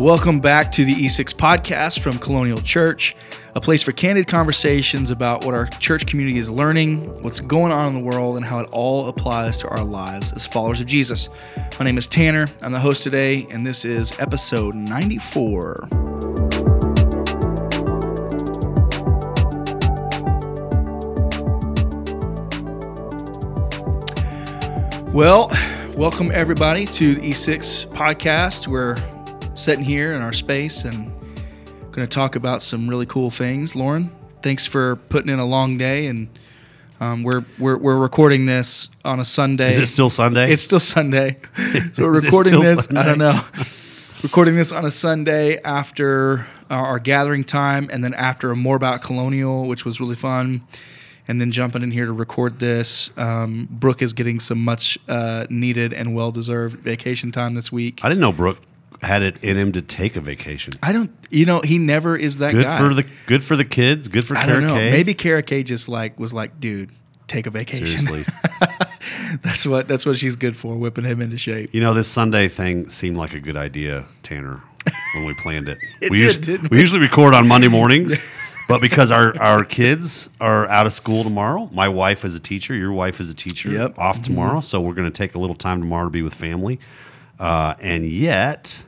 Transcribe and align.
Welcome 0.00 0.40
back 0.40 0.72
to 0.72 0.84
the 0.86 0.94
E6 0.94 1.34
podcast 1.34 2.00
from 2.00 2.16
Colonial 2.16 2.58
Church, 2.62 3.14
a 3.54 3.60
place 3.60 3.82
for 3.82 3.92
candid 3.92 4.26
conversations 4.26 5.10
about 5.10 5.44
what 5.44 5.54
our 5.54 5.66
church 5.66 6.06
community 6.06 6.38
is 6.38 6.48
learning, 6.48 7.22
what's 7.22 7.38
going 7.38 7.70
on 7.70 7.88
in 7.88 7.92
the 7.92 8.00
world, 8.00 8.36
and 8.36 8.44
how 8.46 8.60
it 8.60 8.70
all 8.72 9.08
applies 9.08 9.58
to 9.58 9.68
our 9.68 9.84
lives 9.84 10.32
as 10.32 10.46
followers 10.46 10.80
of 10.80 10.86
Jesus. 10.86 11.28
My 11.78 11.84
name 11.84 11.98
is 11.98 12.06
Tanner. 12.06 12.48
I'm 12.62 12.72
the 12.72 12.80
host 12.80 13.02
today, 13.02 13.46
and 13.50 13.66
this 13.66 13.84
is 13.84 14.18
episode 14.18 14.74
94. 14.74 15.88
Well, 25.12 25.50
welcome 25.94 26.30
everybody 26.32 26.86
to 26.86 27.16
the 27.16 27.32
E6 27.32 27.88
podcast. 27.88 28.66
We're 28.66 28.96
sitting 29.60 29.84
here 29.84 30.14
in 30.14 30.22
our 30.22 30.32
space 30.32 30.84
and 30.84 31.12
going 31.92 32.06
to 32.06 32.06
talk 32.06 32.34
about 32.34 32.62
some 32.62 32.88
really 32.88 33.04
cool 33.04 33.30
things. 33.30 33.76
Lauren, 33.76 34.10
thanks 34.42 34.64
for 34.64 34.96
putting 34.96 35.28
in 35.30 35.38
a 35.38 35.44
long 35.44 35.76
day, 35.76 36.06
and 36.06 36.28
um, 36.98 37.22
we're, 37.22 37.44
we're 37.58 37.76
we're 37.76 37.98
recording 37.98 38.46
this 38.46 38.88
on 39.04 39.20
a 39.20 39.24
Sunday. 39.24 39.68
Is 39.68 39.78
it 39.78 39.86
still 39.86 40.08
Sunday? 40.08 40.50
It's 40.50 40.62
still 40.62 40.80
Sunday, 40.80 41.38
so 41.92 42.04
we're 42.04 42.22
recording 42.22 42.60
this. 42.60 42.88
I 42.90 43.04
don't 43.04 43.18
know. 43.18 43.38
recording 44.22 44.56
this 44.56 44.72
on 44.72 44.86
a 44.86 44.90
Sunday 44.90 45.60
after 45.60 46.46
our, 46.70 46.86
our 46.86 46.98
gathering 46.98 47.44
time, 47.44 47.90
and 47.92 48.02
then 48.02 48.14
after 48.14 48.50
a 48.50 48.56
more 48.56 48.76
about 48.76 49.02
colonial, 49.02 49.66
which 49.66 49.84
was 49.84 50.00
really 50.00 50.16
fun. 50.16 50.62
And 51.28 51.40
then 51.40 51.52
jumping 51.52 51.84
in 51.84 51.92
here 51.92 52.06
to 52.06 52.12
record 52.12 52.58
this. 52.58 53.16
Um, 53.16 53.68
Brooke 53.70 54.02
is 54.02 54.12
getting 54.14 54.40
some 54.40 54.64
much 54.64 54.98
uh, 55.06 55.46
needed 55.48 55.92
and 55.92 56.12
well 56.12 56.32
deserved 56.32 56.80
vacation 56.80 57.30
time 57.30 57.54
this 57.54 57.70
week. 57.70 58.00
I 58.02 58.08
didn't 58.08 58.20
know 58.20 58.32
Brooke 58.32 58.58
had 59.02 59.22
it 59.22 59.36
in 59.42 59.56
him 59.56 59.72
to 59.72 59.82
take 59.82 60.16
a 60.16 60.20
vacation. 60.20 60.72
I 60.82 60.92
don't, 60.92 61.10
you 61.30 61.46
know, 61.46 61.60
he 61.60 61.78
never 61.78 62.16
is 62.16 62.38
that 62.38 62.52
Good 62.52 62.64
guy. 62.64 62.78
for 62.78 62.92
the 62.94 63.06
good 63.26 63.42
for 63.42 63.56
the 63.56 63.64
kids. 63.64 64.08
Good 64.08 64.26
for 64.26 64.36
I 64.36 64.44
Kara 64.44 64.60
don't 64.60 64.68
know. 64.68 64.74
Kay. 64.74 64.90
Maybe 64.90 65.14
Kara 65.14 65.42
Kay 65.42 65.62
just 65.62 65.88
like 65.88 66.18
was 66.20 66.34
like, 66.34 66.60
dude, 66.60 66.90
take 67.26 67.46
a 67.46 67.50
vacation. 67.50 67.86
seriously. 67.86 68.24
that's 69.42 69.66
what 69.66 69.88
that's 69.88 70.04
what 70.06 70.16
she's 70.16 70.36
good 70.36 70.56
for, 70.56 70.76
whipping 70.76 71.04
him 71.04 71.20
into 71.20 71.38
shape. 71.38 71.70
you 71.72 71.80
know, 71.80 71.94
this 71.94 72.08
Sunday 72.08 72.48
thing 72.48 72.90
seemed 72.90 73.16
like 73.16 73.32
a 73.34 73.40
good 73.40 73.56
idea, 73.56 74.04
Tanner, 74.22 74.60
when 75.14 75.24
we 75.26 75.34
planned 75.34 75.68
it. 75.68 75.78
It 76.00 76.10
we 76.10 76.18
did, 76.18 76.28
us- 76.28 76.36
didn't 76.38 76.70
we 76.70 76.76
we? 76.76 76.80
usually 76.80 77.00
record 77.00 77.34
on 77.34 77.46
Monday 77.48 77.68
mornings, 77.68 78.18
but 78.68 78.80
because 78.80 79.10
our 79.10 79.36
our 79.40 79.64
kids 79.64 80.28
are 80.40 80.66
out 80.68 80.86
of 80.86 80.92
school 80.92 81.24
tomorrow, 81.24 81.68
my 81.72 81.88
wife 81.88 82.24
is 82.24 82.34
a 82.34 82.40
teacher, 82.40 82.74
your 82.74 82.92
wife 82.92 83.20
is 83.20 83.30
a 83.30 83.34
teacher, 83.34 83.70
Yep. 83.70 83.92
Mm-hmm. 83.92 84.00
off 84.00 84.20
tomorrow, 84.22 84.60
so 84.60 84.80
we're 84.80 84.94
going 84.94 85.10
to 85.10 85.16
take 85.16 85.34
a 85.34 85.38
little 85.38 85.56
time 85.56 85.80
tomorrow 85.80 86.04
to 86.04 86.10
be 86.10 86.22
with 86.22 86.34
family. 86.34 86.78
Uh, 87.38 87.74
and 87.80 88.04
yet, 88.04 88.82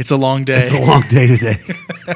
It's 0.00 0.10
a 0.10 0.16
long 0.16 0.44
day. 0.44 0.62
it's 0.64 0.72
a 0.72 0.80
long 0.80 1.02
day 1.02 1.26
today. 1.26 1.56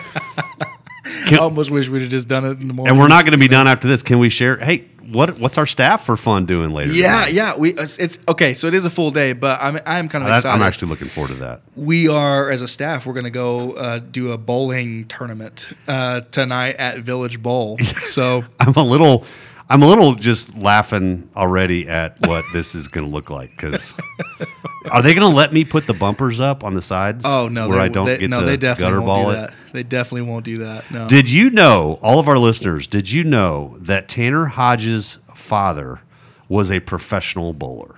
I 1.27 1.37
almost 1.37 1.71
wish 1.71 1.89
we'd 1.89 2.03
have 2.03 2.11
just 2.11 2.29
done 2.29 2.45
it 2.45 2.61
in 2.61 2.69
the 2.69 2.75
morning. 2.75 2.91
and 2.93 2.99
we're 3.01 3.09
not 3.09 3.25
going 3.25 3.33
to 3.33 3.39
be 3.39 3.49
done 3.49 3.67
after 3.67 3.87
this. 3.89 4.03
Can 4.03 4.19
we 4.19 4.29
share? 4.31 4.57
Hey, 4.57 4.87
what 5.13 5.39
what's 5.39 5.59
our 5.59 5.67
staff 5.67 6.07
for 6.07 6.17
fun 6.17 6.47
doing 6.47 6.71
later? 6.71 6.93
Yeah, 6.93 7.21
tonight? 7.27 7.33
yeah. 7.35 7.57
We 7.57 7.75
it's, 7.75 7.99
it's 7.99 8.19
okay. 8.27 8.55
So 8.55 8.69
it 8.69 8.75
is 8.75 8.87
a 8.87 8.91
full 8.91 9.11
day, 9.11 9.35
but 9.35 9.61
I'm 9.61 9.79
I'm 9.85 10.09
kind 10.09 10.25
of 10.25 10.31
excited. 10.31 10.49
I'm 10.49 10.63
actually 10.63 10.89
looking 10.89 11.09
forward 11.09 11.29
to 11.29 11.35
that. 11.41 11.61
we 11.77 12.09
are 12.09 12.51
as 12.51 12.63
a 12.63 12.69
staff. 12.69 13.05
We're 13.05 13.13
going 13.13 13.25
to 13.25 13.31
go 13.31 13.73
uh, 13.73 13.99
do 13.99 14.33
a 14.33 14.39
bowling 14.39 15.07
tournament 15.09 15.69
uh, 15.87 16.23
tonight 16.31 16.77
at 16.77 17.01
Village 17.01 17.43
Bowl. 17.43 17.79
So 18.01 18.45
I'm 18.61 18.75
a 18.75 18.83
little, 18.83 19.25
I'm 19.71 19.83
a 19.83 19.87
little 19.87 20.15
just 20.15 20.55
laughing 20.57 21.31
already 21.35 21.89
at 21.89 22.21
what 22.27 22.45
this 22.53 22.75
is 22.75 22.89
going 22.89 23.07
to 23.07 23.13
look 23.13 23.31
like. 23.31 23.51
Because 23.51 23.99
are 24.91 25.01
they 25.03 25.15
going 25.15 25.29
to 25.29 25.35
let 25.35 25.53
me 25.53 25.65
put 25.65 25.87
the 25.87 25.95
bumpers 25.95 26.39
up 26.39 26.65
on 26.65 26.75
the 26.75 26.83
sides? 26.83 27.25
oh 27.25 27.49
no, 27.49 27.69
where 27.69 27.79
they, 27.79 27.85
I 27.85 27.89
don't 27.89 28.07
they, 28.07 28.19
get 28.19 28.31
no, 28.31 28.41
to 28.41 28.47
they 28.47 28.57
definitely 28.57 28.93
gutter 28.93 29.03
won't 29.03 29.07
ball 29.07 29.25
do 29.25 29.31
it. 29.31 29.41
that. 29.41 29.55
They 29.73 29.83
definitely 29.83 30.23
won't 30.23 30.45
do 30.45 30.59
that. 30.59 30.91
No. 30.91 31.09
Did 31.09 31.31
you 31.31 31.51
know, 31.51 31.99
all 32.03 32.19
of 32.19 32.29
our 32.29 32.39
listeners? 32.39 32.87
Did 32.87 33.11
you 33.11 33.25
know 33.25 33.77
that 33.81 34.09
Tanner 34.09 34.47
Hodges' 34.47 35.19
father 35.35 36.01
was 36.49 36.71
a 36.71 36.81
professional 36.81 37.53
bowler? 37.53 37.97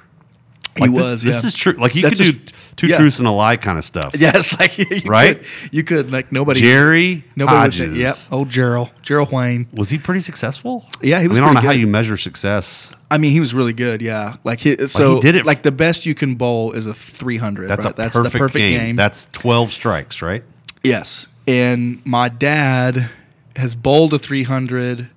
He 0.76 0.82
Like, 0.82 0.90
was, 0.90 1.22
This, 1.22 1.42
this 1.42 1.44
is 1.44 1.54
true. 1.54 1.72
Like 1.74 1.94
you 1.94 2.02
That's 2.02 2.18
could 2.20 2.46
do 2.46 2.52
two 2.76 2.86
yeah. 2.88 2.98
truths 2.98 3.18
and 3.18 3.26
a 3.26 3.30
lie 3.30 3.56
kind 3.56 3.78
of 3.78 3.84
stuff. 3.84 4.14
Yes, 4.18 4.58
like 4.58 4.78
you 4.78 5.02
Right? 5.06 5.38
Could, 5.38 5.72
you 5.72 5.84
could 5.84 6.12
like 6.12 6.32
nobody. 6.32 6.60
Jerry 6.60 7.24
nobody 7.36 7.56
Hodges. 7.56 7.98
Yep. 7.98 8.14
Old 8.32 8.48
Gerald. 8.48 8.90
Gerald 9.02 9.32
Wayne. 9.32 9.66
Was 9.72 9.88
he 9.90 9.98
pretty 9.98 10.20
successful? 10.20 10.84
Yeah, 11.02 11.20
he 11.20 11.28
was 11.28 11.38
I, 11.38 11.40
mean, 11.40 11.44
I 11.44 11.46
don't 11.46 11.54
know 11.54 11.60
pretty 11.60 11.74
how 11.76 11.80
you 11.80 11.86
measure 11.86 12.16
success. 12.16 12.92
I 13.10 13.18
mean, 13.18 13.32
he 13.32 13.40
was 13.40 13.54
really 13.54 13.72
good. 13.72 14.02
Yeah, 14.02 14.36
like 14.44 14.60
he, 14.60 14.86
so. 14.88 15.14
he 15.14 15.20
did 15.20 15.36
it 15.36 15.46
Like 15.46 15.62
the 15.62 15.72
best 15.72 16.06
you 16.06 16.14
can 16.14 16.34
bowl 16.34 16.72
is 16.72 16.86
a 16.86 16.94
300. 16.94 17.68
That's 17.68 17.84
right? 17.84 17.94
a 17.94 17.96
That's 17.96 18.16
perfect, 18.16 18.32
the 18.32 18.38
perfect 18.38 18.58
game. 18.58 18.78
game. 18.80 18.96
That's 18.96 19.26
12 19.32 19.70
strikes, 19.72 20.22
right? 20.22 20.42
Yes. 20.82 21.28
And 21.46 22.04
my 22.04 22.28
dad 22.28 23.10
has 23.56 23.74
bowled 23.74 24.12
a 24.14 24.18
300. 24.18 25.08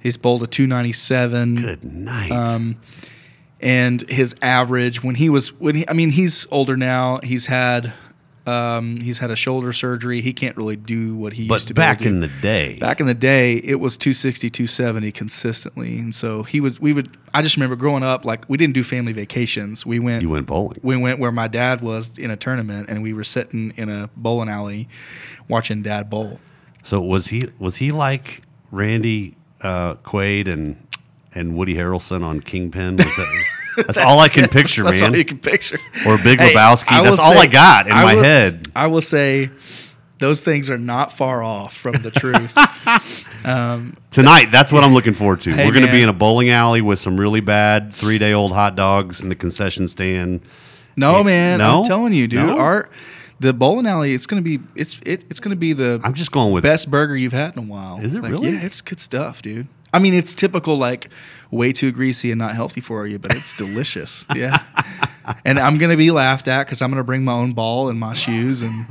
He's 0.00 0.16
bowled 0.16 0.42
a 0.42 0.46
297. 0.46 1.54
Good 1.56 1.84
night. 1.84 2.30
Um, 2.30 2.76
and 3.64 4.02
his 4.10 4.36
average 4.42 5.02
when 5.02 5.14
he 5.14 5.30
was 5.30 5.52
when 5.58 5.74
he, 5.74 5.88
I 5.88 5.94
mean 5.94 6.10
he's 6.10 6.46
older 6.50 6.76
now. 6.76 7.18
He's 7.22 7.46
had 7.46 7.92
um, 8.46 9.00
he's 9.00 9.20
had 9.20 9.30
a 9.30 9.36
shoulder 9.36 9.72
surgery. 9.72 10.20
He 10.20 10.34
can't 10.34 10.54
really 10.58 10.76
do 10.76 11.16
what 11.16 11.32
he 11.32 11.44
used 11.44 11.68
to 11.68 11.74
back 11.74 11.96
to 11.98 12.04
do. 12.04 12.10
in 12.10 12.20
the 12.20 12.28
day, 12.42 12.78
back 12.78 13.00
in 13.00 13.06
the 13.06 13.14
day 13.14 13.54
it 13.54 13.76
was 13.76 13.96
260 13.96 14.50
270 14.50 15.10
consistently 15.12 15.98
and 15.98 16.14
so 16.14 16.42
he 16.42 16.60
was 16.60 16.78
we 16.78 16.92
would 16.92 17.16
i 17.32 17.40
just 17.40 17.56
remember 17.56 17.74
growing 17.74 18.02
up 18.02 18.26
like 18.26 18.44
we 18.46 18.58
didn't 18.58 18.74
do 18.74 18.84
family 18.84 19.14
vacations 19.14 19.86
we 19.86 19.98
went 19.98 20.20
you 20.20 20.28
went 20.28 20.46
bowling. 20.46 20.78
we 20.82 20.94
went 20.94 21.18
where 21.18 21.32
my 21.32 21.48
dad 21.48 21.80
was 21.80 22.18
in 22.18 22.30
a 22.30 22.36
tournament 22.36 22.86
and 22.90 23.02
we 23.02 23.14
were 23.14 23.24
sitting 23.24 23.72
in 23.78 23.88
a 23.88 24.10
bowling 24.14 24.50
alley 24.50 24.86
watching 25.48 25.80
dad 25.82 26.10
bowl 26.10 26.38
So 26.82 27.00
was 27.00 27.28
he 27.28 27.44
was 27.58 27.76
he 27.76 27.92
like 27.92 28.42
Randy 28.70 29.36
uh, 29.62 29.94
Quaid 30.04 30.48
and 30.52 30.76
and 31.34 31.56
Woody 31.56 31.74
Harrelson 31.74 32.22
on 32.22 32.40
Kingpin? 32.40 32.96
Was 32.96 33.16
that, 33.16 33.44
that's, 33.76 33.98
all 33.98 34.20
I 34.20 34.28
can 34.28 34.48
picture, 34.48 34.82
that's 34.82 35.00
man. 35.00 35.10
all 35.12 35.16
you 35.16 35.24
can 35.24 35.38
picture 35.38 35.78
Or 36.06 36.16
Big 36.18 36.38
Hey, 36.40 36.52
Lebowski. 36.54 36.92
I 36.92 37.00
will 37.00 37.10
That's 37.10 37.20
all 37.20 37.32
say- 37.32 37.38
I 37.40 37.46
got 37.46 37.86
in 37.86 37.92
I 37.92 38.04
my 38.04 38.14
will- 38.14 38.22
head. 38.22 38.68
i 38.74 38.86
will 38.86 39.00
say 39.00 39.50
those 40.18 40.40
things 40.40 40.70
are 40.70 40.78
not 40.78 41.12
far 41.12 41.42
off 41.42 41.76
from 41.76 41.94
the 41.94 42.10
truth 42.10 42.56
um, 43.46 43.92
Tonight, 44.10 44.50
that's 44.52 44.72
what 44.72 44.84
I'm 44.84 44.94
looking 44.94 45.12
forward 45.14 45.40
to. 45.42 45.52
Hey, 45.52 45.66
We're 45.66 45.72
going 45.74 45.86
to 45.86 45.92
be 45.92 46.02
in 46.02 46.08
a 46.08 46.12
bowling 46.14 46.50
alley 46.50 46.80
with 46.80 46.98
some 46.98 47.18
really 47.18 47.40
bad 47.40 47.92
three 47.94 48.18
day 48.18 48.32
old 48.32 48.52
hot 48.52 48.76
dogs 48.76 49.20
in 49.22 49.28
the 49.28 49.34
concession 49.34 49.88
stand. 49.88 50.40
no 50.96 51.24
man 51.24 51.58
no? 51.58 51.80
i'm 51.80 51.84
telling 51.84 52.12
you 52.12 52.28
dude 52.28 52.46
No? 52.46 52.58
our 52.58 52.88
the 53.40 53.52
bowling 53.52 53.86
alley 53.86 54.14
it's 54.14 54.26
gonna 54.26 54.40
be 54.42 54.60
it's 54.76 55.00
it, 55.04 55.24
it's 55.28 55.40
gonna 55.40 55.56
be 55.56 55.72
the 55.72 56.00
I'm 56.04 56.14
just 56.14 56.30
going 56.30 56.52
with 56.52 56.62
best 56.62 56.88
burger 56.90 57.16
you've 57.16 57.32
had 57.32 57.52
in 57.56 57.58
a 57.58 57.66
while. 57.66 57.98
Is 58.00 58.14
it 58.14 58.20
really? 58.22 58.50
Yeah, 58.50 58.62
it's 58.64 58.80
good 58.80 59.00
stuff, 59.00 59.42
dude. 59.42 59.66
I 59.94 59.98
mean, 60.00 60.12
it's 60.14 60.34
typical 60.34 60.76
like 60.76 61.08
way 61.50 61.72
too 61.72 61.92
greasy 61.92 62.30
and 62.32 62.38
not 62.38 62.54
healthy 62.54 62.80
for 62.80 63.06
you, 63.06 63.18
but 63.18 63.34
it's 63.34 63.54
delicious. 63.54 64.26
Yeah. 64.34 64.58
And 65.44 65.58
I'm 65.58 65.78
gonna 65.78 65.96
be 65.96 66.10
laughed 66.10 66.48
at 66.48 66.66
because 66.66 66.82
I'm 66.82 66.90
gonna 66.90 67.04
bring 67.04 67.24
my 67.24 67.32
own 67.32 67.52
ball 67.54 67.88
and 67.88 67.98
my 67.98 68.12
shoes 68.12 68.60
and 68.62 68.86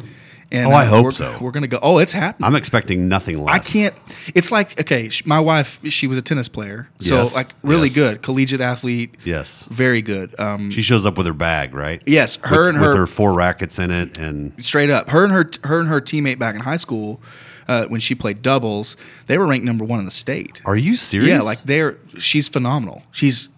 and 0.52 0.68
uh, 0.68 0.70
Oh, 0.70 0.74
I 0.74 0.86
hope 0.86 1.04
we're, 1.06 1.12
so. 1.12 1.38
We're 1.42 1.52
gonna 1.52 1.68
go. 1.68 1.80
Oh, 1.82 1.98
it's 2.00 2.12
happening. 2.14 2.48
I'm 2.48 2.56
expecting 2.56 3.08
nothing 3.08 3.44
less. 3.44 3.54
I 3.56 3.60
can't. 3.60 3.96
It's 4.34 4.52
like 4.52 4.80
okay, 4.82 5.10
sh- 5.10 5.26
my 5.28 5.40
wife. 5.40 5.80
She 5.90 6.08
was 6.08 6.18
a 6.18 6.22
tennis 6.24 6.48
player, 6.48 6.88
so 7.00 7.18
Yes, 7.18 7.36
like 7.36 7.54
really 7.64 7.88
yes. 7.90 7.96
good, 7.96 8.22
collegiate 8.24 8.62
athlete. 8.62 9.16
Yes. 9.26 9.68
very 9.70 10.02
good. 10.02 10.34
Um, 10.40 10.72
She 10.72 10.82
shows 10.82 11.06
up 11.06 11.18
with 11.18 11.28
her 11.28 11.34
bag, 11.34 11.74
right? 11.76 12.02
yes, 12.08 12.38
her 12.44 12.62
with, 12.66 12.70
and 12.76 12.82
with 12.82 12.92
her 12.92 12.98
her 13.02 13.08
four 13.08 13.34
rackets 13.34 13.78
in 13.78 13.92
it, 13.92 14.18
and 14.18 14.54
straight 14.64 14.90
up 14.90 15.10
her 15.10 15.24
and 15.24 15.34
her 15.34 15.50
her 15.66 15.80
and 15.82 15.90
her 15.90 16.00
teammate 16.02 16.40
back 16.40 16.56
in 16.56 16.62
high 16.62 16.78
school 16.78 17.22
uh, 17.68 17.86
when 17.86 18.00
she 18.00 18.16
played 18.16 18.42
doubles 18.42 18.96
they 19.28 19.38
were 19.38 19.48
ranked 19.48 19.66
number 19.66 19.86
one 19.86 20.00
in 20.00 20.06
the 20.06 20.12
state. 20.12 20.62
Are 20.66 20.76
you 20.76 20.96
serious? 20.96 21.30
yeah 21.30 21.40
like 21.40 21.60
they're 21.64 21.98
she's 22.18 22.48
phenomenal. 22.48 23.04
She's 23.12 23.50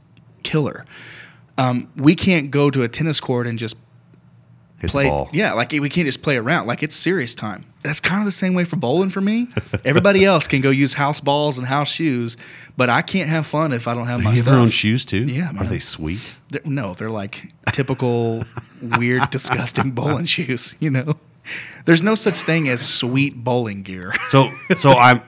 killer. 0.43 0.85
Um, 1.57 1.89
we 1.95 2.15
can't 2.15 2.51
go 2.51 2.69
to 2.69 2.83
a 2.83 2.87
tennis 2.87 3.19
court 3.19 3.47
and 3.47 3.57
just 3.57 3.77
Hit 4.79 4.89
play 4.91 5.27
yeah 5.31 5.53
like 5.53 5.71
we 5.71 5.87
can't 5.89 6.05
just 6.05 6.21
play 6.21 6.35
around. 6.37 6.67
Like 6.67 6.83
it's 6.83 6.95
serious 6.95 7.33
time. 7.33 7.65
That's 7.81 7.99
kind 7.99 8.19
of 8.19 8.25
the 8.25 8.31
same 8.31 8.55
way 8.55 8.63
for 8.65 8.75
bowling 8.77 9.09
for 9.11 9.21
me. 9.21 9.47
Everybody 9.85 10.25
else 10.25 10.47
can 10.47 10.59
go 10.61 10.69
use 10.71 10.93
house 10.95 11.21
balls 11.21 11.57
and 11.57 11.65
house 11.67 11.87
shoes 11.89 12.35
but 12.75 12.89
i 12.89 13.01
can't 13.01 13.29
have 13.29 13.45
fun 13.47 13.71
if 13.71 13.87
i 13.87 13.93
don't 13.93 14.07
have 14.07 14.21
my 14.21 14.31
You 14.31 14.37
stuff 14.37 14.51
their 14.51 14.59
own 14.59 14.69
shoes 14.69 15.05
too. 15.05 15.25
Yeah, 15.27 15.51
Are 15.57 15.63
they 15.65 15.79
sweet? 15.79 16.35
They're- 16.49 16.61
no, 16.65 16.93
they're 16.93 17.09
like 17.09 17.51
typical 17.71 18.43
weird, 18.81 19.29
disgusting 19.31 19.91
bowling 19.91 20.25
shoes. 20.25 20.75
You 20.79 20.89
know, 20.89 21.15
there's 21.85 22.01
no 22.01 22.15
such 22.15 22.41
thing 22.41 22.67
as 22.69 22.81
sweet 22.87 23.35
bowling 23.43 23.83
gear. 23.83 24.13
So, 24.29 24.49
so 24.75 24.91
I'm. 24.91 25.21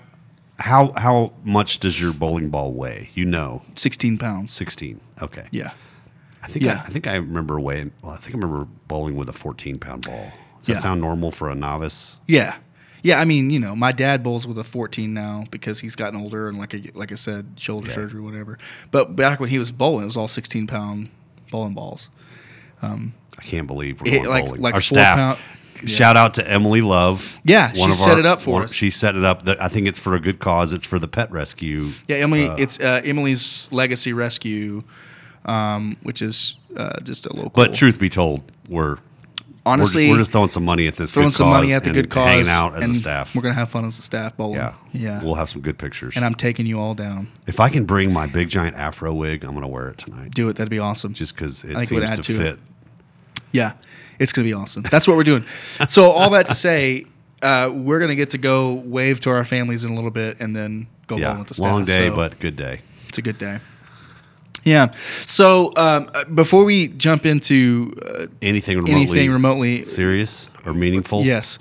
How 0.59 0.91
how 0.97 1.33
much 1.43 1.79
does 1.79 2.01
your 2.01 2.13
bowling 2.13 2.49
ball 2.49 2.73
weigh? 2.73 3.11
You 3.13 3.25
know, 3.25 3.61
16 3.75 4.17
pounds. 4.17 4.51
sixteen. 4.53 4.99
Okay. 5.21 5.47
Yeah. 5.51 5.71
I 6.41 6.47
think 6.47 6.65
Yeah. 6.65 6.81
I, 6.83 6.87
I 6.87 6.89
think 6.89 7.05
I 7.05 7.15
remember 7.17 7.59
weighing. 7.59 7.91
Well, 8.01 8.13
I 8.13 8.17
think 8.17 8.33
I 8.35 8.39
remember 8.39 8.67
bowling 8.87 9.15
with 9.15 9.29
a 9.29 9.33
fourteen 9.33 9.77
pound 9.77 10.05
ball. 10.07 10.31
Does 10.57 10.67
that 10.67 10.77
sound 10.77 10.99
normal 10.99 11.29
for 11.31 11.49
a 11.51 11.55
novice? 11.55 12.17
Yeah. 12.27 12.55
Yeah, 13.03 13.19
I 13.19 13.25
mean, 13.25 13.51
you 13.51 13.59
know, 13.59 13.75
my 13.75 13.91
dad 13.91 14.23
bowls 14.23 14.47
with 14.47 14.57
a 14.57 14.63
14 14.63 15.13
now 15.13 15.45
because 15.51 15.79
he's 15.79 15.95
gotten 15.95 16.19
older 16.19 16.49
and 16.49 16.57
like 16.57 16.73
I, 16.73 16.81
like 16.95 17.11
I 17.11 17.15
said, 17.15 17.53
shoulder 17.55 17.91
surgery, 17.91 18.19
whatever. 18.21 18.57
But 18.89 19.15
back 19.15 19.39
when 19.39 19.49
he 19.49 19.59
was 19.59 19.71
bowling, 19.71 20.01
it 20.01 20.05
was 20.07 20.17
all 20.17 20.27
16 20.27 20.65
pound 20.65 21.09
bowling 21.51 21.75
balls. 21.75 22.09
Um, 22.81 23.13
I 23.37 23.43
can't 23.43 23.67
believe 23.67 24.01
we're 24.01 24.11
going 24.11 24.25
like- 24.25 24.45
bowling. 24.45 24.61
like 24.61 24.73
Our 24.73 24.81
four 24.81 24.97
staff, 24.97 25.15
pound- 25.17 25.39
shout 25.85 26.17
out 26.17 26.33
to 26.35 26.49
Emily 26.49 26.81
Love. 26.81 27.39
Yeah, 27.43 27.71
she 27.73 27.91
set 27.91 28.17
it 28.19 28.25
up 28.25 28.41
for 28.41 28.51
one- 28.51 28.63
us. 28.63 28.73
She 28.73 28.89
set 28.89 29.15
it 29.15 29.23
up. 29.23 29.43
That 29.43 29.61
I 29.61 29.67
think 29.67 29.87
it's 29.87 29.99
for 29.99 30.15
a 30.15 30.19
good 30.19 30.39
cause. 30.39 30.73
It's 30.73 30.85
for 30.85 30.99
the 30.99 31.07
pet 31.07 31.31
rescue. 31.31 31.91
Yeah, 32.07 32.17
Emily. 32.17 32.45
it's 32.57 32.79
uh, 32.79 33.01
Emily's 33.03 33.69
Legacy 33.71 34.13
Rescue, 34.13 34.83
um, 35.45 35.97
which 36.03 36.21
is 36.21 36.55
uh, 36.75 36.99
just 37.01 37.25
a 37.25 37.33
local. 37.33 37.51
But 37.55 37.73
truth 37.75 37.99
be 37.99 38.09
told, 38.09 38.43
we're 38.69 38.97
honestly, 39.65 40.07
we're, 40.07 40.13
we're 40.13 40.19
just 40.19 40.31
throwing 40.31 40.47
some 40.49 40.63
money 40.65 40.87
at 40.87 40.95
this. 40.95 41.11
throwing 41.11 41.29
good 41.29 41.35
some 41.35 41.49
money 41.49 41.67
cause 41.67 41.75
at 41.77 41.83
the 41.83 41.89
and 41.89 41.95
good 41.95 42.09
cause, 42.09 42.25
hanging 42.27 42.47
out 42.47 42.81
as 42.81 42.89
a 42.89 42.93
staff. 42.95 43.35
We're 43.35 43.41
gonna 43.41 43.53
have 43.55 43.69
fun 43.69 43.85
as 43.85 43.99
a 43.99 44.01
staff. 44.01 44.35
Bowling. 44.37 44.55
yeah, 44.55 44.73
yeah. 44.93 45.23
We'll 45.23 45.35
have 45.35 45.49
some 45.49 45.61
good 45.61 45.77
pictures. 45.77 46.15
and 46.15 46.25
I'm 46.25 46.35
taking 46.35 46.65
you 46.65 46.79
all 46.79 46.93
down. 46.95 47.27
if 47.47 47.59
I 47.59 47.69
can 47.69 47.85
bring 47.85 48.11
my 48.13 48.27
big 48.27 48.49
giant 48.49 48.75
afro 48.75 49.13
wig, 49.13 49.43
I'm 49.43 49.53
gonna 49.53 49.67
wear 49.67 49.89
it 49.89 49.97
tonight. 49.97 50.33
Do 50.33 50.49
it. 50.49 50.55
That'd 50.55 50.69
be 50.71 50.79
awesome. 50.79 51.13
Just 51.13 51.35
because 51.35 51.63
it 51.63 51.75
I 51.75 51.79
think 51.79 51.91
it 51.91 51.95
would 51.95 52.07
seems 52.07 52.19
add 52.19 52.23
to 52.23 52.33
to 52.33 52.41
it. 52.41 52.51
fit. 52.55 52.59
Yeah, 53.51 53.73
it's 54.19 54.31
gonna 54.31 54.47
be 54.47 54.53
awesome. 54.53 54.83
That's 54.83 55.07
what 55.07 55.17
we're 55.17 55.23
doing. 55.23 55.43
so 55.87 56.11
all 56.11 56.29
that 56.31 56.47
to 56.47 56.55
say, 56.55 57.05
uh, 57.41 57.69
we're 57.73 57.99
gonna 57.99 58.15
get 58.15 58.31
to 58.31 58.37
go 58.37 58.73
wave 58.85 59.19
to 59.21 59.29
our 59.29 59.45
families 59.45 59.83
in 59.83 59.91
a 59.91 59.95
little 59.95 60.11
bit, 60.11 60.37
and 60.39 60.55
then 60.55 60.87
go 61.07 61.17
Yeah, 61.17 61.37
with 61.37 61.47
the 61.47 61.53
staff. 61.53 61.63
long 61.71 61.85
day, 61.85 62.09
So 62.09 62.15
but 62.15 62.39
good 62.39 62.55
day. 62.55 62.81
it's 63.07 63.17
a 63.17 63.21
good 63.21 63.37
day. 63.37 63.59
Yeah. 64.63 64.91
So 65.25 65.71
um, 65.77 66.09
uh, 66.13 66.25
before 66.25 66.65
we 66.65 66.89
jump 66.89 67.25
into 67.25 67.93
uh, 68.05 68.25
Anything 68.41 68.77
remotely, 68.77 68.95
anything 68.95 69.31
remotely, 69.31 69.85
serious 69.85 70.49
or 70.65 70.73
meaningful? 70.73 71.23
yes, 71.23 71.57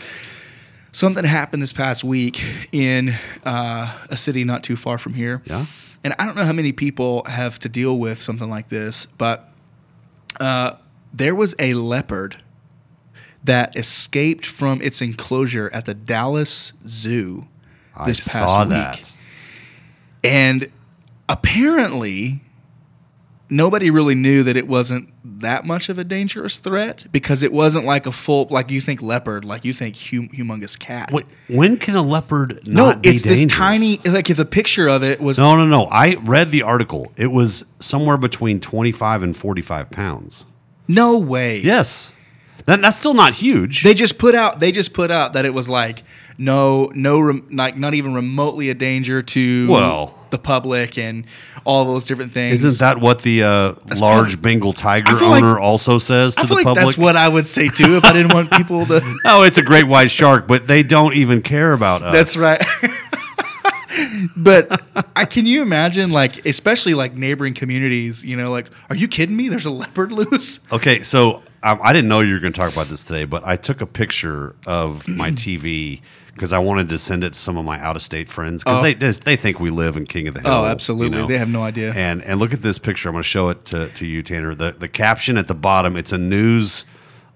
something 0.93 1.25
happened 1.25 1.62
this 1.62 1.73
past 1.73 2.03
week 2.03 2.43
in 2.73 3.11
uh, 3.44 3.97
a 4.11 4.17
city 4.17 4.43
not 4.44 4.64
too 4.64 4.76
far 4.76 4.99
from 4.99 5.14
here. 5.14 5.41
Yeah. 5.44 5.67
And 6.03 6.14
I 6.19 6.26
don't 6.26 6.37
know 6.37 6.44
how 6.44 6.53
many 6.53 6.73
people 6.73 7.23
have 7.26 7.58
to 7.61 7.69
deal 7.69 7.99
with 7.99 8.20
something 8.20 8.49
like 8.50 8.69
this, 8.70 9.06
but 9.19 9.50
uh, 10.41 10.73
there 11.12 11.35
was 11.35 11.55
a 11.61 11.75
leopard 11.75 12.37
that 13.46 13.75
escaped 13.76 14.46
from 14.46 14.81
its 14.82 15.00
enclosure 15.00 15.70
at 15.72 15.84
the 15.87 15.94
Dallas 15.94 16.72
Zoo 16.87 17.46
I 17.96 18.06
this 18.06 18.20
past 18.20 18.38
saw 18.50 18.60
week. 18.64 18.69
that. 18.70 19.12
And 20.22 20.70
apparently, 21.28 22.40
nobody 23.48 23.90
really 23.90 24.14
knew 24.14 24.43
that 24.43 24.56
it 24.56 24.66
wasn't 24.66 25.08
that 25.40 25.64
much 25.64 25.88
of 25.88 25.98
a 25.98 26.04
dangerous 26.04 26.58
threat 26.58 27.06
because 27.12 27.43
it 27.43 27.52
wasn't 27.52 27.84
like 27.84 28.06
a 28.06 28.12
full, 28.12 28.46
like 28.50 28.70
you 28.70 28.81
think 28.81 29.02
leopard, 29.02 29.44
like 29.44 29.64
you 29.64 29.72
think 29.72 29.96
hum- 29.96 30.28
humongous 30.31 30.76
cat. 30.78 31.10
Wait, 31.12 31.26
when 31.48 31.76
can 31.76 31.94
a 31.94 32.02
leopard 32.02 32.66
no, 32.66 32.87
not 32.87 33.02
be 33.02 33.10
it's 33.10 33.22
this 33.22 33.40
dangerous? 33.40 33.58
tiny, 33.58 33.96
like 34.04 34.28
if 34.31 34.37
the 34.37 34.44
picture 34.44 34.88
of 34.88 35.02
it 35.04 35.20
was 35.20 35.38
No, 35.38 35.56
no, 35.56 35.66
no. 35.66 35.84
I 35.84 36.16
read 36.16 36.50
the 36.50 36.62
article. 36.62 37.12
It 37.16 37.28
was 37.28 37.64
somewhere 37.81 38.16
between 38.16 38.60
25 38.60 39.22
and 39.22 39.37
45 39.37 39.90
pounds. 39.90 40.46
no 40.88 41.19
way. 41.19 41.60
Yes. 41.60 42.12
That, 42.67 42.83
that's 42.83 42.99
still 42.99 43.15
not 43.15 43.35
huge. 43.35 43.83
They 43.83 43.95
just 43.95 44.19
put 44.19 44.35
out. 44.35 44.61
They 44.61 44.73
just 44.73 44.93
put 44.93 45.11
out 45.11 45.33
that 45.35 45.45
it 45.45 45.55
was 45.55 45.69
like 45.69 46.03
no, 46.39 46.91
no, 46.95 47.21
rem, 47.21 47.49
like 47.51 47.77
not 47.77 47.95
even 47.95 48.15
remotely 48.15 48.71
a 48.71 48.75
danger 48.75 49.23
to 49.23 49.69
Well- 49.69 50.15
the 50.31 50.39
public 50.39 50.99
and 50.99 51.25
all 51.65 51.85
those 51.85 52.03
different 52.05 52.33
things. 52.33 52.65
Isn't 52.65 52.81
that 52.81 53.01
what 53.01 53.23
the 53.23 53.45
uh, 53.45 53.75
large 54.01 54.43
Bengal 54.43 54.73
tiger 54.73 55.17
feel 55.17 55.29
like- 55.29 55.43
owner 55.43 55.59
also 55.59 55.99
says 55.99 56.35
to 56.35 56.47
the 56.47 56.55
like 56.55 56.65
public? 56.65 56.85
that's 56.85 56.99
what 56.99 57.17
I 57.17 57.29
would 57.29 57.47
say 57.47 57.69
too 57.69 57.97
if 57.97 58.05
I 58.05 58.13
didn't 58.13 58.35
want 58.35 58.51
people 58.51 58.85
to. 58.87 59.19
oh, 59.25 59.45
it's 59.45 59.59
a 59.59 59.63
great 59.63 59.87
white 59.87 60.11
shark, 60.11 60.47
but 60.49 60.67
they 60.67 60.83
don't 60.83 61.15
even 61.15 61.43
care 61.43 61.73
about 61.73 62.03
us. 62.03 62.13
That's 62.13 62.37
right. 62.37 62.61
but 64.37 64.83
I, 65.15 65.25
can 65.25 65.47
you 65.47 65.63
imagine, 65.63 66.11
like, 66.11 66.45
especially 66.45 66.95
like 66.95 67.15
neighboring 67.15 67.55
communities? 67.55 68.25
You 68.25 68.37
know, 68.37 68.51
like, 68.51 68.69
are 68.91 68.97
you 68.97 69.09
kidding 69.09 69.37
me? 69.37 69.49
There's 69.49 69.67
a 69.67 69.71
leopard 69.71 70.13
loose. 70.13 70.61
Okay, 70.73 71.03
so 71.03 71.43
um, 71.73 71.81
I 71.83 71.93
didn't 71.93 72.09
know 72.09 72.21
you 72.21 72.35
were 72.35 72.41
going 72.41 72.53
to 72.53 72.59
talk 72.59 72.73
about 72.73 72.87
this 72.89 73.05
today, 73.05 73.25
but 73.25 73.43
I 73.45 73.57
took 73.57 73.81
a 73.81 73.87
picture 73.87 74.55
of 74.67 75.07
my 75.09 75.31
TV 75.43 76.01
because 76.35 76.53
I 76.53 76.59
wanted 76.59 76.89
to 76.91 76.99
send 76.99 77.25
it 77.25 77.33
to 77.33 77.39
some 77.39 77.57
of 77.57 77.65
my 77.65 77.81
out 77.81 77.97
of 77.97 78.03
state 78.03 78.29
friends 78.29 78.63
because 78.63 78.79
Oh. 78.79 78.83
they 78.83 78.93
they 78.95 79.37
think 79.37 79.59
we 79.59 79.71
live 79.71 79.97
in 79.97 80.07
King 80.07 80.29
of 80.29 80.35
the 80.35 80.41
Hill. 80.41 80.51
Oh, 80.53 80.65
absolutely. 80.67 81.17
you 81.17 81.23
know? 81.23 81.29
They 81.29 81.39
have 81.39 81.49
no 81.49 81.63
idea. 81.63 81.93
And 81.95 82.23
and 82.25 82.39
look 82.39 82.53
at 82.53 82.63
this 82.63 82.79
picture. 82.79 83.09
I'm 83.09 83.15
going 83.15 83.23
to 83.23 83.29
show 83.29 83.49
it 83.49 83.65
to, 83.67 83.89
to 83.89 84.07
you, 84.07 84.23
Tanner. 84.23 84.55
The 84.55 84.73
the 84.73 84.89
caption 84.89 85.39
at 85.39 85.49
the 85.49 85.55
bottom. 85.55 85.97
It's 85.97 86.13
a 86.13 86.19
news, 86.19 86.85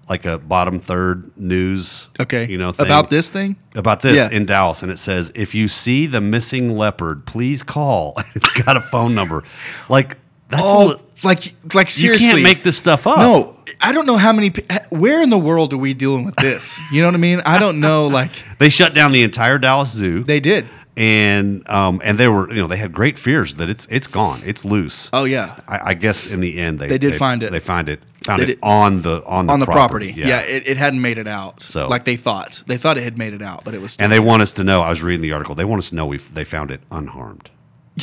like 0.07 0.25
a 0.25 0.37
bottom 0.37 0.79
third 0.79 1.35
news. 1.35 2.09
Okay. 2.19 2.47
you 2.47 2.57
know 2.59 2.71
thing 2.71 2.85
about 2.85 3.09
this 3.09 3.29
thing. 3.29 3.55
about 3.75 4.01
this 4.01 4.17
Yeah. 4.17 4.29
in 4.37 4.45
Dallas, 4.45 4.83
and 4.83 4.91
it 4.91 4.99
says, 4.99 5.31
"If 5.33 5.55
you 5.55 5.67
see 5.67 6.05
the 6.05 6.21
missing 6.21 6.77
leopard, 6.77 7.25
please 7.25 7.63
call." 7.63 8.13
it's 8.35 8.51
got 8.63 8.77
a 8.77 8.81
phone 8.81 9.15
number. 9.15 9.43
Like 9.89 10.17
that's 10.49 10.61
a 10.61 10.65
Oh, 10.65 10.85
li- 10.85 10.95
like, 11.23 11.53
like 11.73 11.89
seriously, 11.89 12.27
you 12.27 12.33
can't 12.33 12.43
make 12.43 12.63
this 12.63 12.77
stuff 12.77 13.07
up. 13.07 13.17
No, 13.19 13.57
I 13.79 13.91
don't 13.91 14.05
know 14.05 14.17
how 14.17 14.33
many. 14.33 14.51
Where 14.89 15.21
in 15.21 15.29
the 15.29 15.37
world 15.37 15.73
are 15.73 15.77
we 15.77 15.93
dealing 15.93 16.25
with 16.25 16.35
this? 16.35 16.79
You 16.91 17.01
know 17.01 17.07
what 17.07 17.15
I 17.15 17.19
mean? 17.19 17.41
I 17.45 17.59
don't 17.59 17.79
know. 17.79 18.07
Like 18.07 18.31
They 18.59 18.69
shut 18.69 18.93
down 18.93 19.11
the 19.11 19.23
entire 19.23 19.57
Dallas 19.57 19.91
Zoo. 19.91 20.23
they 20.23 20.39
did. 20.39 20.67
and 20.97 21.67
um, 21.69 22.01
and 22.03 22.17
they 22.17 22.27
were 22.27 22.49
you 22.49 22.61
know 22.61 22.67
they 22.67 22.77
had 22.77 22.91
great 22.93 23.17
fears 23.17 23.55
that 23.55 23.69
it's 23.69 23.87
it's 23.89 24.07
gone, 24.07 24.41
it's 24.45 24.65
loose. 24.65 25.09
Oh 25.13 25.23
yeah, 25.23 25.59
I, 25.67 25.79
I 25.91 25.93
guess 25.93 26.27
in 26.27 26.39
the 26.41 26.59
end 26.59 26.79
they 26.79 26.87
They 26.87 26.97
did 26.97 27.15
find 27.15 27.43
it. 27.43 27.51
They 27.51 27.59
find 27.59 27.87
it 27.89 28.01
found 28.23 28.41
They 28.41 28.49
it 28.53 28.59
on 28.61 29.01
the 29.01 29.23
on 29.25 29.47
the 29.47 29.53
on 29.53 29.59
the 29.59 29.65
property. 29.65 30.13
Yeah. 30.15 30.27
Yeah, 30.27 30.39
it, 30.41 30.67
it 30.67 30.77
hadn't 30.77 31.01
made 31.01 31.17
it 31.17 31.27
out. 31.27 31.63
So- 31.63 31.87
like 31.87 32.05
they 32.05 32.17
thought, 32.17 32.61
they 32.67 32.77
thought 32.77 32.97
it 32.97 33.03
had 33.03 33.17
made 33.17 33.33
it 33.33 33.41
out, 33.41 33.63
but 33.63 33.73
it 33.73 33.81
was. 33.81 33.93
Still 33.93 34.03
and 34.03 34.13
they 34.13 34.19
want 34.19 34.41
us 34.41 34.53
to 34.53 34.63
know. 34.63 34.81
I 34.81 34.89
was 34.89 35.01
reading 35.01 35.21
the 35.21 35.31
article. 35.31 35.55
They 35.55 35.65
want 35.65 35.79
us 35.79 35.89
to 35.89 35.95
know 35.95 36.05
we 36.05 36.17
they 36.17 36.43
found 36.43 36.71
it 36.71 36.81
unharmed. 36.91 37.49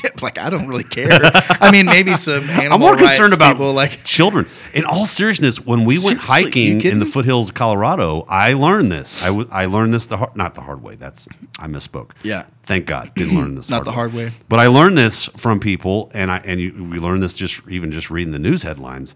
Yeah, 0.03 0.11
like 0.23 0.39
I 0.39 0.51
don't 0.51 0.69
really 0.69 0.85
care. 0.85 1.09
I 1.13 1.71
mean, 1.73 1.87
maybe 1.87 2.15
some 2.15 2.45
animal 2.51 2.75
I'm 2.75 2.81
more 2.81 2.97
concerned 2.97 3.33
about 3.33 3.53
people, 3.55 3.73
like 3.73 4.05
children. 4.05 4.47
In 4.75 4.85
all 4.85 5.07
seriousness, 5.07 5.61
when 5.65 5.85
we 5.85 5.99
went 5.99 6.19
hiking 6.19 6.83
in 6.83 7.01
the 7.01 7.07
foothills 7.07 7.49
of 7.49 7.55
Colorado, 7.55 8.25
I 8.29 8.53
learned 8.53 8.93
this. 8.93 9.21
I, 9.23 9.27
w- 9.27 9.49
I 9.51 9.67
learned 9.67 9.93
this 9.95 10.07
the 10.07 10.19
hard, 10.19 10.37
not 10.37 10.55
the 10.55 10.61
hard 10.61 10.83
way. 10.83 10.95
That's 10.95 11.27
I 11.59 11.67
misspoke. 11.67 12.11
Yeah. 12.23 12.45
Thank 12.65 12.87
God, 12.87 13.13
didn't 13.15 13.35
learn 13.37 13.55
this. 13.55 13.71
Not 13.71 13.85
the 13.85 13.93
hard 13.93 14.13
way. 14.13 14.31
But 14.49 14.61
I 14.61 14.67
learned 14.67 14.99
this 14.99 15.25
from 15.39 15.59
people, 15.59 16.11
and 16.13 16.31
I 16.31 16.39
and 16.45 16.61
you, 16.61 16.85
we 16.91 16.99
learned 16.99 17.23
this 17.23 17.33
just 17.35 17.63
even 17.69 17.91
just 17.91 18.11
reading 18.11 18.33
the 18.33 18.39
news 18.39 18.63
headlines 18.63 19.15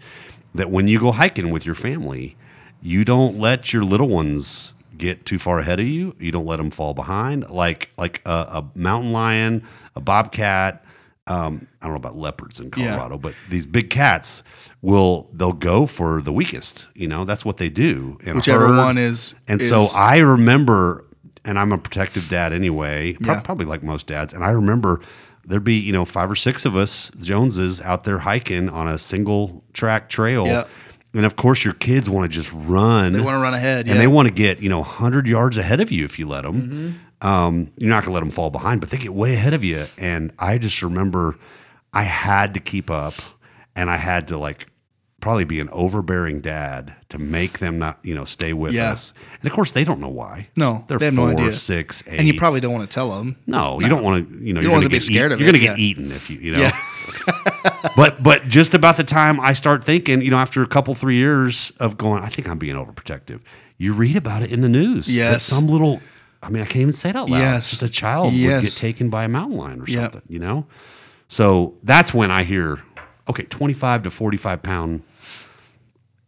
that 0.55 0.71
when 0.71 0.89
you 0.89 0.99
go 0.99 1.13
hiking 1.13 1.51
with 1.51 1.65
your 1.67 1.75
family, 1.75 2.37
you 2.81 3.05
don't 3.05 3.39
let 3.39 3.73
your 3.73 3.85
little 3.85 4.09
ones 4.09 4.75
get 4.99 5.25
too 5.27 5.39
far 5.39 5.59
ahead 5.59 5.81
of 5.81 5.87
you. 5.87 6.15
You 6.19 6.33
don't 6.33 6.47
let 6.47 6.57
them 6.57 6.71
fall 6.71 6.95
behind. 6.95 7.49
Like 7.51 7.91
like 7.97 8.21
a, 8.27 8.31
a 8.31 8.71
mountain 8.75 9.13
lion, 9.13 9.67
a 9.97 10.01
bobcat. 10.01 10.85
Um, 11.29 11.69
I 11.81 11.85
don't 11.87 11.93
know 11.93 11.99
about 11.99 12.17
leopards 12.17 12.59
in 12.59 12.71
Yeah. 12.77 12.97
Colorado, 12.97 13.17
but 13.19 13.35
these 13.49 13.65
big 13.65 13.91
cats 13.91 14.43
will 14.81 15.29
they'll 15.33 15.53
go 15.53 15.87
for 15.87 16.21
the 16.21 16.33
weakest. 16.33 16.89
You 16.95 17.07
know 17.09 17.25
that's 17.25 17.45
what 17.45 17.59
they 17.59 17.69
do. 17.69 18.19
in 18.25 18.35
whichever 18.37 18.69
one 18.77 18.99
is. 18.99 19.35
And 19.47 19.61
is- 19.61 19.69
so 19.69 19.87
I 19.97 20.19
remember, 20.19 21.05
and 21.45 21.59
I'm 21.59 21.71
a 21.73 21.79
protective 21.79 22.29
dad 22.29 22.53
anyway, 22.53 23.17
Yeah. 23.21 23.39
probably 23.41 23.67
like 23.67 23.83
most 23.85 24.09
dads. 24.09 24.33
And 24.35 24.45
I 24.45 24.51
remember 24.51 25.01
there'd 25.47 25.65
be, 25.65 25.79
you 25.79 25.93
know, 25.93 26.05
five 26.05 26.31
or 26.31 26.37
six 26.37 26.65
of 26.65 26.77
us 26.77 27.11
Joneses 27.21 27.81
out 27.81 28.05
there 28.05 28.19
hiking 28.19 28.69
on 28.69 28.89
a 28.89 28.99
single 28.99 29.63
track 29.73 30.09
trail. 30.09 30.47
Yeah. 30.47 30.65
And 31.15 31.27
of 31.27 31.37
course, 31.37 31.65
your 31.65 31.75
kids 31.75 32.09
want 32.09 32.31
to 32.31 32.35
just 32.35 32.53
run. 32.53 33.13
they 33.13 33.21
want 33.21 33.35
to 33.35 33.41
run 33.41 33.55
ahead, 33.55 33.81
and 33.81 33.87
yeah. 33.89 33.93
Mm-hmm. 33.95 34.01
they 34.01 34.07
want 34.07 34.29
to 34.29 34.35
get, 34.35 34.61
you 34.61 34.71
know, 34.71 34.79
100 34.79 35.27
yards 35.27 35.59
ahead 35.59 35.81
of 35.81 35.91
you 35.91 36.05
if 36.05 36.19
you 36.19 36.27
let 36.27 36.43
them. 36.43 37.01
Um, 37.21 37.71
you're 37.77 37.91
not 37.91 38.05
going 38.05 38.11
to 38.11 38.15
let 38.15 38.21
them 38.21 38.31
fall 38.31 38.51
behind, 38.51 38.81
but 38.81 38.91
they 38.91 38.97
get 38.97 39.15
way 39.15 39.35
ahead 39.35 39.55
of 39.55 39.63
you. 39.63 39.87
And 39.99 40.33
I 40.39 40.59
just 40.59 40.83
remember 40.83 41.37
I 41.93 42.03
had 42.03 42.55
to 42.55 42.61
keep 42.61 42.91
up 42.91 43.15
and 43.77 43.91
I 43.91 43.97
had 43.97 44.29
to 44.29 44.39
like 44.39 44.67
probably 45.23 45.45
be 45.45 45.59
an 45.61 45.71
overbearing 45.71 46.41
dad 46.41 46.95
to 47.09 47.17
make 47.19 47.59
them 47.61 47.79
not, 47.79 47.99
you 48.03 48.15
know, 48.15 48.25
stay 48.27 48.53
with 48.53 48.73
Yeah. 48.75 48.91
us. 48.93 49.15
And 49.41 49.51
of 49.51 49.55
course, 49.55 49.73
they 49.73 49.85
don't 49.85 50.01
know 50.01 50.09
why. 50.11 50.49
No, 50.57 50.85
they're 50.89 50.99
they 50.99 51.07
have 51.07 51.15
four, 51.15 51.33
no 51.33 51.39
idea. 51.39 51.55
six, 51.55 52.03
eight. 52.07 52.19
and 52.19 52.27
you 52.29 52.35
probably 52.35 52.61
don't 52.61 52.75
want 52.75 52.89
to 52.91 52.93
tell 52.95 53.17
them. 53.17 53.37
no, 53.47 53.81
you 53.81 53.89
don't 53.89 54.03
want 54.03 54.29
to. 54.29 54.45
You 54.45 54.53
know, 54.53 54.61
You 54.61 54.69
are 54.69 54.73
want 54.73 54.83
gonna 54.83 54.91
be 54.91 54.97
get 54.97 55.03
scared 55.05 55.33
eat- 55.33 55.35
of 55.35 55.41
You're 55.41 55.47
going 55.51 55.61
to 55.61 55.67
get 55.67 55.79
yeah. 55.79 55.85
eaten 55.85 56.13
if 56.13 56.29
you, 56.29 56.39
you 56.39 56.53
know. 56.53 56.61
Yeah. 56.61 56.77
but 57.97 58.23
but 58.23 58.47
just 58.49 58.75
about 58.75 58.97
the 58.97 59.05
time 59.05 59.41
I 59.41 59.53
start 59.55 59.83
thinking, 59.85 60.21
you 60.23 60.31
know, 60.31 60.37
after 60.39 60.63
a 60.63 60.67
couple 60.67 60.95
three 60.95 61.17
years 61.17 61.73
of 61.81 61.97
going, 61.97 62.23
I 62.23 62.29
think 62.29 62.49
I'm 62.49 62.59
being 62.59 62.77
overprotective. 62.77 63.41
You 63.79 63.95
read 63.95 64.17
about 64.17 64.43
it 64.43 64.51
in 64.53 64.61
the 64.61 64.69
news. 64.69 65.07
that 65.07 65.13
Yes. 65.13 65.43
some 65.45 65.67
little. 65.67 66.01
I 66.43 66.49
mean, 66.51 66.63
I 66.63 66.67
can't 66.67 66.83
even 66.83 66.93
say 66.93 67.11
it 67.11 67.17
out 67.17 67.31
loud. 67.31 67.39
Yes. 67.39 67.71
Just 67.71 67.83
a 67.83 67.89
child 67.89 68.33
would 68.35 68.63
get 68.63 68.73
taken 68.77 69.09
by 69.11 69.25
a 69.25 69.29
mountain 69.29 69.57
lion 69.57 69.81
or 69.81 69.85
Yep. 69.87 70.13
something. 70.13 70.23
You 70.29 70.41
know. 70.41 70.67
So 71.29 71.75
that's 71.83 72.13
when 72.13 72.31
I 72.31 72.43
hear, 72.43 72.81
okay, 73.29 73.45
25 73.45 74.03
to 74.03 74.11
45 74.11 74.63
pound. 74.63 75.03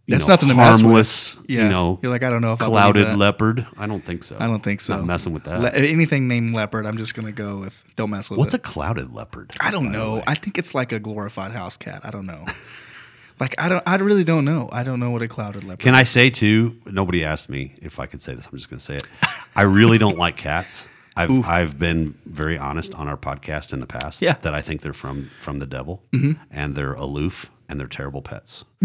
That's 0.07 0.27
know, 0.29 0.35
nothing 0.35 0.49
to 0.51 0.55
mess 0.55 0.75
with. 0.77 0.83
harmless, 0.83 1.39
Yeah, 1.49 1.63
you 1.65 1.69
know, 1.71 1.99
you're 2.03 2.11
like 2.13 2.23
I 2.23 2.29
don't 2.31 2.43
know 2.43 2.53
if 2.53 2.61
I 2.61 2.67
clouded 2.67 3.07
that. 3.07 3.17
leopard. 3.17 3.67
I 3.79 3.87
don't 3.87 4.05
think 4.05 4.23
so. 4.23 4.37
I 4.39 4.47
don't 4.47 4.63
think 4.63 4.81
so. 4.81 4.97
Not 4.97 5.07
messing 5.07 5.33
with 5.33 5.45
that. 5.45 5.61
Le- 5.61 5.71
anything 5.71 6.29
named 6.29 6.55
leopard, 6.55 6.85
I'm 6.87 6.99
just 6.99 7.15
gonna 7.15 7.33
go 7.33 7.59
with. 7.59 7.83
Don't 7.97 8.11
mess 8.11 8.29
with 8.29 8.39
What's 8.39 8.53
it. 8.55 8.59
a 8.59 8.63
clouded 8.63 9.15
leopard? 9.15 9.53
I 9.61 9.71
don't 9.71 9.91
know. 9.91 10.23
I 10.27 10.35
think 10.35 10.59
it's 10.59 10.75
like 10.75 10.93
a 10.93 10.99
glorified 10.99 11.53
house 11.53 11.77
cat. 11.79 12.03
I 12.05 12.11
don't 12.11 12.27
know. 12.27 12.45
like 13.41 13.55
I 13.57 13.69
don't. 13.71 13.83
I 13.87 13.97
really 13.97 14.25
don't 14.25 14.45
know. 14.45 14.69
I 14.73 14.83
don't 14.83 15.01
know 15.01 15.11
what 15.11 15.23
a 15.23 15.29
clouded 15.29 15.65
leopard. 15.65 15.83
Can 15.85 15.95
I 15.95 16.03
say 16.03 16.29
too? 16.29 16.77
Nobody 16.85 17.25
asked 17.25 17.49
me 17.49 17.75
if 17.81 17.99
I 17.99 18.05
could 18.07 18.21
say 18.21 18.35
this. 18.35 18.47
I'm 18.47 18.59
just 18.59 18.69
going 18.69 18.79
to 18.79 18.85
say 18.85 18.97
it. 18.97 19.07
I 19.57 19.63
really 19.63 19.97
don't 19.99 20.19
like 20.19 20.37
cats. 20.37 20.87
I've 21.17 21.47
I've 21.47 21.79
been 21.79 22.19
very 22.27 22.59
honest 22.59 22.95
on 22.97 23.09
our 23.09 23.17
podcast 23.17 23.73
in 23.73 23.81
the 23.81 23.87
past. 23.87 24.21
Yeah. 24.21 24.33
Mm-hmm. 24.33 24.43
that 24.43 24.55
I 24.55 24.61
think 24.61 24.83
they're 24.83 24.93
from 24.93 25.31
from 25.41 25.61
the 25.61 25.67
devil, 25.67 26.03
and 26.13 26.75
they're 26.75 26.93
aloof 26.95 27.51
and 27.71 27.81
they're 27.81 27.87
terrible 27.89 28.21
pets. 28.21 28.65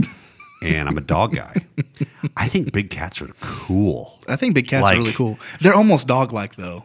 and 0.61 0.87
I'm 0.89 0.97
a 0.97 1.01
dog 1.01 1.35
guy. 1.35 1.53
I 2.37 2.47
think 2.47 2.71
big 2.73 2.89
cats 2.89 3.21
are 3.21 3.29
cool. 3.41 4.19
I 4.27 4.35
think 4.35 4.55
big 4.55 4.67
cats 4.67 4.83
Like- 4.83 4.95
are 4.97 4.99
really 4.99 5.13
cool. 5.13 5.39
They're 5.61 5.73
almost 5.75 6.07
dog 6.07 6.31
like 6.33 6.55
though. 6.55 6.83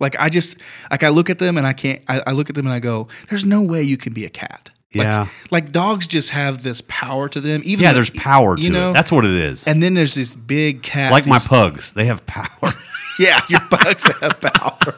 Like 0.00 0.18
I 0.18 0.28
just 0.28 0.56
like 0.90 1.02
I 1.04 1.08
look 1.10 1.30
at 1.30 1.38
them 1.38 1.56
and 1.56 1.66
I 1.66 1.72
can't. 1.72 2.02
I, 2.08 2.22
I 2.26 2.32
look 2.32 2.48
at 2.50 2.56
them 2.56 2.66
and 2.66 2.72
I 2.74 2.80
go, 2.80 3.06
"There's 3.28 3.44
no 3.44 3.62
way 3.62 3.82
you 3.84 3.96
can 3.96 4.12
be 4.12 4.24
a 4.24 4.30
cat." 4.30 4.70
Like, 4.94 5.04
Yeah. 5.04 5.28
Like 5.50 5.70
dogs 5.72 6.06
just 6.08 6.30
have 6.30 6.62
this 6.64 6.82
power 6.88 7.28
to 7.28 7.40
them. 7.40 7.62
Even 7.64 7.82
Yeah, 7.84 7.90
though- 7.90 7.94
there's 7.94 8.10
power 8.10 8.56
to 8.56 8.62
you 8.62 8.70
know? 8.70 8.90
it. 8.90 8.94
That's 8.94 9.12
what 9.12 9.24
it 9.24 9.30
is. 9.30 9.66
and 9.68 9.82
then 9.82 9.94
there's 9.94 10.14
this 10.14 10.34
big 10.34 10.82
cat. 10.82 11.12
like 11.12 11.26
my 11.26 11.38
pugs, 11.38 11.92
they 11.92 12.06
have 12.06 12.26
power. 12.26 12.74
yeah, 13.18 13.40
your 13.48 13.60
pugs 13.70 14.04
have 14.20 14.40
power. 14.40 14.94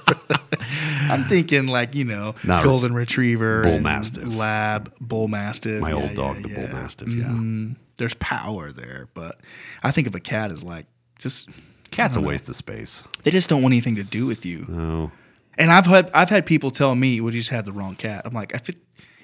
I'm 1.11 1.25
thinking 1.25 1.67
like 1.67 1.95
you 1.95 2.05
know, 2.05 2.35
Not- 2.43 2.65
golden 2.65 2.95
retriever, 2.95 3.63
Bull 3.63 3.81
mastiff. 3.81 4.35
lab, 4.35 4.93
bull 5.01 5.29
mastiff. 5.29 5.81
My 5.83 5.91
Yeah, 5.91 5.95
old 5.97 6.05
yeah, 6.11 6.15
dog, 6.15 6.43
the 6.43 6.49
bull 6.49 6.63
yeah. 6.65 6.73
mastiff, 6.73 7.09
yeah. 7.13 7.25
Mhm. 7.27 7.77
There's 7.97 8.15
power 8.15 8.73
there, 8.73 9.09
but 9.15 9.41
I 9.83 9.91
think 9.91 10.07
of 10.07 10.15
a 10.15 10.21
cat 10.21 10.51
as 10.51 10.65
like 10.65 10.87
just 11.19 11.49
Cat's 11.91 12.17
a 12.17 12.21
waste 12.21 12.49
of 12.49 12.57
space. 12.57 13.05
they 13.23 13.31
just 13.31 13.49
don't 13.49 13.63
want 13.63 13.73
anything 13.73 13.97
to 13.97 14.05
do 14.05 14.27
with 14.27 14.45
you. 14.45 14.65
No. 14.69 15.13
And 15.57 15.71
I've 15.71 15.87
had 15.87 16.11
I've 16.13 16.31
had 16.31 16.47
people 16.47 16.71
tell 16.71 16.95
me, 16.95 17.21
"Well, 17.21 17.33
you 17.33 17.41
just 17.41 17.51
have 17.51 17.65
the 17.65 17.73
wrong 17.73 17.95
cat." 17.95 18.23
I'm 18.25 18.35
like, 18.35 18.53
if 18.53 18.69
it 18.69 18.77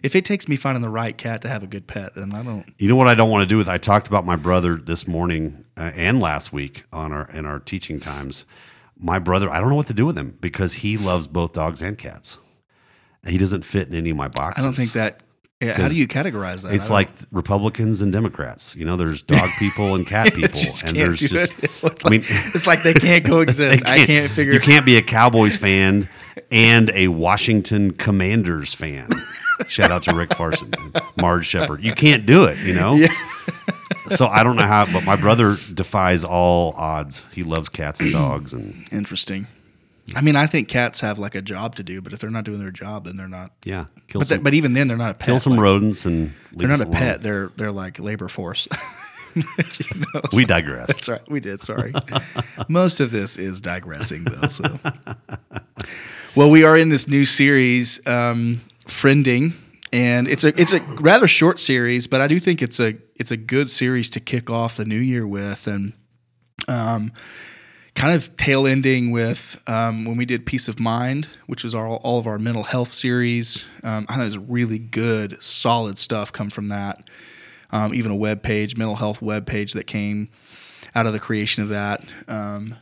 if 0.03 0.15
it 0.15 0.25
takes 0.25 0.49
me 0.49 0.57
finding 0.57 0.81
the 0.81 0.89
right 0.89 1.17
cat 1.17 1.43
to 1.43 1.49
have 1.49 1.63
a 1.63 1.67
good 1.67 1.87
pet, 1.87 2.15
then 2.15 2.33
I 2.35 2.43
don't. 2.43 2.73
You 2.79 2.89
know 2.89 2.97
what 2.97 3.09
I 3.09 3.15
don't 3.15 3.31
want 3.31 3.43
to 3.43 3.47
do 3.47 3.57
with 3.57 3.69
I 3.69 3.79
talked 3.79 4.07
about 4.07 4.25
my 4.25 4.37
brother 4.37 4.77
this 4.77 5.07
morning 5.07 5.65
uh, 5.77 5.91
and 5.95 6.21
last 6.21 6.53
week 6.53 6.85
on 6.93 7.13
our 7.13 7.29
in 7.31 7.47
our 7.47 7.59
teaching 7.59 7.99
times. 8.01 8.47
My 8.97 9.19
brother, 9.19 9.49
I 9.51 9.61
don't 9.61 9.71
know 9.71 9.77
what 9.77 9.87
to 9.87 9.95
do 9.95 10.07
with 10.07 10.17
him 10.17 10.37
because 10.41 10.75
he 10.75 10.99
loves 10.99 11.27
both 11.27 11.55
dogs 11.55 11.81
and 11.83 11.97
cats. 11.97 12.39
He 13.27 13.39
doesn't 13.39 13.65
fit 13.65 13.89
in 13.89 13.95
any 13.95 14.11
of 14.11 14.17
my 14.17 14.29
boxes. 14.29 14.65
I 14.65 14.67
don't 14.67 14.77
think 14.77 14.93
that. 14.93 15.23
Yeah, 15.61 15.75
how 15.75 15.89
do 15.89 15.95
you 15.95 16.09
categorize 16.09 16.63
that? 16.63 16.73
It's 16.73 16.89
like 16.89 17.11
Republicans 17.33 18.01
and 18.01 18.11
Democrats. 18.11 18.75
You 18.75 18.87
know, 18.87 18.97
there's 18.97 19.21
dog 19.21 19.51
people 19.59 19.95
and 19.95 20.07
cat 20.07 20.33
people, 20.33 20.59
and 20.59 20.81
can't 20.83 20.95
there's 20.95 21.21
just. 21.21 21.59
it. 21.63 21.71
It's 21.83 22.05
I 22.05 22.09
mean, 22.09 22.23
it's 22.55 22.67
like 22.67 22.83
they 22.83 22.95
can't 22.95 23.23
they 23.25 23.31
coexist. 23.31 23.87
I 23.87 24.05
can't 24.07 24.31
figure. 24.31 24.55
You 24.55 24.61
can't 24.61 24.87
be 24.87 24.97
a 24.97 25.03
Cowboys 25.03 25.57
fan 25.57 26.09
and 26.51 26.91
a 26.95 27.09
Washington 27.09 27.91
Commanders 27.93 28.73
fan. 28.73 29.11
Shout 29.69 29.91
out 29.91 30.03
to 30.05 30.15
Rick 30.15 30.35
Farson, 30.35 30.73
Marge 31.19 31.45
Shepard. 31.47 31.85
You 31.85 31.93
can't 31.93 32.25
do 32.25 32.45
it. 32.45 32.57
You 32.59 32.73
know. 32.75 32.95
Yeah. 32.95 33.13
so 34.11 34.27
I 34.27 34.43
don't 34.43 34.57
know 34.57 34.67
how, 34.67 34.91
but 34.91 35.05
my 35.05 35.17
brother 35.17 35.59
defies 35.75 36.25
all 36.25 36.73
odds. 36.73 37.27
He 37.35 37.43
loves 37.43 37.69
cats 37.69 38.01
and 38.01 38.13
dogs, 38.13 38.55
and 38.55 38.87
Interesting. 38.91 39.47
I 40.17 40.21
mean, 40.23 40.37
I 40.37 40.47
think 40.47 40.69
cats 40.69 41.01
have 41.01 41.19
like 41.19 41.35
a 41.35 41.43
job 41.43 41.77
to 41.77 41.83
do, 41.83 42.01
but 42.03 42.13
if 42.13 42.19
they're 42.19 42.31
not 42.31 42.45
doing 42.45 42.59
their 42.61 42.71
job, 42.71 43.05
then 43.05 43.17
they're 43.17 43.29
not. 43.29 43.53
yeah, 43.65 43.85
kill 44.09 44.21
But 44.21 44.29
some, 44.29 44.39
that, 44.39 44.45
but 44.45 44.55
even 44.55 44.73
then, 44.73 44.89
they're 44.89 44.97
not 44.97 45.11
a 45.13 45.15
pet. 45.15 45.27
kill 45.27 45.39
some 45.41 45.53
Like, 45.53 45.61
rodents 45.63 46.05
and 46.07 46.33
they're 46.53 46.69
not 46.69 46.81
a 46.81 46.85
alone. 46.85 46.95
pet. 46.95 47.23
They're 47.23 47.51
they're 47.57 47.73
like 47.73 47.99
labor 47.99 48.29
force. 48.29 48.67
You 49.37 49.45
know? 50.13 50.23
We 50.33 50.45
digress. 50.45 50.89
That's 50.89 51.09
right. 51.09 51.31
We 51.31 51.39
did. 51.39 51.61
Sorry. 51.61 51.93
Most 52.69 52.99
of 52.99 53.13
this 53.13 53.39
is 53.39 53.61
digressing, 53.61 54.25
though. 54.25 54.49
So, 54.49 54.81
well, 56.35 56.51
we 56.51 56.65
are 56.65 56.77
in 56.77 56.89
this 56.89 57.07
new 57.07 57.25
series, 57.25 58.05
um, 58.09 58.61
friending, 58.87 59.53
and 59.93 60.27
it's 60.27 60.43
a 60.43 60.61
it's 60.61 60.73
a 60.73 60.81
rather 60.81 61.29
short 61.29 61.61
series, 61.61 62.09
but 62.09 62.21
I 62.21 62.27
do 62.27 62.41
think 62.41 62.61
it's 62.61 62.81
a 62.81 62.97
it's 63.15 63.31
a 63.31 63.37
good 63.37 63.71
series 63.71 64.11
to 64.11 64.21
kick 64.21 64.51
off 64.51 64.77
the 64.77 64.85
new 64.85 64.99
year 64.99 65.25
with, 65.27 65.69
and 65.69 65.93
um, 66.67 67.13
kind 67.95 68.15
of 68.15 68.37
tail 68.37 68.67
ending 68.67 69.11
with 69.11 69.63
um, 69.67 70.05
when 70.05 70.17
we 70.17 70.25
did 70.25 70.47
peace 70.47 70.69
of 70.69 70.81
mind, 70.81 71.29
which 71.47 71.65
was 71.65 71.75
our 71.75 71.87
all 71.87 72.19
of 72.19 72.27
our 72.27 72.39
mental 72.39 72.65
health 72.65 72.93
series. 72.93 73.65
Um, 73.83 74.07
I 74.09 74.15
thought 74.15 74.23
it 74.23 74.25
was 74.25 74.39
really 74.39 74.79
good, 74.79 75.43
solid 75.43 75.99
stuff 75.99 76.33
come 76.33 76.51
from 76.51 76.69
that 76.69 77.09
um, 77.73 77.95
even 77.95 78.11
a 78.11 78.17
web 78.17 78.43
page, 78.43 78.77
mental 78.77 78.97
health 78.97 79.23
web 79.23 79.47
page 79.47 79.73
that 79.73 79.87
came 79.87 80.29
out 80.95 81.07
of 81.07 81.13
the 81.13 81.21
creation 81.21 81.63
of 81.63 81.69
that. 81.69 82.05
Um, 82.29 82.77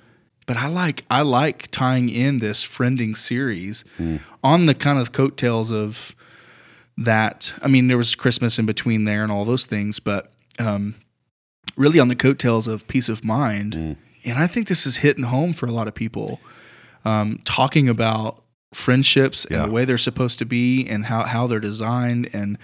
but 0.46 0.56
I 0.56 0.68
like 0.68 1.04
I 1.10 1.22
like 1.22 1.70
tying 1.70 2.08
in 2.08 2.38
this 2.38 2.64
friending 2.64 3.16
series 3.16 3.84
on 4.42 4.66
the 4.66 4.74
kind 4.74 4.98
of 4.98 5.12
coattails 5.12 5.70
of 5.70 6.14
that. 6.96 7.52
I 7.60 7.68
mean, 7.68 7.88
there 7.88 7.98
was 7.98 8.14
Christmas 8.14 8.58
in 8.58 8.64
between 8.64 9.04
there 9.04 9.22
and 9.22 9.30
all 9.30 9.44
those 9.44 9.66
things, 9.66 10.00
but 10.00 10.32
um, 10.58 10.94
really 11.76 12.00
on 12.00 12.08
the 12.08 12.16
coattails 12.16 12.66
of 12.66 12.88
peace 12.88 13.10
of 13.10 13.22
mind. 13.22 13.74
And 14.28 14.38
I 14.38 14.46
think 14.46 14.68
this 14.68 14.86
is 14.86 14.96
hitting 14.98 15.24
home 15.24 15.52
for 15.52 15.66
a 15.66 15.72
lot 15.72 15.88
of 15.88 15.94
people. 15.94 16.40
Um, 17.04 17.40
talking 17.44 17.88
about 17.88 18.42
friendships 18.74 19.44
and 19.46 19.56
Yeah. 19.56 19.66
the 19.66 19.72
way 19.72 19.84
they're 19.84 19.96
supposed 19.98 20.38
to 20.40 20.44
be 20.44 20.86
and 20.86 21.06
how, 21.06 21.22
how 21.24 21.46
they're 21.46 21.60
designed 21.60 22.28
and 22.32 22.58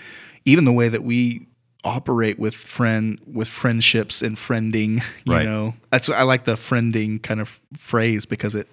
even 0.45 0.65
the 0.67 0.73
way 0.73 0.89
that 0.89 1.03
we 1.03 1.47
operate 1.83 2.39
with 2.39 2.55
friend 2.55 3.19
with 3.31 3.47
friendships 3.49 4.23
and 4.23 4.37
friending 4.37 4.97
you 5.27 5.33
Right. 5.33 5.45
know 5.45 5.75
that's 5.91 6.09
i 6.09 6.23
like 6.23 6.45
the 6.45 6.55
friending 6.55 7.23
kind 7.23 7.41
of 7.41 7.61
phrase 7.77 8.25
because 8.25 8.55
it 8.55 8.69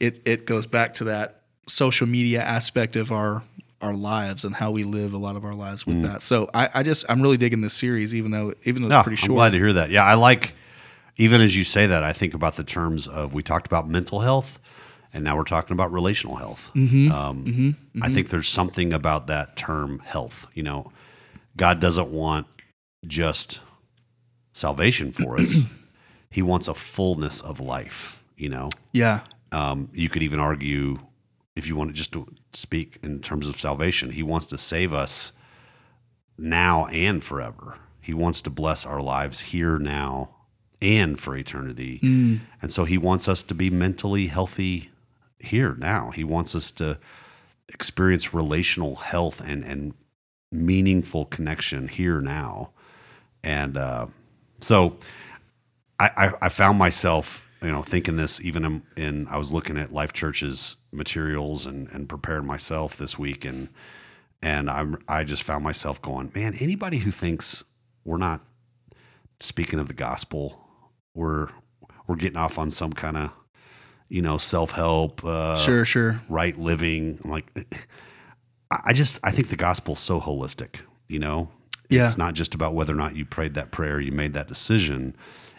it 0.00 0.22
it 0.24 0.46
goes 0.46 0.66
back 0.66 0.94
to 0.94 1.04
that 1.04 1.42
social 1.68 2.06
media 2.06 2.42
aspect 2.42 2.96
of 2.96 3.12
our 3.12 3.42
our 3.82 3.92
lives 3.94 4.44
and 4.46 4.54
how 4.54 4.70
we 4.70 4.84
live 4.84 5.12
a 5.12 5.18
lot 5.18 5.36
of 5.36 5.44
our 5.44 5.54
lives 5.54 5.86
with 5.86 6.00
that 6.02 6.22
so 6.22 6.48
i 6.54 6.68
i 6.74 6.82
just 6.82 7.04
i'm 7.10 7.20
really 7.20 7.36
digging 7.36 7.60
this 7.60 7.74
series 7.74 8.14
even 8.14 8.30
though 8.30 8.54
even 8.64 8.82
though 8.82 8.88
it's 8.88 8.94
No, 8.96 9.02
pretty 9.02 9.16
short 9.16 9.30
I'm 9.30 9.34
glad 9.36 9.50
to 9.52 9.58
hear 9.58 9.72
that. 9.74 9.90
Yeah, 9.90 10.04
I 10.04 10.14
like 10.14 10.54
even 11.20 11.40
as 11.40 11.56
you 11.56 11.64
say 11.64 11.86
that. 11.86 12.02
I 12.02 12.12
think 12.12 12.34
about 12.34 12.56
the 12.56 12.64
terms 12.64 13.06
of 13.06 13.34
we 13.34 13.42
talked 13.42 13.66
about 13.66 13.88
mental 13.88 14.20
health, 14.20 14.58
and 15.12 15.24
now 15.24 15.36
we're 15.36 15.44
talking 15.44 15.74
about 15.74 15.92
relational 15.92 16.36
health. 16.36 16.70
Mm-hmm. 16.74 17.10
Um, 17.12 17.76
I 18.02 18.12
think 18.12 18.30
there's 18.30 18.48
something 18.48 18.92
about 18.92 19.26
that 19.26 19.56
term 19.56 20.00
health. 20.00 20.46
You 20.54 20.62
know, 20.62 20.92
God 21.56 21.80
doesn't 21.80 22.08
want 22.08 22.46
just 23.06 23.60
salvation 24.52 25.12
for 25.12 25.38
us; 25.38 25.60
He 26.30 26.42
wants 26.42 26.68
a 26.68 26.74
fullness 26.74 27.40
of 27.40 27.60
life. 27.60 28.18
You 28.36 28.48
know, 28.48 28.70
yeah 28.92 29.20
um, 29.52 29.88
you 29.92 30.08
could 30.08 30.22
even 30.22 30.38
argue, 30.38 30.98
if 31.56 31.66
you 31.66 31.76
want 31.76 31.90
to 31.90 31.94
just 31.94 32.12
to 32.12 32.26
speak 32.52 32.98
in 33.02 33.20
terms 33.20 33.46
of 33.46 33.60
salvation, 33.60 34.10
He 34.10 34.22
wants 34.22 34.46
to 34.46 34.58
save 34.58 34.92
us 34.92 35.32
now 36.38 36.86
and 36.86 37.22
forever. 37.22 37.78
He 38.00 38.14
wants 38.14 38.42
to 38.42 38.50
bless 38.50 38.86
our 38.86 39.00
lives 39.00 39.40
here, 39.40 39.78
now, 39.78 40.30
and 40.82 41.20
for 41.20 41.36
eternity. 41.36 41.98
And 42.62 42.72
so 42.72 42.84
He 42.84 42.98
wants 42.98 43.28
us 43.28 43.42
to 43.44 43.54
be 43.54 43.70
mentally 43.70 44.26
healthy 44.26 44.90
here, 45.38 45.74
now. 45.78 46.10
He 46.10 46.24
wants 46.24 46.54
us 46.54 46.70
to 46.72 46.98
experience 47.68 48.34
relational 48.34 48.96
health 48.96 49.40
and, 49.40 49.64
and 49.64 49.94
meaningful 50.52 51.26
connection 51.26 51.88
here, 51.88 52.20
now. 52.20 52.70
And 53.42 53.76
uh, 53.76 54.06
so 54.60 54.98
I, 55.98 56.10
I, 56.16 56.32
I 56.42 56.48
found 56.48 56.78
myself, 56.78 57.46
you 57.62 57.70
know, 57.70 57.82
thinking 57.82 58.16
this 58.16 58.40
even 58.40 58.64
in, 58.64 58.82
in 58.96 59.28
I 59.28 59.36
was 59.36 59.52
looking 59.52 59.78
at 59.78 59.92
Life 59.92 60.12
Church's 60.12 60.76
materials 60.92 61.66
and, 61.66 61.88
and 61.88 62.08
preparing 62.08 62.46
myself 62.46 62.96
this 62.96 63.18
week, 63.18 63.44
and 63.44 63.68
and 64.42 64.70
I'm 64.70 64.98
I 65.08 65.24
just 65.24 65.42
found 65.42 65.62
myself 65.62 66.00
going, 66.02 66.32
man, 66.34 66.54
anybody 66.54 66.98
who 66.98 67.10
thinks 67.10 67.62
we're 68.04 68.16
not 68.16 68.40
speaking 69.40 69.78
of 69.78 69.88
the 69.88 69.94
gospel, 69.94 70.66
we're 71.20 71.48
we're 72.06 72.16
getting 72.16 72.38
off 72.38 72.58
on 72.58 72.70
some 72.70 72.92
kind 72.92 73.16
of 73.16 73.30
you 74.08 74.22
know 74.22 74.38
self 74.38 74.70
help, 74.72 75.24
uh, 75.24 75.56
sure 75.56 75.84
sure 75.84 76.20
right 76.28 76.58
living. 76.58 77.20
I'm 77.24 77.30
like, 77.30 77.46
I 78.70 78.92
just 78.92 79.20
I 79.22 79.30
think 79.30 79.48
the 79.48 79.56
gospel's 79.56 80.00
so 80.00 80.20
holistic. 80.20 80.76
You 81.08 81.18
know, 81.18 81.48
Yeah. 81.88 82.04
it's 82.04 82.16
not 82.18 82.34
just 82.34 82.54
about 82.54 82.74
whether 82.74 82.92
or 82.92 82.96
not 82.96 83.16
you 83.16 83.24
prayed 83.24 83.54
that 83.54 83.70
prayer, 83.72 84.00
you 84.00 84.12
made 84.12 84.32
that 84.34 84.48
decision. 84.48 85.16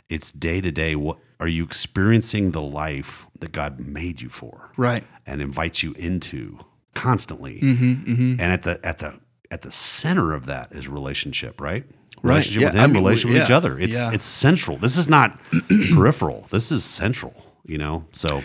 It's 0.09 0.31
day 0.31 0.61
to 0.61 0.71
day. 0.71 0.95
What 0.95 1.17
are 1.39 1.47
you 1.47 1.63
experiencing 1.63 2.51
the 2.51 2.61
life 2.61 3.27
that 3.39 3.51
God 3.51 3.79
made 3.79 4.21
you 4.21 4.29
for 4.29 4.71
right 4.77 5.03
and 5.25 5.41
invites 5.41 5.83
you 5.83 5.93
into 5.93 6.57
constantly? 6.95 7.59
Mm-hmm, 7.61 8.31
And 8.39 8.51
at 8.51 8.63
the 8.63 8.79
at 8.85 8.97
the 8.99 9.19
at 9.51 9.61
the 9.61 9.71
center 9.71 10.33
of 10.33 10.45
that 10.47 10.71
is 10.71 10.87
relationship, 10.87 11.59
right? 11.61 11.85
Right. 12.23 12.33
Relationship 12.35 12.61
Yeah, 12.61 12.67
with 12.67 12.75
Him, 12.75 12.81
I 12.81 12.87
mean, 12.87 12.93
we- 12.93 12.99
relationship 13.09 13.39
with 13.39 13.47
each 13.47 13.51
other. 13.51 13.79
It's 13.79 13.95
yeah. 13.95 14.11
it's 14.11 14.25
central. 14.25 14.77
This 14.77 14.97
is 14.97 15.09
not 15.09 15.39
peripheral. 15.93 16.45
This 16.51 16.71
is 16.71 16.83
central. 16.83 17.33
You 17.65 17.77
know, 17.77 18.05
so 18.11 18.41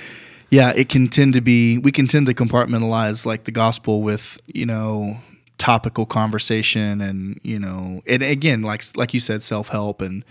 yeah 0.51 0.73
it 0.77 0.89
can 0.89 1.09
tend 1.09 1.33
to 1.35 1.41
be 1.41 1.79
we 1.79 1.91
can 1.91 2.07
tend 2.07 2.27
to 2.27 2.35
compartmentalize 2.35 3.27
like 3.27 3.45
the 3.45 3.51
gospel 3.51 4.03
with 4.03 4.39
you 4.47 4.65
know 4.65 5.19
topical 5.59 6.07
conversation 6.07 7.01
and 7.01 7.41
you 7.43 7.59
know 7.59 8.03
and 8.07 8.23
again 8.23 8.63
like 8.63 8.85
like 8.95 9.13
you 9.15 9.19
said 9.21 9.43
self-help 9.43 10.01
and 10.01 10.25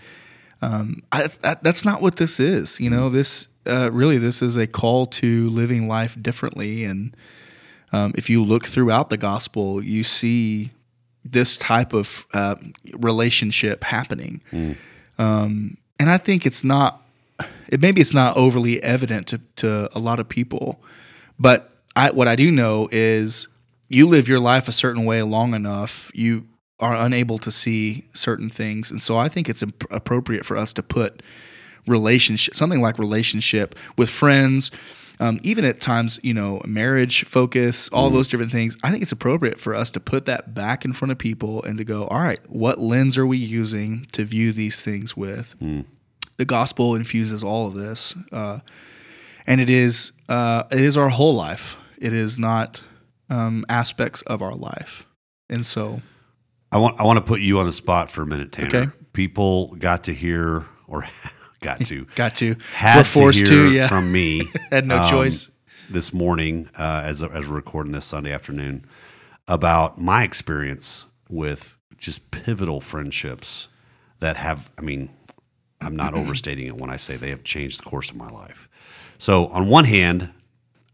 um 0.62 1.02
I, 1.12 1.26
that, 1.42 1.62
that's 1.62 1.84
not 1.84 2.00
what 2.00 2.16
this 2.16 2.40
is 2.40 2.80
you 2.80 2.88
know 2.88 3.10
this 3.10 3.48
uh, 3.66 3.90
really 3.92 4.16
this 4.16 4.40
is 4.40 4.56
a 4.56 4.66
call 4.66 5.06
to 5.08 5.50
living 5.50 5.88
life 5.88 6.16
differently 6.22 6.84
and 6.84 7.14
um, 7.92 8.12
if 8.16 8.30
you 8.30 8.42
look 8.42 8.64
throughout 8.66 9.10
the 9.10 9.16
gospel 9.18 9.82
you 9.82 10.04
see 10.04 10.70
this 11.32 11.56
type 11.56 11.92
of 11.92 12.26
uh, 12.34 12.54
relationship 12.92 13.84
happening 13.84 14.40
um, 15.18 15.76
and 15.98 16.10
i 16.10 16.18
think 16.18 16.46
it's 16.46 16.64
not 16.64 17.02
it 17.68 17.80
maybe 17.80 18.00
it's 18.00 18.14
not 18.14 18.36
overly 18.36 18.82
evident 18.82 19.26
to, 19.26 19.40
to 19.56 19.88
a 19.96 19.98
lot 19.98 20.18
of 20.20 20.28
people 20.28 20.80
but 21.38 21.70
I, 21.94 22.10
what 22.10 22.28
i 22.28 22.36
do 22.36 22.50
know 22.50 22.88
is 22.92 23.48
you 23.88 24.08
live 24.08 24.28
your 24.28 24.40
life 24.40 24.68
a 24.68 24.72
certain 24.72 25.04
way 25.04 25.22
long 25.22 25.54
enough 25.54 26.10
you 26.14 26.46
are 26.78 26.94
unable 26.94 27.38
to 27.38 27.50
see 27.50 28.04
certain 28.12 28.50
things, 28.50 28.90
and 28.90 29.00
so 29.00 29.16
I 29.16 29.28
think 29.28 29.48
it's 29.48 29.62
ap- 29.62 29.90
appropriate 29.90 30.44
for 30.44 30.56
us 30.56 30.72
to 30.74 30.82
put 30.82 31.22
relationship, 31.86 32.54
something 32.54 32.80
like 32.80 32.98
relationship 32.98 33.74
with 33.96 34.10
friends. 34.10 34.70
Um, 35.18 35.40
even 35.42 35.64
at 35.64 35.80
times, 35.80 36.20
you 36.22 36.34
know, 36.34 36.60
marriage 36.66 37.24
focus, 37.24 37.88
all 37.88 38.10
those 38.10 38.28
different 38.28 38.52
things. 38.52 38.76
I 38.82 38.90
think 38.90 39.02
it's 39.02 39.12
appropriate 39.12 39.58
for 39.58 39.74
us 39.74 39.90
to 39.92 40.00
put 40.00 40.26
that 40.26 40.54
back 40.54 40.84
in 40.84 40.92
front 40.92 41.12
of 41.12 41.18
people 41.18 41.62
and 41.62 41.78
to 41.78 41.84
go, 41.84 42.06
all 42.08 42.20
right, 42.20 42.40
what 42.50 42.78
lens 42.78 43.16
are 43.16 43.26
we 43.26 43.38
using 43.38 44.06
to 44.12 44.24
view 44.24 44.52
these 44.52 44.82
things 44.82 45.16
with? 45.16 45.54
The 46.36 46.44
gospel 46.44 46.94
infuses 46.94 47.42
all 47.42 47.66
of 47.66 47.74
this, 47.74 48.14
uh, 48.30 48.58
and 49.46 49.60
it 49.60 49.70
is 49.70 50.12
uh, 50.28 50.64
it 50.70 50.80
is 50.80 50.96
our 50.98 51.08
whole 51.08 51.34
life. 51.34 51.76
It 51.98 52.12
is 52.12 52.38
not 52.38 52.82
um, 53.30 53.64
aspects 53.70 54.20
of 54.22 54.42
our 54.42 54.54
life, 54.54 55.06
and 55.48 55.64
so 55.64 56.02
I 56.72 56.78
want 56.78 57.00
I 57.00 57.04
want 57.04 57.16
to 57.16 57.22
put 57.22 57.40
you 57.40 57.58
on 57.58 57.64
the 57.64 57.72
spot 57.72 58.10
for 58.10 58.20
a 58.20 58.26
minute, 58.26 58.52
Tanner. 58.52 58.68
Okay. 58.68 58.90
People 59.14 59.74
got 59.76 60.04
to 60.04 60.12
hear 60.12 60.66
or 60.86 61.06
got 61.60 61.84
to 61.86 62.04
got 62.14 62.34
to 62.36 62.56
had 62.74 62.98
we're 62.98 63.04
forced 63.04 63.46
to 63.46 63.52
hear 63.52 63.64
to, 63.64 63.74
yeah. 63.74 63.88
from 63.88 64.10
me. 64.12 64.50
Had 64.70 64.86
no 64.86 64.98
um, 64.98 65.08
choice. 65.08 65.50
this 65.90 66.12
morning 66.12 66.68
uh, 66.78 67.02
as 67.04 67.22
as 67.22 67.46
we're 67.46 67.54
recording 67.54 67.92
this 67.92 68.04
Sunday 68.04 68.32
afternoon 68.32 68.84
about 69.48 70.00
my 70.00 70.22
experience 70.22 71.06
with 71.28 71.76
just 71.98 72.30
pivotal 72.30 72.80
friendships 72.80 73.68
that 74.20 74.36
have. 74.36 74.70
I 74.78 74.82
mean, 74.82 75.10
I'm 75.80 75.96
not 75.96 76.14
overstating 76.14 76.66
it 76.66 76.76
when 76.76 76.90
I 76.90 76.96
say 76.96 77.16
they 77.16 77.30
have 77.30 77.44
changed 77.44 77.80
the 77.80 77.88
course 77.88 78.10
of 78.10 78.16
my 78.16 78.28
life. 78.28 78.68
So 79.18 79.46
on 79.48 79.68
one 79.68 79.84
hand, 79.84 80.30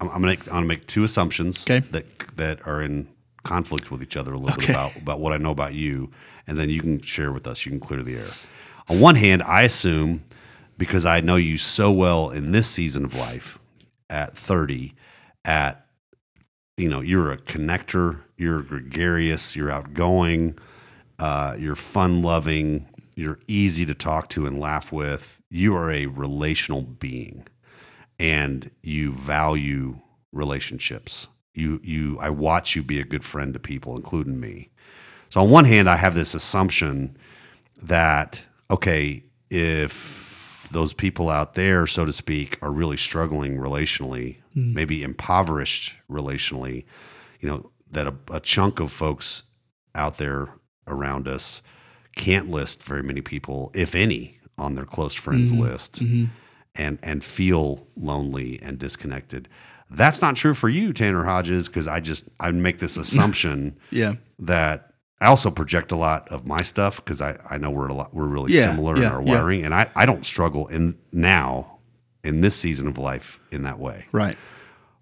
I'm, 0.01 0.09
I'm 0.11 0.21
gonna 0.21 0.33
I'm 0.33 0.45
gonna 0.45 0.67
make 0.67 0.87
two 0.87 1.05
assumptions 1.05 1.65
Okay. 1.65 1.81
that 1.91 2.37
that 2.37 2.67
are 2.67 2.83
in 2.83 3.09
conflict 3.43 3.91
with 3.91 4.03
each 4.03 4.17
other 4.17 4.33
a 4.33 4.39
little 4.39 4.59
bit 4.59 4.71
about 4.71 4.97
about 4.97 5.21
what 5.21 5.33
I 5.33 5.37
know 5.37 5.51
about 5.51 5.75
you, 5.75 6.11
and 6.47 6.59
then 6.59 6.69
you 6.71 6.81
can 6.81 7.01
share 7.01 7.33
with 7.33 7.47
us. 7.47 7.65
You 7.65 7.71
can 7.71 7.81
clear 7.81 8.03
the 8.03 8.17
air. 8.17 8.29
On 8.89 9.01
one 9.01 9.15
hand, 9.15 9.43
I 9.43 9.63
assume 9.63 10.25
because 10.83 11.07
I 11.07 11.21
know 11.21 11.37
you 11.37 11.59
so 11.59 11.93
well 11.93 12.31
in 12.31 12.51
this 12.51 12.67
season 12.67 13.05
of 13.05 13.15
life 13.15 13.57
at 14.11 14.37
30, 14.37 14.93
at 15.45 15.87
you 16.77 16.89
know, 16.89 17.01
you're 17.01 17.31
a 17.31 17.37
connector, 17.37 18.19
you're 18.37 18.63
gregarious, 18.63 19.55
you're 19.55 19.71
outgoing, 19.71 20.59
uh, 21.21 21.55
you're 21.57 21.77
fun 21.77 22.21
loving, 22.21 22.85
you're 23.15 23.39
easy 23.47 23.87
to 23.87 23.95
talk 23.95 24.29
to 24.31 24.45
and 24.45 24.59
laugh 24.59 24.91
with. 24.91 25.41
You 25.51 25.77
are 25.77 25.93
a 25.93 26.07
relational 26.07 26.83
being 26.83 27.47
and 28.19 28.69
you 28.83 29.13
value 29.13 30.01
relationships. 30.33 31.29
You 31.55 31.81
you 31.85 32.19
I 32.19 32.31
watch 32.31 32.75
you 32.75 32.83
be 32.83 32.99
a 32.99 33.05
good 33.05 33.23
friend 33.23 33.53
to 33.53 33.61
people, 33.61 33.95
including 33.95 34.41
me. 34.41 34.69
So 35.31 35.43
on 35.43 35.49
one 35.49 35.65
hand, 35.65 35.89
I 35.89 35.95
have 35.95 36.17
this 36.17 36.35
assumption 36.35 37.17
that 37.81 38.45
okay, 38.69 39.23
if 39.49 40.32
those 40.73 40.93
people 40.93 41.31
out 41.31 41.55
there, 41.55 41.87
so 41.87 42.05
to 42.05 42.13
speak, 42.13 42.59
are 42.63 42.71
really 42.71 42.97
struggling 42.97 43.57
relationally, 43.57 44.39
hmm. 44.55 44.75
maybe 44.75 45.03
impoverished 45.03 45.95
relationally, 46.11 46.85
you 47.41 47.49
know, 47.49 47.71
that 47.91 48.07
a, 48.07 48.15
a 48.31 48.41
chunk 48.41 48.81
of 48.81 48.91
folks 48.91 49.43
out 49.95 50.19
there 50.19 50.49
around 50.87 51.29
us 51.29 51.63
can't 52.17 52.51
list 52.51 52.83
very 52.83 53.03
many 53.03 53.21
people, 53.21 53.71
if 53.75 53.95
any, 53.95 54.39
on 54.59 54.75
their 54.75 54.85
close 54.85 55.15
friends 55.15 55.53
mm-hmm. 55.53 55.63
list 55.63 56.03
mm-hmm. 56.03 56.27
and 56.75 56.99
and 57.03 57.25
feel 57.25 57.87
lonely 57.97 58.59
and 58.63 58.79
disconnected. 58.79 59.49
That's 59.91 60.23
not 60.23 60.37
true 60.37 60.55
for 60.55 60.69
you, 60.69 60.93
Tanner 60.93 61.25
Hodges, 61.25 61.69
because 61.69 61.89
I 61.89 62.01
just 62.01 62.29
I 62.41 62.51
make 62.51 62.79
this 62.79 62.97
assumption 63.05 63.77
Yeah, 63.91 64.15
that 64.41 64.92
I 65.23 65.27
also 65.27 65.51
project 65.51 65.93
a 65.93 65.97
lot 65.97 66.29
of 66.29 66.47
my 66.47 66.63
stuff 66.63 66.97
because 66.97 67.23
I, 67.23 67.39
I 67.49 67.57
know 67.59 67.71
we're 67.71 67.89
a 67.89 67.95
lot 67.95 68.13
we're 68.15 68.27
really 68.27 68.53
Yeah, 68.53 68.71
similar 68.71 68.97
in 68.97 69.03
yeah, 69.03 69.11
our 69.13 69.23
yeah. 69.23 69.31
wiring, 69.35 69.65
and 69.65 69.75
I, 69.75 69.89
I 69.95 70.05
don't 70.07 70.27
struggle 70.27 70.67
in 70.67 70.97
now 71.13 71.79
in 72.25 72.41
this 72.41 72.55
season 72.57 72.87
of 72.89 72.99
life 72.99 73.41
in 73.51 73.63
that 73.63 73.79
way. 73.79 74.07
right. 74.13 74.37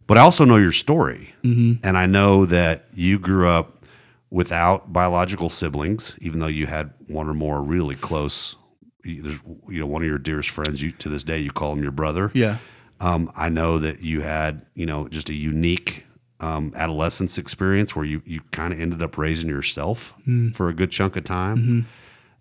But 0.07 0.19
I 0.19 0.23
also 0.23 0.45
know 0.45 0.57
your 0.57 0.73
story, 0.73 1.33
Mm-hmm. 1.45 1.87
and 1.87 1.97
I 1.97 2.07
know 2.07 2.45
that 2.47 2.87
you 2.95 3.19
grew 3.19 3.49
up 3.49 3.85
without 4.31 4.93
biological 4.93 5.49
siblings, 5.49 6.17
even 6.21 6.41
though 6.41 6.47
you 6.47 6.67
had 6.67 6.91
one 7.09 7.29
or 7.29 7.35
more 7.35 7.63
really 7.63 7.95
close. 7.97 8.57
There's 9.05 9.41
you 9.69 9.81
know 9.81 9.87
one 9.87 10.03
of 10.03 10.09
your 10.09 10.19
dearest 10.19 10.51
friends. 10.51 10.83
You 10.83 10.93
to 10.93 11.09
this 11.09 11.25
day 11.25 11.39
you 11.39 11.51
call 11.51 11.73
him 11.73 11.83
your 11.83 11.93
brother. 11.93 12.31
Yeah, 12.35 12.59
Um, 13.01 13.33
I 13.37 13.49
know 13.49 13.79
that 13.79 14.03
you 14.03 14.21
had, 14.21 14.67
you 14.75 14.85
know, 14.87 15.09
just 15.09 15.31
a 15.31 15.35
unique 15.35 16.05
um, 16.41 16.73
adolescence 16.77 17.39
experience 17.39 17.95
where 17.95 18.05
you 18.05 18.23
you 18.25 18.41
kind 18.51 18.73
of 18.73 18.81
ended 18.81 19.03
up 19.03 19.17
raising 19.19 19.49
yourself 19.49 20.15
for 20.55 20.69
a 20.69 20.75
good 20.75 20.91
chunk 20.91 21.17
of 21.17 21.25
time. 21.25 21.87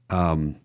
Um, 0.10 0.56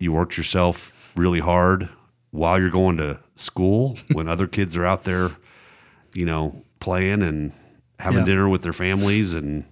you 0.00 0.12
worked 0.12 0.36
yourself 0.36 0.92
really 1.16 1.40
hard 1.40 1.88
while 2.30 2.58
you're 2.60 2.70
going 2.70 2.96
to 2.96 3.18
school 3.36 3.98
when 4.12 4.28
other 4.28 4.46
kids 4.46 4.76
are 4.76 4.84
out 4.84 5.04
there, 5.04 5.30
you 6.14 6.24
know, 6.26 6.64
playing 6.80 7.22
and 7.22 7.52
having 7.98 8.20
Yeah. 8.20 8.24
dinner 8.26 8.48
with 8.48 8.62
their 8.62 8.72
families, 8.72 9.32
and 9.34 9.64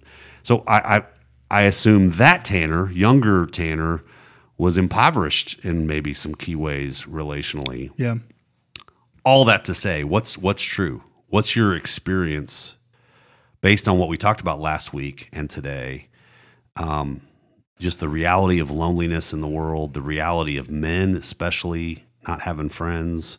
so 0.43 0.63
I, 0.67 0.97
I 0.97 1.03
I 1.49 1.61
assume 1.63 2.11
that 2.11 2.45
Tanner, 2.45 2.89
younger 2.91 3.45
Tanner, 3.45 4.03
was 4.57 4.77
impoverished 4.77 5.59
in 5.65 5.85
maybe 5.87 6.13
some 6.13 6.33
key 6.35 6.55
ways 6.55 7.03
relationally 7.03 7.89
yeah. 7.97 8.15
all 9.25 9.43
that 9.45 9.65
to 9.65 9.73
say, 9.73 10.03
what's 10.05 10.37
what's 10.37 10.61
true? 10.63 11.03
What's 11.31 11.55
your 11.55 11.73
experience 11.73 12.75
based 13.61 13.87
on 13.87 13.97
what 13.97 14.09
we 14.09 14.17
talked 14.17 14.41
about 14.41 14.59
last 14.59 14.93
week 14.93 15.29
and 15.31 15.49
today? 15.49 16.09
Um, 16.75 17.21
just 17.79 18.01
the 18.01 18.09
reality 18.09 18.59
of 18.59 18.69
loneliness 18.69 19.31
in 19.31 19.39
the 19.39 19.47
world, 19.47 19.93
the 19.93 20.01
reality 20.01 20.57
of 20.57 20.69
men, 20.69 21.15
especially 21.15 22.03
not 22.27 22.41
having 22.41 22.67
friends, 22.67 23.37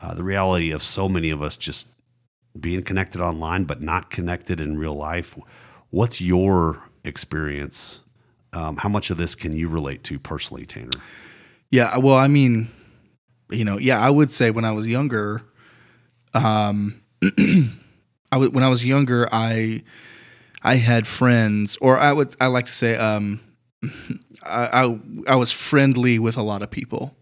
uh, 0.00 0.14
the 0.14 0.22
reality 0.22 0.70
of 0.70 0.84
so 0.84 1.08
many 1.08 1.30
of 1.30 1.42
us 1.42 1.56
just 1.56 1.88
being 2.60 2.84
connected 2.84 3.20
online 3.20 3.64
but 3.64 3.82
not 3.82 4.08
connected 4.08 4.60
in 4.60 4.78
real 4.78 4.94
life. 4.94 5.36
What's 5.90 6.20
your 6.20 6.80
experience? 7.02 8.02
Um, 8.52 8.76
how 8.76 8.88
much 8.88 9.10
of 9.10 9.18
this 9.18 9.34
can 9.34 9.50
you 9.52 9.68
relate 9.68 10.04
to 10.04 10.20
personally, 10.20 10.64
Tanner? 10.64 10.90
Yeah, 11.72 11.98
well, 11.98 12.18
I 12.18 12.28
mean, 12.28 12.70
you 13.50 13.64
know, 13.64 13.78
yeah, 13.78 13.98
I 13.98 14.10
would 14.10 14.30
say 14.30 14.52
when 14.52 14.64
I 14.64 14.70
was 14.70 14.86
younger, 14.86 15.42
um, 16.32 17.02
I 17.38 17.70
w- 18.32 18.50
when 18.50 18.64
I 18.64 18.68
was 18.68 18.84
younger, 18.84 19.28
I 19.32 19.82
I 20.62 20.76
had 20.76 21.06
friends, 21.06 21.76
or 21.80 21.98
I 21.98 22.12
would 22.12 22.34
I 22.40 22.46
like 22.48 22.66
to 22.66 22.72
say, 22.72 22.96
um, 22.96 23.40
I, 24.42 24.84
I 24.84 24.98
I 25.28 25.36
was 25.36 25.52
friendly 25.52 26.18
with 26.18 26.36
a 26.36 26.42
lot 26.42 26.62
of 26.62 26.70
people, 26.70 27.14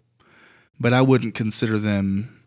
but 0.80 0.92
I 0.92 1.02
wouldn't 1.02 1.34
consider 1.34 1.78
them. 1.78 2.40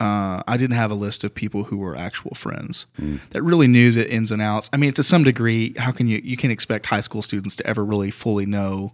Uh, 0.00 0.42
I 0.48 0.56
didn't 0.56 0.76
have 0.76 0.90
a 0.90 0.94
list 0.94 1.24
of 1.24 1.34
people 1.34 1.64
who 1.64 1.76
were 1.76 1.94
actual 1.94 2.34
friends 2.34 2.86
that 3.30 3.42
really 3.42 3.66
knew 3.68 3.92
the 3.92 4.10
ins 4.10 4.32
and 4.32 4.40
outs. 4.40 4.70
I 4.72 4.78
mean, 4.78 4.92
to 4.94 5.02
some 5.02 5.24
degree, 5.24 5.74
how 5.76 5.92
can 5.92 6.08
you 6.08 6.20
you 6.24 6.38
can 6.38 6.50
expect 6.50 6.86
high 6.86 7.02
school 7.02 7.20
students 7.20 7.54
to 7.56 7.66
ever 7.66 7.84
really 7.84 8.10
fully 8.10 8.46
know 8.46 8.92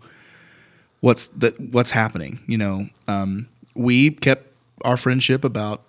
what's 1.01 1.29
the, 1.29 1.55
what's 1.71 1.93
happening. 1.93 2.41
You 2.49 2.59
know, 2.59 2.89
um, 3.07 3.49
we 3.77 4.11
kept 4.11 4.53
our 4.83 4.97
friendship 4.97 5.45
about 5.45 5.83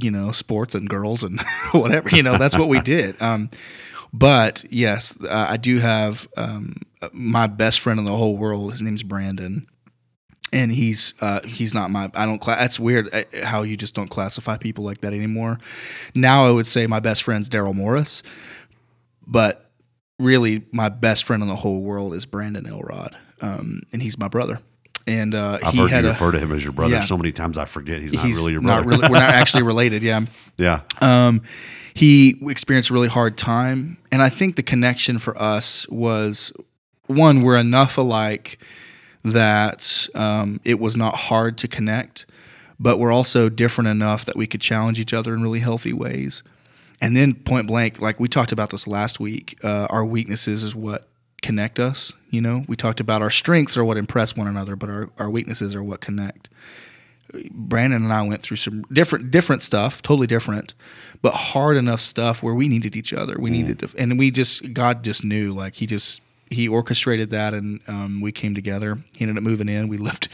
you 0.00 0.10
know 0.10 0.32
sports 0.32 0.74
and 0.74 0.88
girls 0.88 1.22
and 1.22 1.40
whatever. 1.72 2.14
You 2.14 2.22
know, 2.22 2.38
that's 2.38 2.56
what 2.58 2.68
we 2.68 2.80
did. 2.80 3.20
Um, 3.20 3.50
but 4.12 4.64
yes, 4.70 5.16
uh, 5.22 5.46
I 5.48 5.56
do 5.56 5.78
have 5.78 6.28
um, 6.36 6.76
my 7.12 7.46
best 7.46 7.80
friend 7.80 7.98
in 7.98 8.06
the 8.06 8.16
whole 8.16 8.36
world. 8.36 8.72
His 8.72 8.82
name's 8.82 9.02
Brandon. 9.02 9.66
And 10.52 10.70
he's 10.70 11.12
uh, 11.20 11.40
he's 11.42 11.74
not 11.74 11.90
my 11.90 12.08
I 12.14 12.24
don't 12.24 12.42
that's 12.42 12.78
weird 12.78 13.12
uh, 13.12 13.24
how 13.44 13.62
you 13.62 13.76
just 13.76 13.94
don't 13.94 14.08
classify 14.08 14.56
people 14.56 14.84
like 14.84 15.00
that 15.00 15.12
anymore. 15.12 15.58
Now 16.14 16.46
I 16.46 16.52
would 16.52 16.68
say 16.68 16.86
my 16.86 17.00
best 17.00 17.24
friend's 17.24 17.48
Daryl 17.48 17.74
Morris, 17.74 18.22
but 19.26 19.68
really 20.20 20.64
my 20.70 20.88
best 20.88 21.24
friend 21.24 21.42
in 21.42 21.48
the 21.48 21.56
whole 21.56 21.82
world 21.82 22.14
is 22.14 22.26
Brandon 22.26 22.64
Elrod, 22.64 23.16
um, 23.40 23.82
and 23.92 24.00
he's 24.00 24.16
my 24.18 24.28
brother. 24.28 24.60
And 25.06 25.34
uh, 25.34 25.58
I've 25.62 25.72
he 25.74 25.80
heard 25.80 25.90
had 25.90 26.04
you 26.04 26.10
a 26.10 26.12
refer 26.12 26.32
to 26.32 26.38
him 26.40 26.52
as 26.52 26.64
your 26.64 26.72
brother 26.72 26.94
Yeah. 26.94 27.00
so 27.02 27.16
many 27.16 27.30
times 27.30 27.58
I 27.58 27.64
forget 27.64 28.02
he's 28.02 28.12
not 28.12 28.24
he's 28.26 28.36
really 28.38 28.52
your 28.52 28.60
brother. 28.60 28.82
not 28.82 28.88
really 28.88 29.08
we're 29.08 29.20
not 29.20 29.30
actually 29.30 29.62
related. 29.72 30.02
Yeah, 30.02 30.26
yeah. 30.56 30.80
um, 31.00 31.42
he 31.94 32.36
experienced 32.42 32.90
a 32.90 32.92
really 32.92 33.08
hard 33.08 33.38
time, 33.38 33.98
and 34.10 34.20
I 34.20 34.28
think 34.28 34.56
the 34.56 34.62
connection 34.64 35.18
for 35.18 35.40
us 35.40 35.88
was 35.88 36.52
one 37.06 37.42
we're 37.42 37.56
enough 37.56 37.96
alike 37.98 38.58
that 39.24 40.08
um, 40.14 40.60
it 40.64 40.78
was 40.78 40.96
not 40.96 41.14
hard 41.16 41.58
to 41.58 41.68
connect, 41.68 42.26
but 42.78 42.98
we're 42.98 43.12
also 43.12 43.48
different 43.48 43.88
enough 43.88 44.24
that 44.24 44.36
we 44.36 44.46
could 44.46 44.60
challenge 44.60 45.00
each 45.00 45.12
other 45.12 45.34
in 45.34 45.42
really 45.42 45.60
healthy 45.60 45.92
ways. 45.92 46.42
And 47.00 47.16
then 47.16 47.34
point 47.34 47.66
blank, 47.66 48.00
like 48.00 48.18
we 48.20 48.28
talked 48.28 48.52
about 48.52 48.70
this 48.70 48.86
last 48.86 49.20
week, 49.20 49.58
uh, 49.62 49.86
our 49.90 50.04
weaknesses 50.04 50.62
is 50.62 50.74
what 50.74 51.08
connect 51.42 51.78
us. 51.78 52.12
You 52.30 52.40
know, 52.40 52.64
we 52.68 52.76
talked 52.76 53.00
about 53.00 53.22
our 53.22 53.30
strengths 53.30 53.76
are 53.76 53.84
what 53.84 53.96
impress 53.96 54.36
one 54.36 54.46
another, 54.46 54.76
but 54.76 54.90
our, 54.90 55.10
our 55.18 55.30
weaknesses 55.30 55.74
are 55.74 55.82
what 55.82 56.00
connect. 56.00 56.48
Brandon 57.50 58.04
and 58.04 58.12
I 58.12 58.22
went 58.22 58.42
through 58.42 58.58
some 58.58 58.82
different 58.92 59.30
different 59.30 59.62
stuff, 59.62 60.00
totally 60.00 60.26
different, 60.26 60.74
but 61.22 61.34
hard 61.34 61.76
enough 61.76 62.00
stuff 62.00 62.42
where 62.42 62.54
we 62.54 62.68
needed 62.68 62.94
each 62.96 63.12
other. 63.12 63.36
We 63.38 63.50
needed 63.50 63.80
to, 63.80 63.90
and 63.98 64.18
we 64.18 64.30
just 64.30 64.72
God 64.72 65.02
just 65.02 65.24
knew 65.24 65.52
like 65.52 65.74
he 65.74 65.86
just 65.86 66.20
he 66.50 66.68
orchestrated 66.68 67.30
that, 67.30 67.54
and 67.54 67.80
um, 67.88 68.20
we 68.20 68.32
came 68.32 68.54
together. 68.54 69.02
He 69.12 69.24
ended 69.24 69.36
up 69.36 69.42
moving 69.42 69.68
in. 69.68 69.88
We 69.88 69.98
lived, 69.98 70.28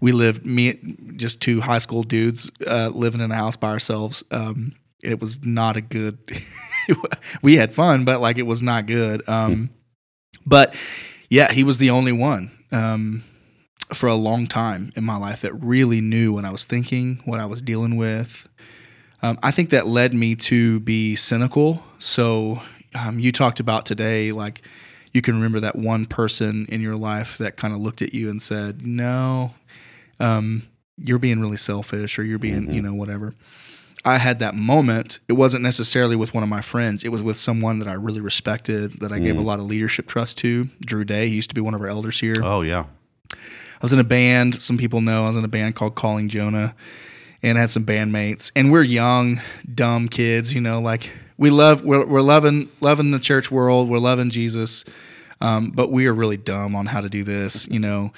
we 0.00 0.12
lived 0.12 0.46
me 0.46 0.96
just 1.16 1.40
two 1.40 1.60
high 1.60 1.78
school 1.78 2.02
dudes 2.02 2.50
uh, 2.66 2.90
living 2.94 3.20
in 3.20 3.30
a 3.30 3.34
house 3.34 3.56
by 3.56 3.70
ourselves. 3.70 4.22
Um, 4.30 4.76
it 5.02 5.20
was 5.20 5.44
not 5.44 5.76
a 5.76 5.80
good. 5.80 6.18
we 7.42 7.56
had 7.56 7.74
fun, 7.74 8.04
but 8.04 8.20
like 8.20 8.38
it 8.38 8.46
was 8.46 8.62
not 8.62 8.86
good. 8.86 9.28
Um, 9.28 9.70
but 10.46 10.74
yeah, 11.28 11.52
he 11.52 11.64
was 11.64 11.78
the 11.78 11.90
only 11.90 12.12
one 12.12 12.50
um, 12.72 13.24
for 13.92 14.08
a 14.08 14.14
long 14.14 14.46
time 14.46 14.92
in 14.96 15.04
my 15.04 15.16
life 15.16 15.40
that 15.42 15.52
really 15.54 16.00
knew 16.00 16.32
what 16.32 16.44
I 16.44 16.50
was 16.50 16.64
thinking, 16.64 17.20
what 17.24 17.40
I 17.40 17.46
was 17.46 17.60
dealing 17.62 17.96
with. 17.96 18.48
Um, 19.22 19.38
I 19.42 19.50
think 19.50 19.70
that 19.70 19.86
led 19.86 20.14
me 20.14 20.36
to 20.36 20.78
be 20.80 21.16
cynical. 21.16 21.82
So 21.98 22.62
um, 22.94 23.18
you 23.18 23.32
talked 23.32 23.60
about 23.60 23.86
today, 23.86 24.30
like 24.32 24.62
you 25.12 25.22
can 25.22 25.34
remember 25.34 25.60
that 25.60 25.76
one 25.76 26.06
person 26.06 26.66
in 26.68 26.80
your 26.80 26.96
life 26.96 27.38
that 27.38 27.56
kind 27.56 27.74
of 27.74 27.80
looked 27.80 28.02
at 28.02 28.14
you 28.14 28.28
and 28.30 28.40
said, 28.40 28.86
"No, 28.86 29.54
um, 30.20 30.62
you're 30.98 31.18
being 31.18 31.40
really 31.40 31.56
selfish, 31.56 32.18
or 32.18 32.24
you're 32.24 32.38
being, 32.38 32.62
Mm-hmm. 32.62 32.72
you 32.72 32.82
know, 32.82 32.94
whatever." 32.94 33.34
I 34.06 34.18
had 34.18 34.38
that 34.38 34.54
moment. 34.54 35.18
It 35.28 35.32
wasn't 35.32 35.62
necessarily 35.64 36.14
with 36.16 36.32
one 36.32 36.42
of 36.44 36.48
my 36.48 36.60
friends. 36.62 37.02
It 37.04 37.08
was 37.10 37.22
with 37.22 37.36
someone 37.36 37.80
that 37.80 37.88
I 37.88 37.94
really 37.94 38.20
respected, 38.20 39.00
that 39.00 39.10
I 39.12 39.18
Mm. 39.18 39.24
gave 39.24 39.36
a 39.36 39.42
lot 39.42 39.58
of 39.58 39.66
leadership 39.66 40.06
trust 40.06 40.38
to. 40.38 40.68
Drew 40.80 41.04
Day. 41.04 41.28
He 41.28 41.34
used 41.34 41.50
to 41.50 41.54
be 41.56 41.60
one 41.60 41.74
of 41.74 41.80
our 41.80 41.88
elders 41.88 42.20
here. 42.20 42.40
Oh 42.42 42.62
yeah. 42.62 42.84
I 43.34 43.82
was 43.82 43.92
in 43.92 43.98
a 43.98 44.04
band. 44.04 44.62
Some 44.62 44.78
people 44.78 45.00
know 45.00 45.24
I 45.24 45.26
was 45.26 45.36
in 45.36 45.44
a 45.44 45.48
band 45.48 45.74
called 45.74 45.96
Calling 45.96 46.28
Jonah, 46.28 46.74
and 47.42 47.58
I 47.58 47.62
had 47.62 47.70
some 47.70 47.84
bandmates. 47.84 48.50
And 48.56 48.70
we're 48.72 48.82
young, 48.84 49.40
dumb 49.74 50.08
kids, 50.08 50.54
you 50.54 50.60
know. 50.60 50.80
Like 50.80 51.10
we 51.36 51.50
love, 51.50 51.82
we're, 51.82 52.06
we're 52.06 52.22
loving, 52.22 52.68
loving 52.80 53.10
the 53.10 53.18
church 53.18 53.50
world. 53.50 53.88
We're 53.90 53.98
loving 53.98 54.30
Jesus, 54.30 54.84
um, 55.40 55.72
but 55.72 55.90
we 55.90 56.06
are 56.06 56.14
really 56.14 56.36
dumb 56.38 56.74
on 56.76 56.86
how 56.86 57.00
to 57.00 57.08
do 57.08 57.24
this, 57.24 57.66
you 57.68 57.80
know. 57.80 58.12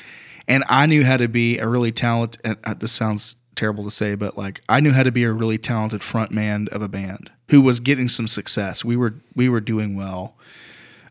And 0.46 0.64
I 0.68 0.84
knew 0.86 1.02
how 1.02 1.16
to 1.16 1.28
be 1.28 1.58
a 1.58 1.66
really 1.66 1.92
talented. 1.92 2.56
Uh, 2.62 2.74
this 2.74 2.92
sounds 2.92 3.36
terrible 3.58 3.84
to 3.84 3.90
say, 3.90 4.14
but 4.14 4.38
like 4.38 4.62
I 4.68 4.80
knew 4.80 4.92
how 4.92 5.02
to 5.02 5.12
be 5.12 5.24
a 5.24 5.32
really 5.32 5.58
talented 5.58 6.02
front 6.02 6.30
man 6.30 6.68
of 6.72 6.80
a 6.80 6.88
band 6.88 7.30
who 7.50 7.60
was 7.60 7.80
getting 7.80 8.08
some 8.08 8.28
success. 8.28 8.84
We 8.84 8.96
were 8.96 9.14
we 9.34 9.48
were 9.48 9.60
doing 9.60 9.96
well. 9.96 10.36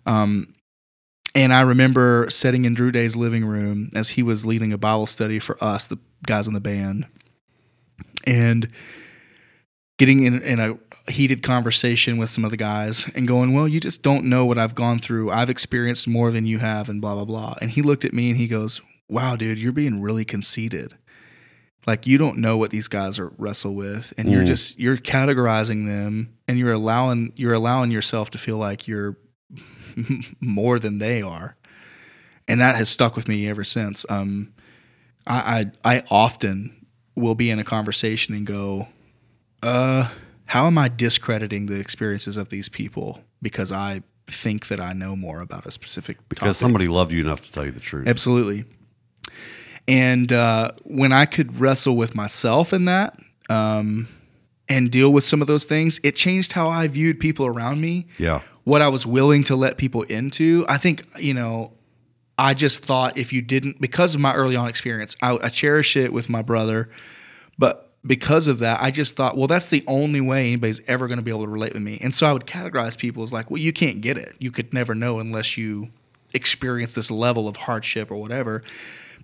Um, 0.05 0.53
and 1.36 1.53
I 1.53 1.62
remember 1.62 2.27
sitting 2.29 2.65
in 2.65 2.73
Drew 2.73 2.91
Day's 2.91 3.15
living 3.15 3.45
room 3.45 3.91
as 3.93 4.10
he 4.10 4.23
was 4.23 4.45
leading 4.45 4.73
a 4.73 4.77
Bible 4.77 5.05
study 5.05 5.38
for 5.38 5.62
us, 5.63 5.86
the 5.86 5.97
guys 6.25 6.47
in 6.47 6.53
the 6.53 6.60
band, 6.60 7.05
and 8.25 8.69
getting 9.99 10.23
in, 10.23 10.41
in 10.41 10.60
a 10.60 10.77
heated 11.12 11.43
conversation 11.43 12.17
with 12.17 12.29
some 12.29 12.43
of 12.43 12.51
the 12.51 12.57
guys 12.57 13.10
and 13.13 13.27
going, 13.27 13.53
Well, 13.53 13.67
you 13.67 13.79
just 13.79 14.01
don't 14.01 14.25
know 14.25 14.45
what 14.45 14.57
I've 14.57 14.75
gone 14.75 14.99
through. 14.99 15.31
I've 15.31 15.49
experienced 15.49 16.07
more 16.07 16.31
than 16.31 16.45
you 16.45 16.60
have, 16.60 16.89
and 16.89 17.01
blah, 17.01 17.13
blah, 17.13 17.25
blah. 17.25 17.55
And 17.62 17.71
he 17.71 17.81
looked 17.81 18.05
at 18.05 18.13
me 18.13 18.29
and 18.29 18.38
he 18.38 18.47
goes, 18.47 18.81
Wow, 19.10 19.36
dude, 19.36 19.60
you're 19.60 19.71
being 19.71 20.01
really 20.01 20.25
conceited. 20.25 20.95
Like 21.88 22.06
you 22.06 22.17
don't 22.17 22.38
know 22.39 22.58
what 22.58 22.69
these 22.69 22.88
guys 22.89 23.17
are 23.17 23.32
wrestle 23.38 23.73
with, 23.73 24.13
and 24.17 24.30
you're 24.30 24.43
Mm. 24.43 24.47
just 24.47 24.78
you're 24.78 24.97
categorizing 24.97 25.88
them, 25.88 26.34
and 26.47 26.60
you're 26.60 26.73
allowing 26.73 27.32
you're 27.38 27.54
allowing 27.54 27.91
yourself 27.91 28.30
to 28.32 28.38
feel 28.38 28.58
like 28.58 28.88
you're 28.89 29.17
more 30.41 30.80
than 30.80 30.97
they 31.00 31.21
are, 31.21 31.56
and 32.47 32.60
that 32.62 32.76
has 32.76 32.89
stuck 32.89 33.15
with 33.15 33.28
me 33.28 33.47
ever 33.50 33.63
since. 33.63 34.06
Um, 34.10 34.54
I, 35.26 35.65
I 35.86 35.97
I 35.97 36.04
often 36.12 36.86
will 37.15 37.36
be 37.36 37.50
in 37.50 37.58
a 37.60 37.63
conversation 37.63 38.36
and 38.36 38.45
go, 38.45 38.89
uh, 39.63 40.12
how 40.45 40.67
am 40.67 40.78
I 40.78 40.89
discrediting 40.89 41.65
the 41.67 41.80
experiences 41.80 42.38
of 42.38 42.50
these 42.50 42.69
people 42.69 43.21
because 43.41 43.71
I 43.71 44.04
think 44.28 44.67
that 44.67 44.80
I 44.82 44.93
know 44.93 45.15
more 45.15 45.39
about 45.41 45.65
a 45.65 45.71
specific 45.71 46.17
Because 46.30 46.58
topic? 46.58 46.62
somebody 46.62 46.88
loved 46.89 47.12
you 47.13 47.21
enough 47.21 47.41
to 47.41 47.52
tell 47.52 47.65
you 47.65 47.71
the 47.71 47.80
truth. 47.80 48.08
Absolutely. 48.08 48.65
And 49.88 50.32
uh, 50.32 50.71
when 50.84 51.13
I 51.13 51.26
could 51.26 51.60
wrestle 51.60 51.95
with 51.95 52.13
myself 52.15 52.73
in 52.73 52.86
that 52.86 53.17
um, 53.50 54.08
and 54.67 54.91
deal 54.91 55.13
with 55.13 55.23
some 55.23 55.41
of 55.41 55.47
those 55.47 55.63
things, 55.65 56.00
it 56.04 56.15
changed 56.15 56.52
how 56.54 56.69
I 56.69 56.88
viewed 56.88 57.19
people 57.19 57.45
around 57.45 57.80
me, 57.80 58.08
Yeah. 58.17 58.41
what 58.65 58.82
I 58.82 58.89
was 58.89 59.06
willing 59.06 59.43
to 59.45 59.56
let 59.56 59.78
people 59.78 60.02
into. 60.04 60.65
I 60.67 60.78
think, 60.78 61.06
you 61.17 61.34
know, 61.34 61.71
I 62.38 62.54
just 62.54 62.86
thought 62.86 63.17
if 63.17 63.32
you 63.32 63.41
didn't, 63.41 63.80
because 63.80 64.13
of 64.13 64.19
my 64.21 64.34
early 64.34 64.56
on 64.56 64.67
experience, 64.67 65.15
I, 65.21 65.38
I 65.41 65.50
cherish 65.50 65.95
it 65.95 66.12
with 66.12 66.28
my 66.30 66.41
brother. 66.41 66.89
But 67.58 67.89
because 68.06 68.47
of 68.47 68.60
that, 68.60 68.82
I 68.82 68.91
just 68.91 69.15
thought, 69.15 69.36
well, 69.38 69.47
that's 69.47 69.65
the 69.67 69.84
only 69.88 70.21
way 70.21 70.47
anybody's 70.47 70.82
ever 70.88 71.08
going 71.08 71.17
to 71.17 71.23
be 71.23 71.32
able 71.32 71.45
to 71.45 71.50
relate 71.50 71.73
with 71.73 71.82
me. 71.82 71.97
And 72.02 72.13
so 72.13 72.28
I 72.28 72.34
would 72.34 72.45
categorize 72.45 72.97
people 72.97 73.23
as 73.23 73.34
like, 73.34 73.50
well, 73.50 73.58
you 73.58 73.73
can't 73.73 74.02
get 74.02 74.17
it. 74.17 74.36
You 74.39 74.52
could 74.52 74.73
never 74.73 74.93
know 74.93 75.19
unless 75.19 75.58
you 75.58 75.89
experience 76.34 76.93
this 76.93 77.10
level 77.10 77.47
of 77.47 77.56
hardship 77.56 78.12
or 78.12 78.17
whatever. 78.17 78.63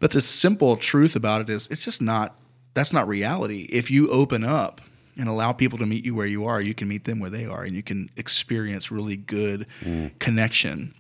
But 0.04 0.12
the 0.12 0.20
simple 0.20 0.76
truth 0.76 1.16
about 1.16 1.40
it 1.40 1.50
is, 1.50 1.70
it's 1.72 1.86
just 1.86 2.02
not, 2.02 2.36
that's 2.74 2.92
not 2.92 3.08
reality. 3.08 3.70
If 3.70 3.90
you 3.90 4.10
open 4.10 4.44
up 4.44 4.82
and 5.18 5.30
allow 5.30 5.54
people 5.54 5.80
to 5.80 5.86
meet 5.86 6.04
you 6.04 6.14
where 6.14 6.26
you 6.28 6.46
are, 6.46 6.60
you 6.60 6.74
can 6.74 6.90
meet 6.90 7.06
them 7.06 7.22
where 7.22 7.30
they 7.30 7.46
are 7.46 7.64
and 7.64 7.74
you 7.74 7.84
can 7.84 8.10
experience 8.18 8.92
really 8.92 9.16
good 9.16 9.66
connection. 10.20 10.94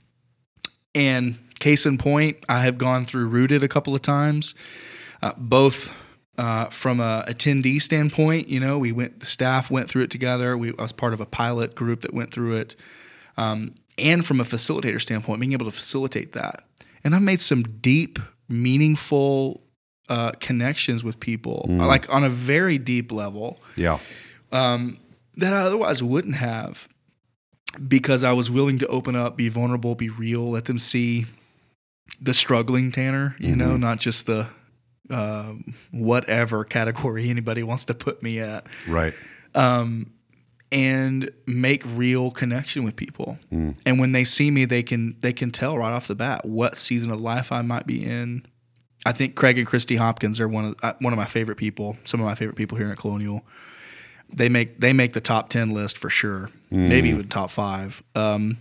And 0.95 1.37
case 1.59 1.85
in 1.85 1.97
point, 1.97 2.37
I 2.47 2.61
have 2.61 2.77
gone 2.77 3.03
through 3.03 3.27
Rooted 3.27 3.61
a 3.61 3.67
couple 3.67 3.93
of 3.93 4.01
times, 4.01 4.55
uh, 5.21 5.33
both 5.35 5.93
uh, 6.37 6.67
from 6.67 7.01
a 7.01 7.25
attendee 7.27 7.81
standpoint. 7.81 8.47
You 8.47 8.61
know, 8.61 8.77
we 8.77 8.93
went, 8.93 9.19
the 9.19 9.25
staff 9.25 9.69
went 9.69 9.89
through 9.89 10.03
it 10.03 10.11
together. 10.11 10.57
We 10.57 10.69
I 10.79 10.81
was 10.81 10.93
part 10.93 11.11
of 11.11 11.19
a 11.19 11.25
pilot 11.25 11.75
group 11.75 12.03
that 12.03 12.13
went 12.13 12.31
through 12.31 12.55
it, 12.55 12.77
um, 13.35 13.75
and 13.97 14.25
from 14.25 14.39
a 14.39 14.45
facilitator 14.45 15.01
standpoint, 15.01 15.41
being 15.41 15.51
able 15.51 15.65
to 15.65 15.75
facilitate 15.75 16.31
that. 16.31 16.63
And 17.03 17.13
I've 17.13 17.21
made 17.21 17.41
some 17.41 17.63
deep, 17.63 18.17
meaningful 18.53 19.61
uh, 20.09 20.31
connections 20.39 21.03
with 21.03 21.19
people, 21.19 21.65
like 21.69 22.13
on 22.13 22.23
a 22.23 22.29
very 22.29 22.77
deep 22.77 23.11
level 23.11 23.59
Yeah. 23.75 23.99
um, 24.51 24.97
that 25.37 25.53
I 25.53 25.61
otherwise 25.61 26.03
wouldn't 26.03 26.35
have 26.35 26.87
because 27.87 28.23
I 28.23 28.33
was 28.33 28.51
willing 28.51 28.77
to 28.79 28.87
open 28.87 29.15
up, 29.15 29.35
be 29.37 29.49
vulnerable, 29.49 29.95
be 29.95 30.09
real, 30.09 30.51
let 30.51 30.65
them 30.65 30.77
see 30.77 31.25
the 32.21 32.33
struggling 32.33 32.91
Tanner, 32.91 33.35
you 33.39 33.55
know, 33.55 33.75
not 33.77 33.99
just 33.99 34.25
the 34.27 34.47
um, 35.09 35.73
whatever 35.91 36.63
category 36.63 37.29
anybody 37.31 37.63
wants 37.63 37.85
to 37.85 37.93
put 37.93 38.21
me 38.21 38.39
at, 38.39 38.67
Right. 38.87 39.13
um, 39.55 40.11
and 40.73 41.31
make 41.45 41.83
real 41.85 42.31
connection 42.31 42.83
with 42.83 42.95
people. 42.95 43.37
And 43.85 43.99
when 43.99 44.11
they 44.11 44.23
see 44.23 44.49
me, 44.51 44.65
they 44.65 44.81
can 44.83 45.15
they 45.21 45.31
can 45.31 45.51
tell 45.51 45.77
right 45.77 45.93
off 45.93 46.07
the 46.07 46.15
bat 46.15 46.45
what 46.45 46.77
season 46.77 47.11
of 47.11 47.21
life 47.21 47.51
I 47.51 47.61
might 47.61 47.85
be 47.85 48.03
in. 48.03 48.45
I 49.05 49.11
think 49.11 49.35
Craig 49.35 49.57
and 49.57 49.67
Christy 49.67 49.97
Hopkins 49.97 50.39
are 50.39 50.47
one 50.47 50.65
of 50.65 50.75
uh, 50.81 50.93
one 50.99 51.13
of 51.13 51.17
my 51.17 51.25
favorite 51.27 51.57
people. 51.57 51.97
Some 52.03 52.19
of 52.19 52.25
my 52.25 52.35
favorite 52.35 52.55
people 52.55 52.77
here 52.77 52.89
at 52.89 52.97
Colonial. 52.97 53.43
They 54.33 54.49
make 54.49 54.79
they 54.79 54.93
make 54.93 55.13
the 55.13 55.21
top 55.21 55.49
ten 55.49 55.69
list 55.69 55.97
for 55.97 56.09
sure, 56.09 56.49
maybe 56.71 57.09
even 57.09 57.27
top 57.27 57.51
five. 57.51 58.01
Um, 58.15 58.57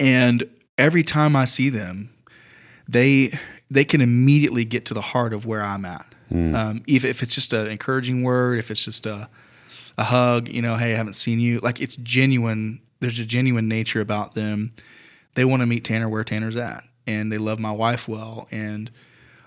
and 0.00 0.42
every 0.76 1.04
time 1.04 1.36
I 1.36 1.44
see 1.44 1.68
them, 1.68 2.10
they 2.88 3.38
they 3.70 3.84
can 3.84 4.00
immediately 4.00 4.64
get 4.64 4.84
to 4.86 4.94
the 4.94 5.00
heart 5.00 5.32
of 5.32 5.46
where 5.46 5.62
I'm 5.62 5.84
at. 5.84 6.06
Um, 6.56 6.82
if, 6.88 7.04
if 7.04 7.22
it's 7.22 7.34
just 7.34 7.52
an 7.52 7.68
encouraging 7.68 8.22
word, 8.24 8.58
if 8.58 8.70
it's 8.70 8.84
just 8.84 9.06
a 9.06 9.28
a 9.96 10.04
hug, 10.04 10.48
you 10.48 10.62
know, 10.62 10.76
hey, 10.76 10.92
I 10.92 10.96
haven't 10.96 11.14
seen 11.14 11.40
you. 11.40 11.60
Like 11.60 11.80
it's 11.80 11.96
genuine. 11.96 12.80
There's 13.00 13.18
a 13.18 13.24
genuine 13.24 13.68
nature 13.68 14.00
about 14.00 14.34
them. 14.34 14.72
They 15.34 15.44
want 15.44 15.60
to 15.60 15.66
meet 15.66 15.84
Tanner 15.84 16.08
where 16.08 16.24
Tanner's 16.24 16.56
at, 16.56 16.84
and 17.06 17.30
they 17.30 17.38
love 17.38 17.58
my 17.58 17.72
wife 17.72 18.08
well. 18.08 18.48
And 18.50 18.90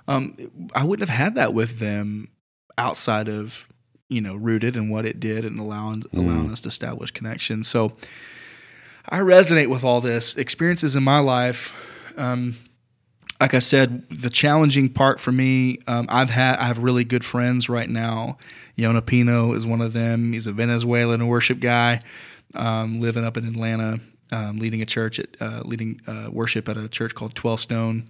um, 0.07 0.35
I 0.73 0.83
wouldn't 0.83 1.07
have 1.07 1.17
had 1.17 1.35
that 1.35 1.53
with 1.53 1.79
them 1.79 2.29
outside 2.77 3.27
of 3.27 3.67
you 4.09 4.21
know 4.21 4.35
rooted 4.35 4.77
and 4.77 4.89
what 4.89 5.05
it 5.05 5.19
did 5.19 5.43
and 5.43 5.59
allowing 5.59 6.03
allowing 6.13 6.51
us 6.51 6.61
to 6.61 6.69
establish 6.69 7.11
connection. 7.11 7.63
So 7.63 7.93
I 9.09 9.19
resonate 9.19 9.69
with 9.69 9.83
all 9.83 10.01
this 10.01 10.35
experiences 10.35 10.95
in 10.95 11.03
my 11.03 11.19
life. 11.19 11.73
Um, 12.17 12.57
like 13.39 13.53
I 13.53 13.59
said, 13.59 14.09
the 14.09 14.29
challenging 14.29 14.89
part 14.89 15.19
for 15.19 15.31
me, 15.31 15.79
um, 15.87 16.07
I've 16.09 16.29
had 16.29 16.57
I 16.57 16.65
have 16.65 16.79
really 16.79 17.03
good 17.03 17.23
friends 17.23 17.69
right 17.69 17.89
now. 17.89 18.37
Yona 18.77 19.05
Pino 19.05 19.53
is 19.53 19.67
one 19.67 19.81
of 19.81 19.93
them. 19.93 20.33
He's 20.33 20.47
a 20.47 20.51
Venezuelan 20.51 21.27
worship 21.27 21.59
guy, 21.59 22.01
um, 22.55 22.99
living 22.99 23.23
up 23.23 23.37
in 23.37 23.47
Atlanta, 23.47 23.99
um, 24.31 24.57
leading 24.57 24.81
a 24.81 24.85
church 24.85 25.19
at 25.19 25.29
uh, 25.39 25.61
leading 25.65 26.01
uh, 26.07 26.29
worship 26.31 26.67
at 26.67 26.77
a 26.77 26.87
church 26.87 27.13
called 27.13 27.35
Twelve 27.35 27.59
Stone. 27.59 28.09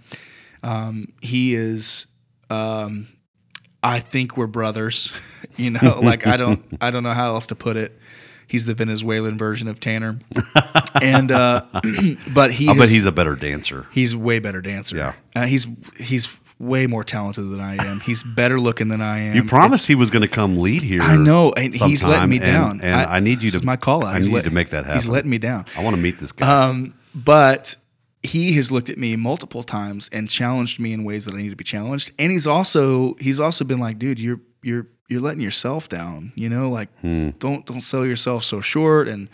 Um, 0.64 1.14
he 1.22 1.54
is, 1.54 2.08
um, 2.50 3.08
I 3.84 4.00
think 4.00 4.38
we're 4.38 4.48
brothers. 4.48 5.12
you 5.58 5.72
know, 5.72 6.00
like 6.02 6.26
I 6.26 6.38
don't 6.38 6.64
I 6.80 6.90
don't 6.90 7.04
know 7.04 7.14
how 7.14 7.34
else 7.34 7.48
to 7.48 7.56
put 7.56 7.76
it. 7.76 8.00
He's 8.48 8.66
the 8.66 8.74
Venezuelan 8.74 9.38
version 9.38 9.68
of 9.68 9.80
Tanner, 9.80 10.20
and 11.02 11.32
uh, 11.32 11.64
but 12.34 12.52
he 12.52 12.70
I 12.70 12.74
bet 12.78 12.90
he's 12.90 13.06
a 13.06 13.12
better 13.12 13.36
dancer. 13.36 13.86
He's 13.92 14.16
way 14.16 14.40
better 14.40 14.62
dancer. 14.62 14.96
Yeah. 14.98 15.14
uh, 15.36 15.46
he's 15.46 15.68
he's 15.98 16.30
way 16.60 16.88
more 16.88 17.04
talented 17.04 17.50
than 17.50 17.60
I 17.60 17.76
am. 17.86 18.00
He's 18.00 18.24
better 18.24 18.60
looking 18.60 18.88
than 18.88 19.02
I 19.02 19.20
am. 19.20 19.36
You 19.36 19.44
promised 19.44 19.88
he 19.88 19.96
was 19.96 20.10
going 20.10 20.24
to 20.24 20.28
come 20.28 20.58
lead 20.58 20.82
here. 20.82 21.02
I 21.02 21.16
know, 21.16 21.52
and 21.54 21.74
he's 21.74 22.04
letting 22.04 22.30
me 22.30 22.40
down. 22.40 22.82
And, 22.82 22.96
I, 22.96 23.20
need 23.20 23.44
you 23.44 23.52
to 23.52 23.64
my 23.66 23.78
call 23.78 24.06
out. 24.06 24.16
I 24.16 24.18
He's 24.18 24.28
need 24.28 24.36
let- 24.36 24.44
to 24.46 24.50
make 24.52 24.70
that 24.70 24.86
happen. 24.86 25.00
He's 25.00 25.08
letting 25.08 25.30
me 25.30 25.38
down. 25.38 25.66
I 25.78 25.84
want 25.84 25.96
to 25.96 26.02
meet 26.02 26.18
this 26.20 26.32
guy. 26.32 26.48
Um, 26.48 26.96
but 27.14 27.76
he 28.24 28.54
has 28.54 28.72
looked 28.72 28.90
at 28.90 28.98
me 28.98 29.16
multiple 29.16 29.64
times 29.64 30.10
and 30.12 30.30
challenged 30.30 30.80
me 30.80 30.94
in 30.94 31.04
ways 31.04 31.26
that 31.26 31.34
I 31.34 31.38
need 31.38 31.50
to 31.50 31.56
be 31.56 31.64
challenged. 31.64 32.12
And 32.18 32.32
he's 32.32 32.48
also 32.48 33.14
he's 33.16 33.40
also 33.40 33.64
been 33.64 33.80
like, 33.80 34.00
dude, 34.00 34.20
you're 34.20 34.40
you're 34.64 34.88
you're 35.08 35.22
letting 35.22 35.42
yourself 35.42 35.88
down. 35.90 36.32
You 36.36 36.50
know, 36.50 36.70
like 36.70 36.90
don't 37.02 37.66
don't 37.66 37.80
sell 37.82 38.06
yourself 38.06 38.44
so 38.44 38.62
short. 38.62 39.08
And 39.08 39.30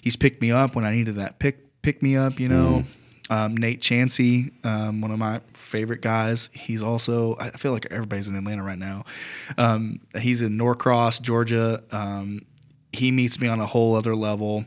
he's 0.00 0.16
picked 0.16 0.40
me 0.42 0.50
up 0.50 0.74
when 0.74 0.84
I 0.84 0.94
needed 0.94 1.14
that 1.16 1.38
pick 1.38 1.80
pick 1.82 2.02
me 2.02 2.16
up. 2.16 2.38
You 2.40 2.48
know, 2.48 2.84
um, 3.30 3.56
Nate 3.56 3.80
Chansey, 3.80 4.52
um, 4.64 5.00
one 5.00 5.10
of 5.10 5.18
my 5.18 5.40
favorite 5.54 6.02
guys. 6.02 6.50
He's 6.52 6.82
also 6.82 7.36
I 7.38 7.50
feel 7.50 7.72
like 7.72 7.86
everybody's 7.90 8.28
in 8.28 8.36
Atlanta 8.36 8.62
right 8.62 8.78
now. 8.78 9.04
Um, 9.58 10.00
he's 10.18 10.42
in 10.42 10.56
Norcross, 10.56 11.20
Georgia. 11.20 11.82
Um, 11.90 12.42
he 12.92 13.10
meets 13.10 13.40
me 13.40 13.48
on 13.48 13.60
a 13.60 13.66
whole 13.66 13.94
other 13.96 14.14
level. 14.14 14.64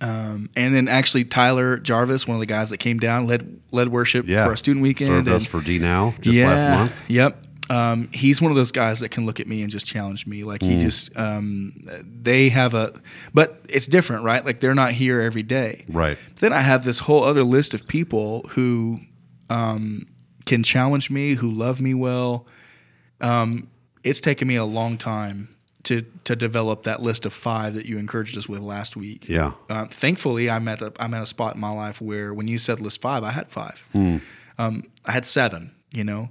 Um, 0.00 0.50
and 0.56 0.74
then 0.74 0.88
actually 0.88 1.24
Tyler 1.24 1.78
Jarvis, 1.78 2.28
one 2.28 2.34
of 2.36 2.40
the 2.40 2.46
guys 2.46 2.68
that 2.70 2.76
came 2.78 2.98
down, 2.98 3.26
led 3.26 3.60
led 3.72 3.88
worship 3.88 4.26
Yeah. 4.28 4.44
for 4.44 4.50
our 4.50 4.56
student 4.56 4.82
weekend. 4.82 5.08
Served 5.08 5.28
us 5.28 5.42
and- 5.42 5.50
for 5.50 5.60
D 5.62 5.78
now 5.78 6.14
just 6.20 6.38
last 6.40 6.62
month. 6.64 6.92
Yep. 7.08 7.45
Um, 7.68 8.08
he's 8.12 8.40
one 8.40 8.52
of 8.52 8.56
those 8.56 8.70
guys 8.72 9.00
that 9.00 9.08
can 9.10 9.26
look 9.26 9.40
at 9.40 9.46
me 9.48 9.62
and 9.62 9.70
just 9.70 9.86
challenge 9.86 10.26
me. 10.26 10.44
Like 10.44 10.60
Mm. 10.60 10.68
he 10.68 10.78
just, 10.78 11.16
um, 11.16 11.72
they 12.04 12.48
have 12.48 12.74
a, 12.74 13.00
but 13.34 13.60
it's 13.68 13.86
different, 13.86 14.22
right? 14.22 14.44
Like 14.44 14.60
they're 14.60 14.74
not 14.74 14.92
here 14.92 15.20
every 15.20 15.42
day. 15.42 15.84
Right. 15.88 16.16
Then 16.36 16.52
I 16.52 16.60
have 16.60 16.84
this 16.84 17.00
whole 17.00 17.24
other 17.24 17.42
list 17.42 17.74
of 17.74 17.86
people 17.88 18.46
who 18.50 19.00
um, 19.50 20.06
can 20.44 20.62
challenge 20.62 21.10
me, 21.10 21.34
who 21.34 21.50
love 21.50 21.80
me 21.80 21.92
well. 21.94 22.46
Um, 23.20 23.68
it's 24.04 24.20
taken 24.20 24.46
me 24.46 24.56
a 24.56 24.64
long 24.64 24.98
time 24.98 25.48
to 25.84 26.02
to 26.24 26.34
develop 26.36 26.82
that 26.82 27.00
list 27.02 27.26
of 27.26 27.32
five 27.32 27.74
that 27.76 27.86
you 27.86 27.96
encouraged 27.98 28.36
us 28.36 28.48
with 28.48 28.60
last 28.60 28.96
week. 28.96 29.28
Yeah. 29.28 29.52
Uh, 29.70 29.86
thankfully, 29.86 30.50
I'm 30.50 30.66
at 30.68 30.82
a 30.82 30.92
I'm 30.98 31.14
at 31.14 31.22
a 31.22 31.26
spot 31.26 31.54
in 31.54 31.60
my 31.60 31.70
life 31.70 32.00
where 32.00 32.34
when 32.34 32.48
you 32.48 32.58
said 32.58 32.80
list 32.80 33.00
five, 33.00 33.22
I 33.24 33.30
had 33.30 33.50
five. 33.50 33.82
Um, 34.58 34.84
I 35.04 35.12
had 35.12 35.24
seven, 35.24 35.72
you 35.92 36.02
know, 36.04 36.30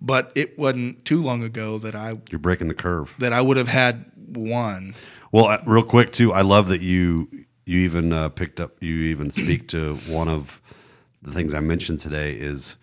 but 0.00 0.32
it 0.34 0.58
wasn't 0.58 1.04
too 1.04 1.22
long 1.22 1.42
ago 1.42 1.78
that 1.78 1.94
I 1.94 2.18
You're 2.30 2.38
breaking 2.38 2.68
the 2.68 2.74
curve. 2.74 3.14
that 3.18 3.32
I 3.32 3.40
would 3.40 3.56
have 3.56 3.68
had 3.68 4.04
one. 4.16 4.94
Well, 5.32 5.46
uh, 5.46 5.58
real 5.66 5.82
quick 5.82 6.12
too, 6.12 6.32
I 6.32 6.42
love 6.42 6.68
that 6.68 6.80
you 6.80 7.28
you 7.64 7.78
even 7.80 8.12
uh, 8.12 8.28
picked 8.28 8.60
up 8.60 8.82
you 8.82 8.94
even 8.96 9.30
speak 9.42 9.68
to 9.68 9.94
one 10.08 10.28
of 10.28 10.60
the 11.22 11.32
things 11.32 11.54
I 11.54 11.60
mentioned 11.60 12.00
today 12.00 12.32
is 12.34 12.76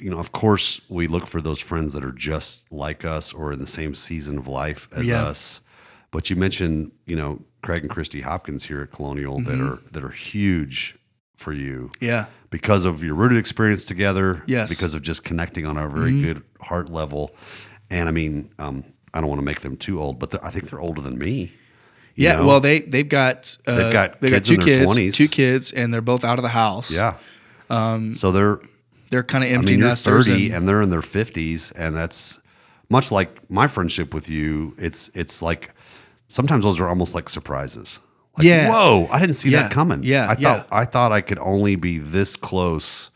you 0.00 0.08
know, 0.10 0.18
of 0.18 0.32
course, 0.32 0.80
we 0.88 1.06
look 1.06 1.26
for 1.26 1.42
those 1.42 1.60
friends 1.60 1.92
that 1.92 2.02
are 2.04 2.12
just 2.12 2.62
like 2.72 3.04
us 3.04 3.32
or 3.32 3.52
in 3.52 3.58
the 3.60 3.66
same 3.66 3.94
season 3.94 4.38
of 4.38 4.46
life 4.46 4.88
as 4.92 5.08
Yeah. 5.08 5.22
us. 5.24 5.60
But 6.12 6.30
you 6.30 6.36
mentioned, 6.36 6.92
you 7.04 7.14
know, 7.16 7.42
Craig 7.62 7.82
and 7.82 7.90
Christy 7.90 8.20
Hopkins 8.22 8.64
here 8.64 8.80
at 8.82 8.90
Colonial 8.92 9.40
that 9.42 9.58
Mm-hmm. 9.58 9.68
are 9.74 9.78
that 9.92 10.02
are 10.04 10.08
huge 10.10 10.96
for 11.36 11.52
you 11.52 11.90
Yeah, 12.00 12.26
because 12.52 12.84
of 12.84 13.02
your 13.02 13.14
rooted 13.14 13.38
experience 13.38 13.84
together. 13.84 14.44
Yes. 14.46 14.68
Mm-hmm. 14.68 14.72
Because 14.74 14.94
of 14.94 15.02
just 15.02 15.24
connecting 15.24 15.66
on 15.66 15.76
a 15.76 15.88
very 15.88 16.20
good 16.22 16.42
heart 16.60 16.90
level. 16.90 17.34
And 17.90 18.08
I 18.08 18.12
mean, 18.12 18.50
um, 18.60 18.84
I 19.12 19.20
don't 19.20 19.28
want 19.28 19.40
to 19.40 19.44
make 19.44 19.62
them 19.62 19.76
too 19.76 20.00
old, 20.00 20.20
but 20.20 20.32
I 20.44 20.50
think 20.50 20.70
they're 20.70 20.80
older 20.80 21.00
than 21.00 21.18
me. 21.18 21.52
yeah. 22.14 22.36
know? 22.36 22.46
Well, 22.46 22.60
they 22.60 22.80
they've 22.80 23.08
got 23.08 23.56
uh, 23.66 23.74
They've 23.76 23.92
got 23.92 24.20
they 24.20 24.30
kids 24.30 24.48
got 24.48 24.54
in 24.54 24.60
two 24.60 24.64
their 24.66 24.86
kids, 24.86 24.98
20s. 24.98 25.14
two 25.14 25.28
kids, 25.28 25.72
and 25.72 25.92
they're 25.92 26.00
both 26.00 26.24
out 26.24 26.38
of 26.38 26.42
the 26.42 26.50
house. 26.50 26.90
Yeah. 26.90 27.14
so 27.68 28.30
they're 28.30 28.60
they're 29.10 29.22
kind 29.22 29.42
of 29.44 29.50
I 29.50 29.54
empty 29.54 29.72
mean, 29.72 29.80
you're 29.80 29.88
nesters. 29.88 30.26
30 30.26 30.46
and- 30.46 30.54
and, 30.54 30.68
they're 30.68 30.82
in 30.82 30.90
their 30.90 31.00
50s, 31.00 31.72
and 31.74 31.96
that's 31.96 32.38
much 32.90 33.10
like 33.10 33.50
my 33.50 33.66
friendship 33.66 34.14
with 34.14 34.28
you. 34.28 34.74
It's 34.78 35.10
it's 35.14 35.40
like 35.42 35.70
sometimes 36.28 36.64
those 36.64 36.80
are 36.80 36.88
almost 36.88 37.14
like 37.14 37.28
surprises. 37.28 37.98
Like, 38.38 38.46
Yeah. 38.46 38.70
Whoa! 38.70 39.08
I 39.10 39.18
didn't 39.18 39.34
see 39.36 39.50
Yeah. 39.50 39.62
that 39.62 39.70
coming. 39.70 40.02
Yeah, 40.04 40.26
I 40.28 40.36
yeah. 40.38 40.54
thought 40.54 40.66
I 40.72 40.84
thought 40.84 41.12
I 41.12 41.20
could 41.20 41.38
only 41.38 41.76
be 41.76 41.98
this 41.98 42.36
close. 42.36 43.10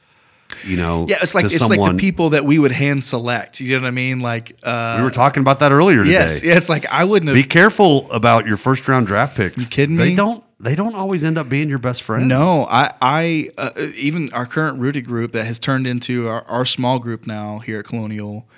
You 0.64 0.76
know. 0.78 1.06
yeah, 1.08 1.18
it's 1.20 1.34
like 1.34 1.44
it's 1.44 1.68
like 1.68 1.80
the 1.92 1.98
people 1.98 2.30
that 2.30 2.44
we 2.44 2.58
would 2.58 2.72
hand 2.72 3.04
select. 3.04 3.60
You 3.60 3.76
know 3.76 3.82
what 3.82 3.88
I 3.88 3.90
mean? 3.90 4.20
Like, 4.20 4.56
uh, 4.62 4.94
We 4.98 5.04
were 5.04 5.10
talking 5.10 5.42
about 5.42 5.60
that 5.60 5.70
earlier 5.72 5.98
today. 5.98 6.12
yes, 6.12 6.42
yeah. 6.42 6.56
It's 6.56 6.68
like 6.70 6.86
I 6.86 7.04
wouldn't 7.04 7.28
have. 7.28 7.34
Be 7.34 7.42
careful 7.42 8.10
about 8.10 8.46
your 8.46 8.56
first 8.56 8.86
round 8.88 9.06
draft 9.06 9.36
picks. 9.36 9.62
You 9.62 9.68
kidding 9.68 9.96
They 9.96 10.10
me? 10.10 10.14
don't. 10.14 10.42
They 10.58 10.74
don't 10.74 10.94
always 10.94 11.24
end 11.24 11.36
up 11.36 11.50
being 11.50 11.68
your 11.68 11.78
best 11.78 12.02
friends. 12.02 12.24
No, 12.24 12.66
I, 12.70 12.94
I, 13.02 13.50
uh, 13.58 13.72
even 13.96 14.32
our 14.32 14.46
current 14.46 14.78
rooted 14.78 15.04
group 15.04 15.32
that 15.32 15.44
has 15.44 15.58
turned 15.58 15.86
into 15.86 16.28
our, 16.28 16.42
our 16.44 16.64
small 16.64 16.98
group 16.98 17.26
now 17.26 17.58
here 17.58 17.80
at 17.80 17.84
Colonial. 17.84 18.48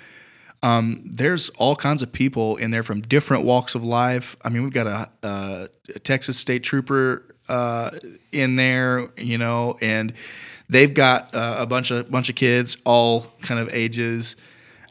Um, 0.61 1.01
there's 1.05 1.49
all 1.51 1.75
kinds 1.75 2.01
of 2.01 2.11
people 2.11 2.57
in 2.57 2.71
there 2.71 2.83
from 2.83 3.01
different 3.01 3.43
walks 3.45 3.75
of 3.75 3.83
life. 3.83 4.35
I 4.43 4.49
mean, 4.49 4.63
we've 4.63 4.73
got 4.73 4.87
a, 4.87 5.09
a 5.27 5.69
Texas 5.99 6.37
State 6.37 6.63
Trooper 6.63 7.23
uh, 7.47 7.91
in 8.31 8.55
there, 8.57 9.09
you 9.17 9.37
know, 9.37 9.77
and 9.81 10.13
they've 10.69 10.93
got 10.93 11.33
uh, 11.33 11.55
a 11.59 11.65
bunch 11.65 11.91
of 11.91 12.11
bunch 12.11 12.29
of 12.29 12.35
kids, 12.35 12.77
all 12.85 13.25
kind 13.41 13.59
of 13.61 13.73
ages. 13.73 14.35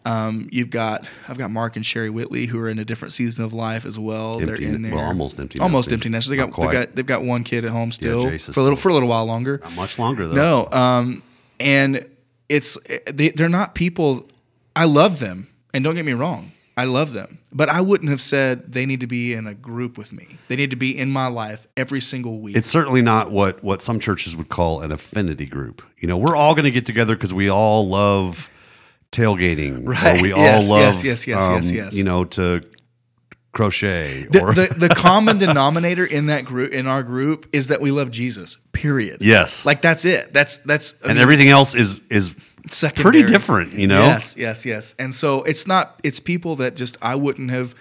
Um, 0.06 0.48
you've 0.50 0.70
got 0.70 1.04
I've 1.28 1.36
got 1.36 1.50
Mark 1.50 1.76
and 1.76 1.84
Sherry 1.84 2.08
Whitley 2.08 2.46
who 2.46 2.58
are 2.60 2.70
in 2.70 2.78
a 2.78 2.84
different 2.84 3.12
season 3.12 3.44
of 3.44 3.52
life 3.52 3.84
as 3.84 3.98
well. 3.98 4.40
Empty- 4.40 4.44
They're 4.46 4.74
in 4.74 4.80
there, 4.82 4.94
well, 4.94 5.04
almost 5.04 5.38
empty 5.38 5.58
almost 5.60 5.92
empty 5.92 6.08
nesters. 6.08 6.30
They 6.30 6.36
got, 6.36 6.46
they've 6.56 6.72
got 6.72 6.94
they've 6.96 7.06
got 7.06 7.22
one 7.24 7.44
kid 7.44 7.66
at 7.66 7.72
home 7.72 7.92
still 7.92 8.26
is 8.26 8.44
for 8.46 8.60
a 8.60 8.62
little 8.62 8.76
for 8.76 8.88
a 8.88 8.94
little 8.94 9.08
while 9.08 9.26
longer. 9.26 9.58
Not 9.62 9.76
much 9.76 9.98
longer 9.98 10.26
though. 10.28 10.34
No, 10.34 10.68
um, 10.72 11.22
and 11.60 12.06
it's 12.48 12.78
they, 13.12 13.30
they're 13.30 13.50
not 13.50 13.74
people. 13.74 14.26
I 14.74 14.84
love 14.84 15.18
them, 15.18 15.48
and 15.74 15.84
don't 15.84 15.94
get 15.94 16.04
me 16.04 16.12
wrong, 16.12 16.52
I 16.76 16.84
love 16.84 17.12
them. 17.12 17.38
But 17.52 17.68
I 17.68 17.80
wouldn't 17.80 18.10
have 18.10 18.20
said 18.20 18.72
they 18.72 18.86
need 18.86 19.00
to 19.00 19.06
be 19.06 19.34
in 19.34 19.46
a 19.46 19.54
group 19.54 19.98
with 19.98 20.12
me. 20.12 20.38
They 20.48 20.56
need 20.56 20.70
to 20.70 20.76
be 20.76 20.96
in 20.96 21.10
my 21.10 21.26
life 21.26 21.66
every 21.76 22.00
single 22.00 22.38
week. 22.40 22.56
It's 22.56 22.68
certainly 22.68 23.02
not 23.02 23.30
what 23.30 23.62
what 23.64 23.82
some 23.82 23.98
churches 23.98 24.36
would 24.36 24.48
call 24.48 24.80
an 24.82 24.92
affinity 24.92 25.46
group. 25.46 25.82
You 25.98 26.06
know, 26.08 26.16
we're 26.16 26.36
all 26.36 26.54
going 26.54 26.64
to 26.66 26.70
get 26.70 26.86
together 26.86 27.14
because 27.16 27.34
we 27.34 27.48
all 27.50 27.88
love 27.88 28.48
tailgating, 29.12 29.88
Right. 29.88 30.18
Or 30.18 30.22
we 30.22 30.32
all 30.32 30.42
Yes, 30.42 30.70
love, 30.70 30.80
yes, 30.80 31.04
yes, 31.04 31.26
yes, 31.26 31.42
um, 31.42 31.54
yes, 31.56 31.70
yes. 31.72 31.96
You 31.96 32.04
know, 32.04 32.24
to 32.24 32.60
crochet 33.52 34.26
the, 34.30 34.68
the, 34.68 34.74
the 34.88 34.94
common 34.94 35.38
denominator 35.38 36.04
in 36.04 36.26
that 36.26 36.44
group 36.44 36.70
in 36.72 36.86
our 36.86 37.02
group 37.02 37.48
is 37.52 37.68
that 37.68 37.80
we 37.80 37.90
love 37.90 38.10
Jesus. 38.10 38.58
Period. 38.72 39.18
yes, 39.20 39.64
Like 39.66 39.82
that's 39.82 40.04
it. 40.04 40.32
That's 40.32 40.58
that's 40.58 40.94
I 41.02 41.08
and 41.08 41.14
mean, 41.14 41.22
everything 41.22 41.48
else 41.48 41.74
is 41.74 42.00
is 42.10 42.34
secondary. 42.70 43.20
pretty 43.22 43.32
different. 43.32 43.74
You 43.74 43.86
know, 43.86 44.00
Yes, 44.00 44.36
yes, 44.36 44.64
yes. 44.64 44.94
And 44.98 45.14
so 45.14 45.42
it's 45.44 45.66
not 45.66 46.00
it's 46.02 46.20
people 46.20 46.56
that 46.56 46.76
just 46.76 46.96
I 47.02 47.14
wouldn't 47.14 47.50
have 47.50 47.74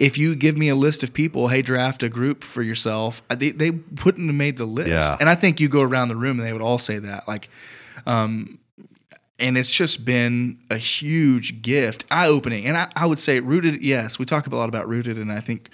if 0.00 0.16
you 0.16 0.34
give 0.34 0.56
me 0.56 0.70
a 0.70 0.74
list 0.74 1.02
of 1.02 1.12
people, 1.12 1.48
hey, 1.48 1.60
draft 1.60 2.02
a 2.02 2.08
group 2.08 2.42
for 2.42 2.62
yourself, 2.62 3.20
uh, 3.28 3.34
they, 3.34 3.50
they 3.50 3.70
wouldn't 3.70 4.26
have 4.26 4.34
made 4.34 4.56
the 4.56 4.64
list. 4.64 4.88
Yeah. 4.88 5.14
And 5.20 5.28
I 5.28 5.34
think 5.34 5.60
you 5.60 5.68
go 5.68 5.82
around 5.82 6.08
the 6.08 6.16
room 6.16 6.38
and 6.38 6.48
they 6.48 6.54
would 6.54 6.62
all 6.62 6.78
say 6.78 6.98
that. 6.98 7.28
Like, 7.28 7.50
um, 8.06 8.58
and 9.38 9.58
it's 9.58 9.70
just 9.70 10.04
been 10.04 10.58
a 10.70 10.78
huge 10.78 11.60
gift, 11.60 12.06
eye 12.10 12.28
opening. 12.28 12.64
And 12.64 12.78
I, 12.78 12.90
I 12.96 13.04
would 13.04 13.18
say 13.18 13.40
rooted, 13.40 13.82
yes, 13.82 14.18
we 14.18 14.24
talk 14.24 14.46
a 14.46 14.56
lot 14.56 14.70
about 14.70 14.88
rooted, 14.88 15.18
and 15.18 15.30
I 15.30 15.40
think 15.40 15.68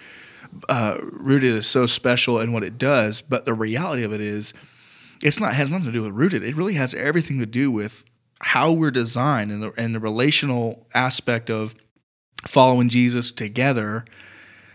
uh, 0.69 0.99
rooted 1.01 1.53
is 1.53 1.67
so 1.67 1.87
special 1.87 2.41
in 2.41 2.53
what 2.53 2.65
it 2.65 2.79
does. 2.79 3.23
But 3.23 3.45
the 3.45 3.55
reality 3.55 4.03
of 4.03 4.13
it 4.13 4.21
is, 4.21 4.55
it's 5.23 5.41
not 5.41 5.55
has 5.55 5.71
nothing 5.71 5.87
to 5.87 5.93
do 5.93 6.03
with 6.03 6.13
rooted. 6.13 6.43
It 6.43 6.57
really 6.57 6.75
has 6.75 6.95
everything 6.95 7.39
to 7.39 7.47
do 7.47 7.71
with 7.71 8.05
how 8.41 8.73
we're 8.73 8.91
designed 8.91 9.51
and 9.51 9.63
the 9.63 9.73
and 9.77 9.95
the 9.95 10.01
relational 10.01 10.87
aspect 10.95 11.51
of 11.51 11.75
following 12.47 12.89
Jesus 12.89 13.31
together. 13.31 14.05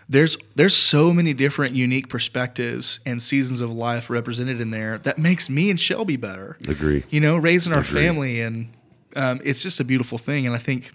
There's 0.10 0.36
there's 0.56 0.76
so 0.76 1.14
many 1.14 1.34
different 1.34 1.74
unique 1.76 2.10
perspectives 2.10 3.00
and 3.06 3.24
seasons 3.24 3.62
of 3.62 3.72
life 3.72 4.10
represented 4.10 4.60
in 4.60 4.72
there 4.72 4.98
that 5.00 5.18
makes 5.18 5.50
me 5.50 5.70
and 5.70 5.80
Shelby 5.80 6.18
better. 6.18 6.58
agree. 6.68 7.04
You 7.10 7.22
know, 7.22 7.38
raising 7.38 7.72
our 7.74 7.80
Agree. 7.80 8.02
family 8.02 8.42
and 8.42 8.70
um, 9.16 9.40
it's 9.44 9.62
just 9.64 9.80
a 9.80 9.84
beautiful 9.86 10.18
thing. 10.18 10.46
And 10.46 10.54
I 10.56 10.60
think 10.60 10.92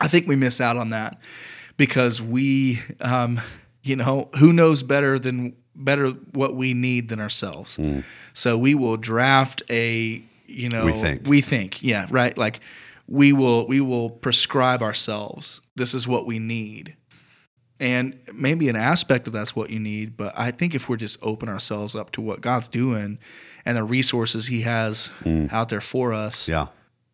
I 0.00 0.08
think 0.08 0.26
we 0.26 0.36
miss 0.36 0.60
out 0.60 0.76
on 0.76 0.90
that 0.90 1.18
because 1.76 2.20
we, 2.20 2.80
um, 3.00 3.40
you 3.82 3.94
know, 3.96 4.28
who 4.38 4.52
knows 4.52 4.82
better 4.82 5.18
than 5.18 5.54
better 5.74 6.08
what 6.10 6.54
we 6.56 6.74
need 6.74 7.08
than 7.08 7.20
ourselves. 7.20 7.78
So 8.34 8.58
we 8.58 8.74
will 8.74 8.96
draft 8.96 9.62
a, 9.70 10.22
you 10.48 10.68
know, 10.68 10.84
We 10.86 10.92
think. 10.92 11.26
we 11.26 11.40
think, 11.40 11.82
yeah, 11.82 12.06
right. 12.10 12.36
Like 12.36 12.60
we 13.06 13.32
will 13.32 13.66
we 13.66 13.80
will 13.80 14.10
prescribe 14.10 14.82
ourselves. 14.82 15.60
This 15.76 15.94
is 15.94 16.08
what 16.08 16.26
we 16.26 16.38
need. 16.38 16.96
And 17.80 18.18
maybe 18.32 18.68
an 18.68 18.74
aspect 18.74 19.28
of 19.28 19.32
that's 19.32 19.54
what 19.54 19.70
you 19.70 19.78
need, 19.78 20.16
but 20.16 20.32
I 20.36 20.50
think 20.50 20.74
if 20.74 20.88
we're 20.88 20.96
just 20.96 21.16
open 21.22 21.48
ourselves 21.48 21.94
up 21.94 22.10
to 22.12 22.20
what 22.20 22.40
God's 22.40 22.66
doing 22.66 23.20
and 23.64 23.76
the 23.76 23.84
resources 23.84 24.46
He 24.46 24.62
has 24.62 25.10
mm. 25.22 25.52
out 25.52 25.68
there 25.68 25.80
for 25.80 26.12
us, 26.12 26.48
Yeah. 26.48 26.66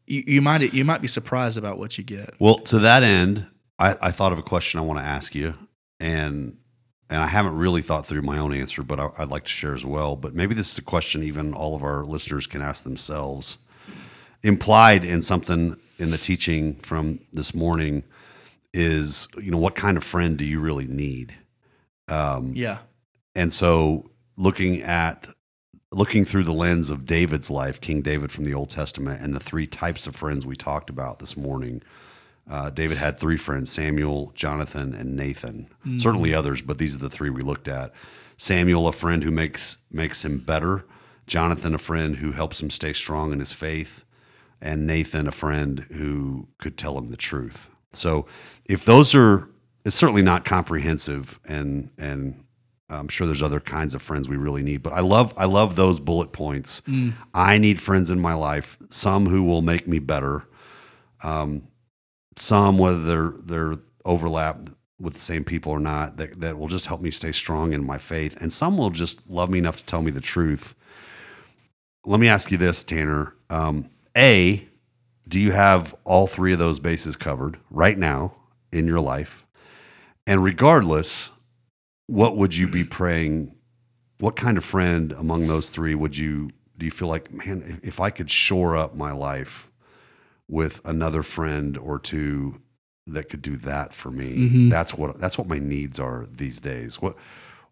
you, 0.07 0.25
you 0.27 0.41
might 0.41 0.73
you 0.73 0.85
might 0.85 1.03
be 1.03 1.09
surprised 1.09 1.59
about 1.59 1.79
what 1.79 1.99
you 1.99 2.05
get. 2.05 2.33
Well, 2.39 2.61
to 2.61 2.79
that 2.79 3.03
end, 3.03 3.47
I, 3.79 3.97
I 4.01 4.11
thought 4.11 4.33
of 4.33 4.39
a 4.39 4.43
question 4.43 4.81
I 4.81 4.85
want 4.85 5.01
to 5.01 5.05
ask 5.05 5.35
you, 5.35 5.53
and 6.01 6.57
and 7.15 7.23
I 7.23 7.29
haven't 7.29 7.57
really 7.57 7.81
thought 7.81 8.09
through 8.09 8.23
my 8.23 8.39
own 8.39 8.53
answer, 8.53 8.83
but 8.83 8.99
I, 8.99 9.09
I'd 9.19 9.31
like 9.31 9.45
to 9.45 9.51
share 9.51 9.73
as 9.73 9.85
well. 9.85 10.17
But 10.17 10.35
maybe 10.35 10.53
this 10.53 10.73
is 10.73 10.79
a 10.79 10.83
question 10.83 11.23
even 11.23 11.55
all 11.55 11.77
of 11.77 11.85
our 11.85 12.03
listeners 12.03 12.49
can 12.49 12.61
ask 12.61 12.83
themselves. 12.83 13.57
Implied 14.43 15.05
in 15.05 15.23
something 15.23 15.77
in 16.01 16.11
the 16.11 16.19
teaching 16.19 16.75
from 16.81 17.21
this 17.33 17.55
morning 17.55 18.03
is, 18.73 19.29
you 19.41 19.53
know, 19.53 19.59
what 19.59 19.77
kind 19.77 19.97
of 19.97 20.03
friend 20.03 20.37
do 20.37 20.45
you 20.45 20.59
really 20.59 20.89
need? 20.89 21.33
Um, 22.09 22.51
Yeah, 22.53 22.79
and 23.37 23.53
so 23.53 24.11
looking 24.37 24.83
at 24.83 25.29
looking 25.93 26.25
through 26.25 26.43
the 26.43 26.53
lens 26.53 26.91
of 26.91 27.07
David's 27.07 27.49
life, 27.49 27.81
King 27.81 28.03
David 28.03 28.33
from 28.33 28.43
the 28.43 28.55
Old 28.55 28.71
Testament, 28.71 29.23
and 29.23 29.33
the 29.33 29.39
three 29.39 29.69
types 29.69 30.09
of 30.09 30.17
friends 30.17 30.45
we 30.45 30.57
talked 30.57 30.91
about 30.91 31.21
this 31.21 31.37
morning. 31.37 31.81
Uh, 32.49 32.71
David 32.71 32.99
had 32.99 33.19
three 33.19 33.37
friends 33.37 33.71
Samuel, 33.73 34.33
Jonathan, 34.35 34.95
and 34.95 35.17
Nathan. 35.17 35.69
Certainly 35.99 36.35
others, 36.35 36.61
but 36.63 36.79
these 36.79 36.95
are 36.95 36.99
the 36.99 37.11
three 37.11 37.31
we 37.31 37.41
looked 37.43 37.69
at. 37.69 37.93
Samuel, 38.37 38.89
a 38.89 38.93
friend 38.93 39.23
who 39.23 39.31
makes, 39.31 39.79
makes 39.91 40.25
him 40.25 40.39
better. 40.39 40.85
Jonathan, 41.27 41.75
a 41.75 41.79
friend 41.79 42.17
who 42.17 42.33
helps 42.33 42.61
him 42.61 42.71
stay 42.71 42.93
strong 42.93 43.33
in 43.33 43.41
his 43.41 43.53
faith. 43.53 44.05
And 44.61 44.87
Nathan, 44.87 45.27
a 45.27 45.33
friend 45.33 45.87
who 45.93 46.49
could 46.59 46.77
tell 46.77 46.97
him 46.99 47.09
the 47.09 47.17
truth. 47.17 47.71
So 47.93 48.27
if 48.65 48.85
those 48.85 49.15
are, 49.15 49.49
it's 49.85 49.97
certainly 49.97 50.23
not 50.23 50.45
comprehensive 50.45 51.39
and, 51.47 51.91
and 51.99 52.45
I'm 52.91 53.09
sure 53.09 53.27
there's 53.27 53.43
other 53.43 53.61
kinds 53.61 53.95
of 53.95 54.03
friends 54.03 54.29
we 54.29 54.37
really 54.37 54.63
need, 54.63 54.83
but 54.83 54.93
I 54.93 55.01
love 55.01 55.33
I 55.37 55.47
love 55.47 55.75
those 55.75 55.99
bullet 55.99 56.33
points. 56.33 56.83
I 57.33 57.59
need 57.59 57.81
friends 57.81 58.11
in 58.11 58.21
my 58.21 58.35
life, 58.35 58.77
some 58.91 59.27
who 59.27 59.43
will 59.43 59.63
make 59.63 59.89
me 59.89 59.99
better, 59.99 60.45
um, 61.23 61.63
some 62.37 62.79
whether 62.79 62.99
they're 62.99 63.35
they're 63.45 63.75
overlap 64.05 64.59
with 65.01 65.15
the 65.15 65.21
same 65.21 65.45
people 65.45 65.73
or 65.73 65.81
not 65.81 66.17
that 66.17 66.41
that 66.41 66.59
will 66.59 66.69
just 66.69 66.87
help 66.87 67.01
me 67.01 67.11
stay 67.11 67.33
strong 67.33 67.73
in 67.73 67.85
my 67.85 67.99
faith, 67.99 68.37
and 68.41 68.53
some 68.53 68.77
will 68.77 68.91
just 68.91 69.29
love 69.29 69.51
me 69.51 69.59
enough 69.59 69.77
to 69.79 69.85
tell 69.85 70.03
me 70.03 70.11
the 70.11 70.21
truth. 70.21 70.75
Let 72.07 72.21
me 72.21 72.29
ask 72.29 72.51
you 72.51 72.59
this, 72.59 72.85
Tanner. 72.85 73.35
Um, 73.49 73.89
a, 74.17 74.67
do 75.29 75.41
you 75.41 75.53
have 75.53 75.95
all 76.05 76.27
three 76.27 76.53
of 76.53 76.59
those 76.59 76.79
bases 76.79 77.17
covered 77.17 77.59
right 77.71 77.97
now 77.97 78.35
in 78.73 78.87
your 78.87 79.01
life? 79.01 79.47
And 80.27 80.43
regardless, 80.45 81.31
what 82.07 82.37
would 82.37 82.57
you 82.57 82.69
be 82.69 82.85
praying? 82.85 83.55
What 84.19 84.37
kind 84.37 84.57
of 84.57 84.65
friend 84.65 85.13
among 85.13 85.47
those 85.47 85.71
three 85.71 85.95
would 85.95 86.17
you 86.17 86.51
do 86.77 86.87
you 86.87 86.91
feel 86.91 87.09
like, 87.09 87.33
man, 87.33 87.81
if 87.83 88.01
I 88.01 88.11
could 88.11 88.31
shore 88.31 88.77
up 88.77 88.97
my 88.97 89.13
life 89.13 89.71
with 90.49 90.81
another 90.85 91.23
friend 91.23 91.77
or 91.79 91.99
two 91.99 92.61
that 93.07 93.29
could 93.29 93.43
do 93.43 93.57
that 93.59 93.93
for 93.93 94.11
me, 94.11 94.49
Mhm. 94.51 94.71
that's 94.71 94.95
what 94.95 95.21
that's 95.21 95.37
what 95.39 95.49
my 95.49 95.59
needs 95.59 95.99
are 96.01 96.27
these 96.31 96.61
days. 96.61 97.01
What 97.03 97.17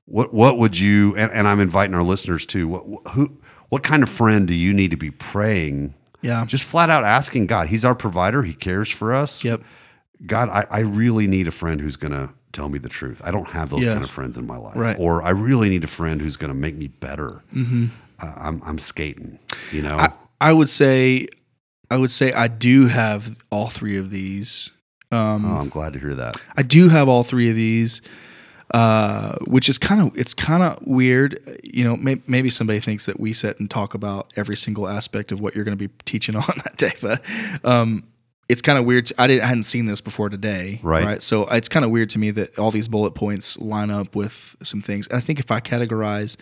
what 0.05 0.33
what 0.35 0.59
would 0.59 0.79
you 0.79 1.15
and, 1.17 1.31
and 1.33 1.47
I'm 1.49 1.61
inviting 1.61 1.95
our 1.95 2.03
listeners 2.03 2.45
to 2.47 2.69
What 2.69 3.13
who 3.13 3.31
what 3.69 3.83
kind 3.83 4.03
of 4.03 4.09
friend 4.09 4.47
do 4.47 4.55
you 4.55 4.75
need 4.75 4.91
to 4.91 4.97
be 4.97 5.11
praying? 5.11 5.95
Yeah. 6.21 6.45
Just 6.45 6.65
flat 6.65 6.91
out 6.91 7.05
asking 7.05 7.47
God. 7.47 7.69
He's 7.69 7.85
our 7.85 7.95
provider. 7.95 8.43
He 8.43 8.53
cares 8.53 8.89
for 8.91 9.15
us. 9.15 9.43
Yep. 9.43 9.63
God, 10.27 10.51
I, 10.51 10.67
I 10.71 10.81
really 10.81 11.27
need 11.27 11.49
a 11.49 11.51
friend 11.51 11.81
who's 11.81 11.97
going 11.97 12.13
to 12.13 12.29
tell 12.53 12.69
me 12.69 12.79
the 12.79 12.89
truth. 12.89 13.21
I 13.25 13.31
don't 13.33 13.49
have 13.49 13.71
those 13.71 13.83
Yes. 13.83 13.95
kind 13.95 14.05
of 14.05 14.11
friends 14.11 14.37
in 14.39 14.47
my 14.47 14.57
life. 14.57 14.77
Right. 14.77 14.97
Or 15.01 15.23
I 15.23 15.31
really 15.31 15.69
need 15.69 15.83
a 15.83 15.89
friend 15.89 16.21
who's 16.21 16.37
going 16.37 16.53
to 16.53 16.57
make 16.57 16.77
me 16.77 16.87
better. 16.89 17.43
Mm-hmm. 17.53 17.87
Uh, 18.21 18.33
I'm, 18.37 18.63
I'm 18.65 18.79
skating, 18.79 19.39
you 19.73 19.83
know? 19.83 19.97
I, 19.99 20.13
I 20.41 20.53
would 20.53 20.69
say, 20.69 21.27
I 21.93 21.97
would 21.97 22.11
say 22.11 22.33
I 22.33 22.49
do 22.49 22.87
have 22.87 23.39
all 23.51 23.69
three 23.69 23.99
of 23.99 24.09
these. 24.09 24.71
Um, 25.11 25.45
oh, 25.45 25.59
I'm 25.59 25.69
glad 25.69 25.93
to 25.93 25.99
hear 25.99 26.15
that. 26.15 26.37
I 26.57 26.63
do 26.63 26.89
have 26.89 27.07
all 27.07 27.23
three 27.23 27.51
of 27.51 27.55
these, 27.55 28.01
uh, 28.73 29.37
which 29.47 29.69
is 29.69 29.77
kind 29.77 30.01
of 30.01 30.19
it's 30.19 30.33
kind 30.33 30.63
of 30.63 30.79
weird. 30.87 31.61
You 31.63 31.85
know, 31.85 31.97
may, 31.99 32.23
maybe 32.27 32.49
somebody 32.49 32.81
thinks 32.81 33.05
that 33.05 33.21
we 33.21 33.35
sit 33.35 33.61
and 33.61 33.71
talk 33.71 33.93
about 33.93 34.33
every 34.37 34.57
single 34.57 34.89
aspect 34.89 35.33
of 35.33 35.41
what 35.43 35.55
you're 35.55 35.65
going 35.65 35.77
to 35.77 35.89
be 35.89 35.93
teaching 36.07 36.35
on 36.37 36.45
that 36.65 36.79
day, 36.79 36.95
but 37.03 37.23
um, 37.63 38.05
it's 38.49 38.63
kind 38.63 38.79
of 38.79 38.87
weird. 38.87 39.07
To, 39.07 39.15
I 39.21 39.27
didn't 39.27 39.45
I 39.45 39.49
hadn't 39.49 39.65
seen 39.65 39.85
this 39.85 40.01
before 40.01 40.31
today, 40.31 40.81
Right. 41.05 41.23
So 41.23 41.45
it's 41.49 41.69
kind 41.69 41.85
of 41.85 41.91
weird 41.91 42.09
to 42.11 42.19
me 42.19 42.31
that 42.31 42.59
all 42.59 42.71
these 42.71 42.89
bullet 42.89 43.15
points 43.15 43.59
line 43.59 43.91
up 43.91 44.17
with 44.17 44.57
some 44.63 44.81
things. 44.81 45.09
And 45.09 45.19
I 45.19 45.21
think 45.21 45.41
if 45.41 45.51
I 45.51 45.61
categorize 45.61 46.39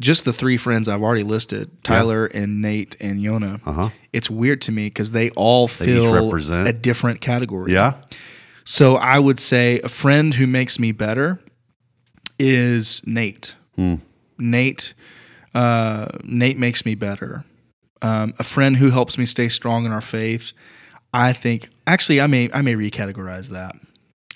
just 0.00 0.24
the 0.24 0.32
three 0.32 0.56
friends 0.56 0.88
I've 0.88 1.02
already 1.02 1.24
listed, 1.24 1.82
Tyler 1.82 2.26
and 2.26 2.62
Nate 2.62 2.96
and 3.00 3.20
Yona, 3.20 3.60
Uh-huh. 3.66 3.90
it's 4.12 4.30
weird 4.30 4.60
to 4.62 4.72
me 4.72 4.86
because 4.86 5.10
they 5.10 5.30
all 5.30 5.64
each 5.64 5.72
fill 5.72 6.12
represent- 6.26 6.68
a 6.68 6.72
different 6.72 7.20
category. 7.20 7.72
Yeah. 7.72 7.94
So 8.64 8.96
I 8.96 9.18
would 9.18 9.38
say 9.38 9.80
a 9.80 9.88
friend 9.88 10.34
who 10.34 10.46
makes 10.46 10.78
me 10.78 10.92
better 10.92 11.40
is 12.38 13.00
Nate. 13.06 13.54
Hmm. 13.76 13.96
Nate, 14.38 14.94
uh, 15.54 16.06
Nate 16.24 16.58
makes 16.58 16.84
me 16.84 16.94
better. 16.94 17.44
Um, 18.02 18.34
a 18.38 18.44
friend 18.44 18.76
who 18.76 18.90
helps 18.90 19.18
me 19.18 19.26
stay 19.26 19.48
strong 19.48 19.84
in 19.84 19.90
our 19.92 20.00
faith. 20.00 20.52
I 21.12 21.32
think 21.32 21.70
actually 21.86 22.20
I 22.20 22.26
may 22.26 22.48
I 22.52 22.62
may 22.62 22.74
recategorize 22.74 23.48
that. 23.48 23.74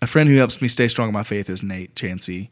A 0.01 0.07
friend 0.07 0.29
who 0.29 0.37
helps 0.37 0.61
me 0.61 0.67
stay 0.67 0.89
strong 0.89 1.09
in 1.09 1.15
my 1.15 1.23
faith 1.23 1.49
is 1.49 1.63
Nate 1.63 1.95
Chansey. 1.95 2.49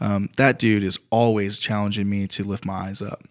Um, 0.00 0.28
that 0.36 0.58
dude 0.58 0.82
is 0.84 0.98
always 1.10 1.58
challenging 1.58 2.08
me 2.08 2.26
to 2.28 2.44
lift 2.44 2.64
my 2.64 2.88
eyes 2.88 3.02
up. 3.02 3.22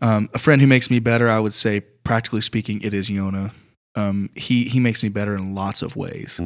Um, 0.00 0.28
a 0.32 0.38
friend 0.38 0.60
who 0.60 0.66
makes 0.68 0.90
me 0.90 1.00
better, 1.00 1.28
I 1.28 1.40
would 1.40 1.54
say, 1.54 1.80
practically 1.80 2.40
speaking, 2.40 2.80
it 2.82 2.94
is 2.94 3.08
Yona. 3.10 3.50
Um, 3.96 4.30
he 4.36 4.64
he 4.64 4.78
makes 4.78 5.02
me 5.02 5.08
better 5.08 5.34
in 5.34 5.54
lots 5.54 5.82
of 5.82 5.96
ways. 5.96 6.40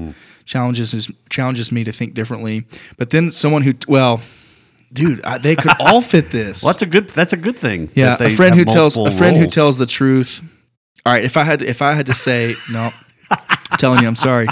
Challenges 0.47 0.95
is, 0.95 1.11
challenges 1.29 1.71
me 1.71 1.85
to 1.85 1.93
think 1.93 2.15
differently. 2.15 2.65
But 2.97 3.11
then 3.11 3.31
someone 3.31 3.61
who, 3.63 3.73
well, 3.87 4.23
dude, 4.93 5.23
I, 5.23 5.37
they 5.37 5.55
could 5.57 5.73
all 5.79 6.01
fit 6.13 6.31
this. 6.31 6.63
Well, 6.63 6.73
that's 6.73 6.83
a 6.83 6.87
good, 6.87 7.11
that's 7.11 7.35
a 7.35 7.37
good 7.37 7.57
thing. 7.57 7.91
yeah, 7.95 8.17
a 8.19 8.31
friend 8.31 8.55
who 8.55 8.65
tells 8.65 8.97
a 8.97 9.11
friend 9.11 9.37
who 9.37 9.47
tells 9.47 9.77
the 9.77 9.87
truth. 9.87 10.41
All 11.05 11.13
right, 11.13 11.25
if 11.25 11.37
I 11.37 11.43
had 11.43 11.61
if 11.61 11.83
I 11.83 11.93
had 11.93 12.07
to 12.07 12.15
say 12.15 12.55
no, 12.73 12.91
I'm 13.73 13.79
telling 13.79 14.03
you, 14.03 14.07
I'm 14.07 14.17
sorry. 14.17 14.47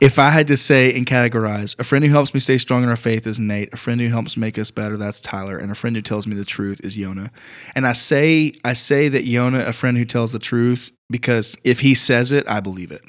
If 0.00 0.18
I 0.18 0.30
had 0.30 0.48
to 0.48 0.56
say 0.56 0.92
and 0.94 1.06
categorize, 1.06 1.78
a 1.78 1.84
friend 1.84 2.04
who 2.04 2.10
helps 2.10 2.34
me 2.34 2.40
stay 2.40 2.58
strong 2.58 2.82
in 2.82 2.88
our 2.88 2.96
faith 2.96 3.26
is 3.26 3.38
Nate. 3.38 3.72
A 3.72 3.76
friend 3.76 4.00
who 4.00 4.08
helps 4.08 4.36
make 4.36 4.58
us 4.58 4.70
better, 4.70 4.96
that's 4.96 5.20
Tyler. 5.20 5.58
And 5.58 5.70
a 5.70 5.74
friend 5.74 5.94
who 5.94 6.02
tells 6.02 6.26
me 6.26 6.34
the 6.34 6.44
truth 6.44 6.80
is 6.82 6.96
Yona. 6.96 7.30
And 7.74 7.86
I 7.86 7.92
say 7.92 8.54
I 8.64 8.72
say 8.72 9.08
that 9.08 9.24
Yona, 9.24 9.66
a 9.66 9.72
friend 9.72 9.96
who 9.96 10.04
tells 10.04 10.32
the 10.32 10.38
truth, 10.38 10.90
because 11.10 11.56
if 11.64 11.80
he 11.80 11.94
says 11.94 12.32
it, 12.32 12.48
I 12.48 12.60
believe 12.60 12.90
it. 12.90 13.02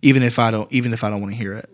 Even 0.00 0.22
if 0.22 0.38
I 0.38 0.50
don't 0.50 0.70
even 0.72 0.92
if 0.92 1.04
I 1.04 1.10
don't 1.10 1.20
want 1.20 1.32
to 1.32 1.38
hear 1.38 1.54
it. 1.54 1.70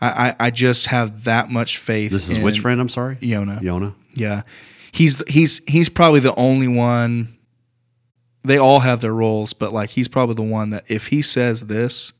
I, 0.00 0.28
I, 0.28 0.36
I 0.40 0.50
just 0.50 0.86
have 0.86 1.24
that 1.24 1.50
much 1.50 1.78
faith. 1.78 2.12
This 2.12 2.28
is 2.28 2.38
which 2.38 2.60
friend? 2.60 2.80
I'm 2.80 2.88
sorry? 2.88 3.16
Yona. 3.16 3.60
Yona. 3.60 3.94
Yeah, 4.14 4.42
he's 4.92 5.22
he's 5.28 5.60
he's 5.66 5.88
probably 5.88 6.20
the 6.20 6.34
only 6.34 6.68
one. 6.68 7.36
They 8.42 8.58
all 8.58 8.80
have 8.80 9.00
their 9.00 9.14
roles, 9.14 9.52
but 9.52 9.72
like 9.72 9.90
he's 9.90 10.08
probably 10.08 10.34
the 10.34 10.42
one 10.42 10.70
that 10.70 10.84
if 10.88 11.06
he 11.06 11.22
says 11.22 11.66
this, 11.66 12.12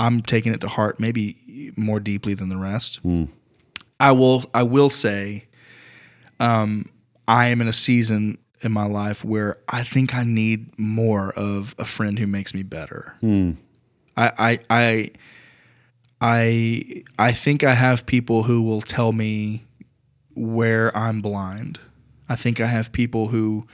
I'm 0.00 0.22
taking 0.22 0.52
it 0.54 0.60
to 0.62 0.68
heart, 0.68 0.98
maybe 0.98 1.72
more 1.76 2.00
deeply 2.00 2.32
than 2.34 2.48
the 2.48 2.56
rest. 2.56 3.00
I 4.00 4.12
will 4.12 4.44
I 4.54 4.62
will 4.62 4.88
say, 4.90 5.44
um, 6.40 6.88
I 7.28 7.48
am 7.48 7.60
in 7.60 7.68
a 7.68 7.72
season 7.72 8.38
in 8.62 8.72
my 8.72 8.86
life 8.86 9.24
where 9.24 9.58
I 9.68 9.84
think 9.84 10.14
I 10.14 10.24
need 10.24 10.78
more 10.78 11.32
of 11.32 11.74
a 11.78 11.84
friend 11.84 12.18
who 12.18 12.26
makes 12.26 12.54
me 12.54 12.62
better. 12.62 13.14
I 14.16 14.32
I 14.38 14.58
I 14.70 15.10
I 16.20 17.04
I 17.18 17.32
think 17.32 17.62
I 17.62 17.74
have 17.74 18.06
people 18.06 18.44
who 18.44 18.62
will 18.62 18.80
tell 18.82 19.12
me 19.12 19.64
where 20.34 20.96
I'm 20.96 21.20
blind. 21.20 21.78
I 22.28 22.36
think 22.36 22.58
I 22.60 22.66
have 22.66 22.92
people 22.92 23.28
who 23.28 23.66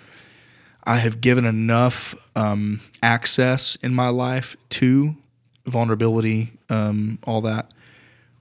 I 0.84 0.96
have 0.98 1.20
given 1.20 1.44
enough 1.44 2.14
um, 2.34 2.80
access 3.02 3.76
in 3.76 3.94
my 3.94 4.08
life 4.08 4.56
to 4.70 5.16
vulnerability, 5.66 6.52
um, 6.70 7.18
all 7.24 7.40
that, 7.42 7.70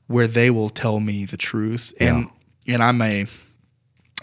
where 0.08 0.28
they 0.28 0.50
will 0.50 0.70
tell 0.70 1.00
me 1.00 1.26
the 1.26 1.38
truth, 1.38 1.94
and 2.00 2.30
and 2.68 2.82
I 2.82 2.92
may 2.92 3.28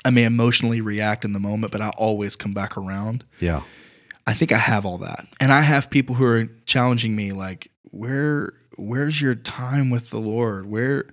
I 0.05 0.11
may 0.11 0.25
emotionally 0.25 0.81
react 0.81 1.25
in 1.25 1.33
the 1.33 1.39
moment, 1.41 1.73
but 1.73 1.81
I 1.81 1.91
always 1.91 2.35
come 2.37 2.53
back 2.53 2.77
around. 2.77 3.25
Yeah. 3.41 3.63
I 4.27 4.35
think 4.35 4.53
I 4.53 4.59
have 4.59 4.85
all 4.87 4.99
that. 4.99 5.27
And 5.41 5.53
I 5.53 5.63
have 5.63 5.91
people 5.91 6.15
who 6.15 6.25
are 6.25 6.47
challenging 6.65 7.15
me 7.17 7.33
like, 7.33 7.71
where 7.91 8.53
where's 8.77 9.21
your 9.21 9.35
time 9.35 9.91
with 9.91 10.11
the 10.11 10.19
Lord? 10.21 10.67
Where 10.67 11.07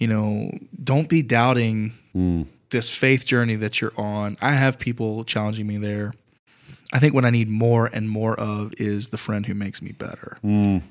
you 0.00 0.08
know, 0.08 0.50
don't 0.82 1.08
be 1.08 1.22
doubting 1.22 1.92
Mm. 2.14 2.46
this 2.70 2.90
faith 2.90 3.24
journey 3.24 3.54
that 3.56 3.80
you're 3.80 3.92
on. 3.96 4.36
I 4.40 4.52
have 4.52 4.78
people 4.78 5.24
challenging 5.24 5.66
me 5.66 5.78
there. 5.78 6.12
I 6.92 6.98
think 7.00 7.14
what 7.14 7.24
I 7.24 7.30
need 7.30 7.48
more 7.48 7.86
and 7.92 8.08
more 8.08 8.38
of 8.38 8.72
is 8.78 9.08
the 9.08 9.16
friend 9.16 9.46
who 9.46 9.54
makes 9.54 9.80
me 9.82 9.92
better. 9.92 10.36
Mm. 10.44 10.82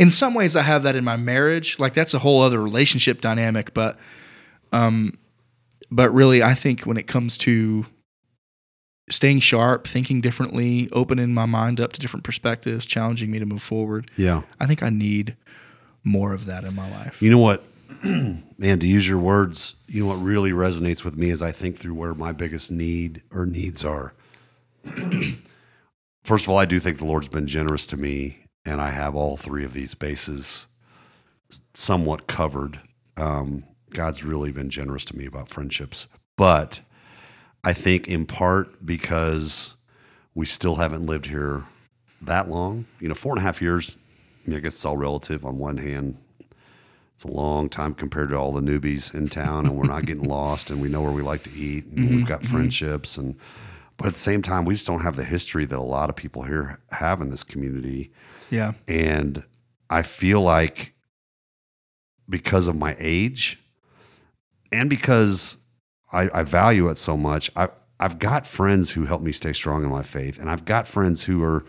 In 0.00 0.10
some 0.10 0.32
ways 0.32 0.56
I 0.56 0.62
have 0.62 0.82
that 0.84 0.96
in 0.96 1.04
my 1.04 1.16
marriage. 1.16 1.78
Like 1.78 1.92
that's 1.92 2.14
a 2.14 2.18
whole 2.18 2.40
other 2.40 2.60
relationship 2.60 3.20
dynamic, 3.20 3.74
but 3.74 3.98
um 4.72 5.18
but 5.90 6.10
really 6.10 6.42
I 6.42 6.54
think 6.54 6.82
when 6.82 6.96
it 6.96 7.06
comes 7.06 7.36
to 7.38 7.84
staying 9.10 9.40
sharp, 9.40 9.86
thinking 9.86 10.20
differently, 10.20 10.88
opening 10.92 11.34
my 11.34 11.44
mind 11.44 11.80
up 11.80 11.92
to 11.92 12.00
different 12.00 12.24
perspectives, 12.24 12.86
challenging 12.86 13.30
me 13.30 13.38
to 13.40 13.46
move 13.46 13.62
forward. 13.62 14.10
Yeah. 14.16 14.42
I 14.58 14.66
think 14.66 14.82
I 14.82 14.88
need 14.88 15.36
more 16.02 16.32
of 16.32 16.46
that 16.46 16.64
in 16.64 16.74
my 16.74 16.90
life. 16.90 17.20
You 17.20 17.30
know 17.30 17.38
what, 17.38 17.62
man, 18.02 18.78
to 18.78 18.86
use 18.86 19.06
your 19.06 19.18
words, 19.18 19.74
you 19.86 20.02
know 20.02 20.08
what 20.08 20.22
really 20.22 20.52
resonates 20.52 21.04
with 21.04 21.16
me 21.16 21.30
as 21.30 21.42
I 21.42 21.52
think 21.52 21.76
through 21.76 21.94
where 21.94 22.14
my 22.14 22.32
biggest 22.32 22.70
need 22.70 23.22
or 23.30 23.44
needs 23.44 23.84
are. 23.84 24.14
First 26.24 26.44
of 26.44 26.48
all, 26.48 26.58
I 26.58 26.64
do 26.64 26.80
think 26.80 26.98
the 26.98 27.04
Lord's 27.04 27.28
been 27.28 27.46
generous 27.46 27.86
to 27.88 27.96
me, 27.96 28.38
and 28.64 28.80
I 28.80 28.90
have 28.90 29.14
all 29.14 29.36
three 29.36 29.64
of 29.64 29.72
these 29.72 29.94
bases 29.94 30.66
somewhat 31.74 32.26
covered. 32.26 32.80
Um, 33.16 33.64
God's 33.90 34.24
really 34.24 34.52
been 34.52 34.70
generous 34.70 35.04
to 35.06 35.16
me 35.16 35.26
about 35.26 35.48
friendships. 35.48 36.06
But 36.36 36.80
I 37.64 37.72
think 37.72 38.08
in 38.08 38.26
part 38.26 38.84
because 38.84 39.74
we 40.34 40.46
still 40.46 40.76
haven't 40.76 41.06
lived 41.06 41.26
here 41.26 41.64
that 42.22 42.48
long. 42.48 42.86
You 43.00 43.08
know, 43.08 43.14
four 43.14 43.32
and 43.32 43.38
a 43.38 43.42
half 43.42 43.60
years. 43.60 43.96
I, 44.46 44.50
mean, 44.50 44.58
I 44.58 44.60
guess 44.60 44.74
it's 44.74 44.84
all 44.84 44.96
relative. 44.96 45.44
On 45.44 45.58
one 45.58 45.76
hand, 45.76 46.16
it's 47.14 47.24
a 47.24 47.30
long 47.30 47.68
time 47.68 47.94
compared 47.94 48.30
to 48.30 48.36
all 48.36 48.52
the 48.52 48.62
newbies 48.62 49.14
in 49.14 49.28
town, 49.28 49.66
and 49.66 49.76
we're 49.76 49.86
not 49.86 50.06
getting 50.06 50.24
lost, 50.28 50.70
and 50.70 50.80
we 50.80 50.88
know 50.88 51.02
where 51.02 51.12
we 51.12 51.22
like 51.22 51.42
to 51.44 51.52
eat, 51.52 51.84
and 51.86 52.08
we've 52.08 52.26
got 52.26 52.44
friendships, 52.44 53.16
and 53.18 53.36
but 53.98 54.06
at 54.06 54.14
the 54.14 54.20
same 54.20 54.40
time, 54.40 54.64
we 54.64 54.74
just 54.74 54.86
don't 54.86 55.02
have 55.02 55.16
the 55.16 55.24
history 55.24 55.66
that 55.66 55.78
a 55.78 55.82
lot 55.82 56.08
of 56.08 56.16
people 56.16 56.42
here 56.42 56.80
have 56.90 57.20
in 57.20 57.28
this 57.28 57.44
community. 57.44 58.10
Yeah. 58.50 58.72
And 58.88 59.42
I 59.88 60.02
feel 60.02 60.40
like 60.40 60.92
because 62.28 62.68
of 62.68 62.76
my 62.76 62.96
age 62.98 63.58
and 64.72 64.88
because 64.88 65.56
I, 66.12 66.28
I 66.32 66.42
value 66.42 66.88
it 66.88 66.98
so 66.98 67.16
much, 67.16 67.50
I, 67.56 67.68
I've 67.98 68.18
got 68.18 68.46
friends 68.46 68.90
who 68.90 69.04
help 69.04 69.22
me 69.22 69.32
stay 69.32 69.52
strong 69.52 69.84
in 69.84 69.90
my 69.90 70.02
faith. 70.02 70.38
And 70.38 70.48
I've 70.50 70.64
got 70.64 70.86
friends 70.88 71.22
who 71.24 71.42
are, 71.42 71.64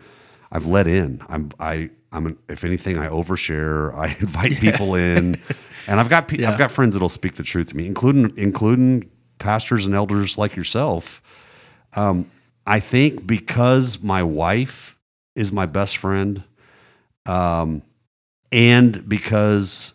I've 0.52 0.66
let 0.66 0.88
in. 0.88 1.22
I'm, 1.30 1.50
I, 1.60 1.90
I'm, 2.12 2.26
an, 2.28 2.38
if 2.50 2.64
anything, 2.64 2.98
I 2.98 3.08
overshare. 3.08 3.94
I 3.96 4.16
invite 4.20 4.54
people 4.54 4.96
in, 4.96 5.40
and 5.88 6.00
I've 6.00 6.10
got, 6.10 6.28
pe- 6.28 6.38
Yeah. 6.40 6.52
I've 6.52 6.58
got 6.58 6.72
friends 6.72 6.94
that'll 6.96 7.10
speak 7.10 7.36
the 7.36 7.44
truth 7.44 7.68
to 7.68 7.78
me, 7.78 7.86
including, 7.86 8.34
including 8.38 9.10
pastors 9.40 9.86
and 9.86 9.96
elders 9.96 10.38
like 10.38 10.56
yourself. 10.56 11.22
Um, 11.94 12.30
I 12.66 12.80
think 12.80 13.26
because 13.26 14.02
my 14.02 14.24
wife 14.24 14.98
is 15.36 15.52
my 15.52 15.66
best 15.66 15.98
friend, 15.98 16.44
um, 17.26 17.82
and 18.52 19.08
because 19.08 19.94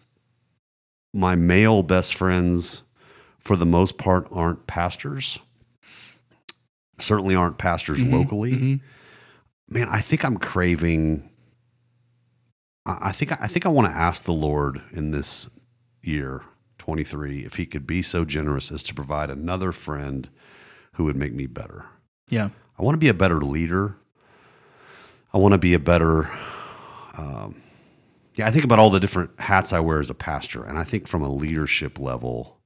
my 1.13 1.35
male 1.35 1.83
best 1.83 2.15
friends, 2.15 2.83
for 3.39 3.57
the 3.57 3.67
most 3.67 3.99
part, 3.99 4.27
aren't 4.31 4.67
pastors, 4.67 5.39
certainly 6.99 7.35
aren't 7.35 7.59
pastors 7.59 8.03
Mhm, 8.03 8.13
locally. 8.13 8.53
mhm. 8.53 8.81
Man, 9.69 9.89
I 9.89 10.01
think 10.01 10.25
I'm 10.25 10.37
craving. 10.39 11.29
I 12.87 13.11
think 13.11 13.33
I 13.41 13.49
think 13.49 13.67
I 13.67 13.69
want 13.69 13.89
to 13.91 13.97
ask 13.97 14.25
the 14.25 14.33
Lord 14.33 14.81
in 14.93 15.11
this 15.11 15.51
year 16.03 16.43
23 16.79 17.45
if 17.45 17.57
He 17.57 17.67
could 17.67 17.85
be 17.87 18.01
so 18.01 18.25
generous 18.25 18.71
as 18.71 18.85
to 18.85 18.95
provide 18.95 19.29
another 19.29 19.73
friend 19.73 20.29
who 20.93 21.05
would 21.05 21.17
make 21.17 21.33
me 21.35 21.47
better. 21.47 21.87
Yeah. 22.29 22.51
I 22.79 22.83
want 22.83 22.95
to 22.95 22.99
be 22.99 23.09
a 23.09 23.15
better 23.15 23.41
leader. 23.41 23.97
I 25.35 25.39
want 25.39 25.53
to 25.53 25.59
be 25.59 25.75
a 25.75 25.79
better. 25.81 26.31
Um, 27.17 27.63
yeah, 28.35 28.47
I 28.47 28.51
think 28.51 28.65
about 28.65 28.79
all 28.79 28.91
the 28.91 29.01
different 29.01 29.31
hats 29.41 29.73
I 29.73 29.81
wear 29.81 30.01
as 30.01 30.11
a 30.11 30.15
pastor, 30.15 30.63
and 30.65 30.77
I 30.79 30.85
think 30.85 31.09
from 31.09 31.23
a 31.23 31.33
leadership 31.33 31.99
level, 31.99 32.59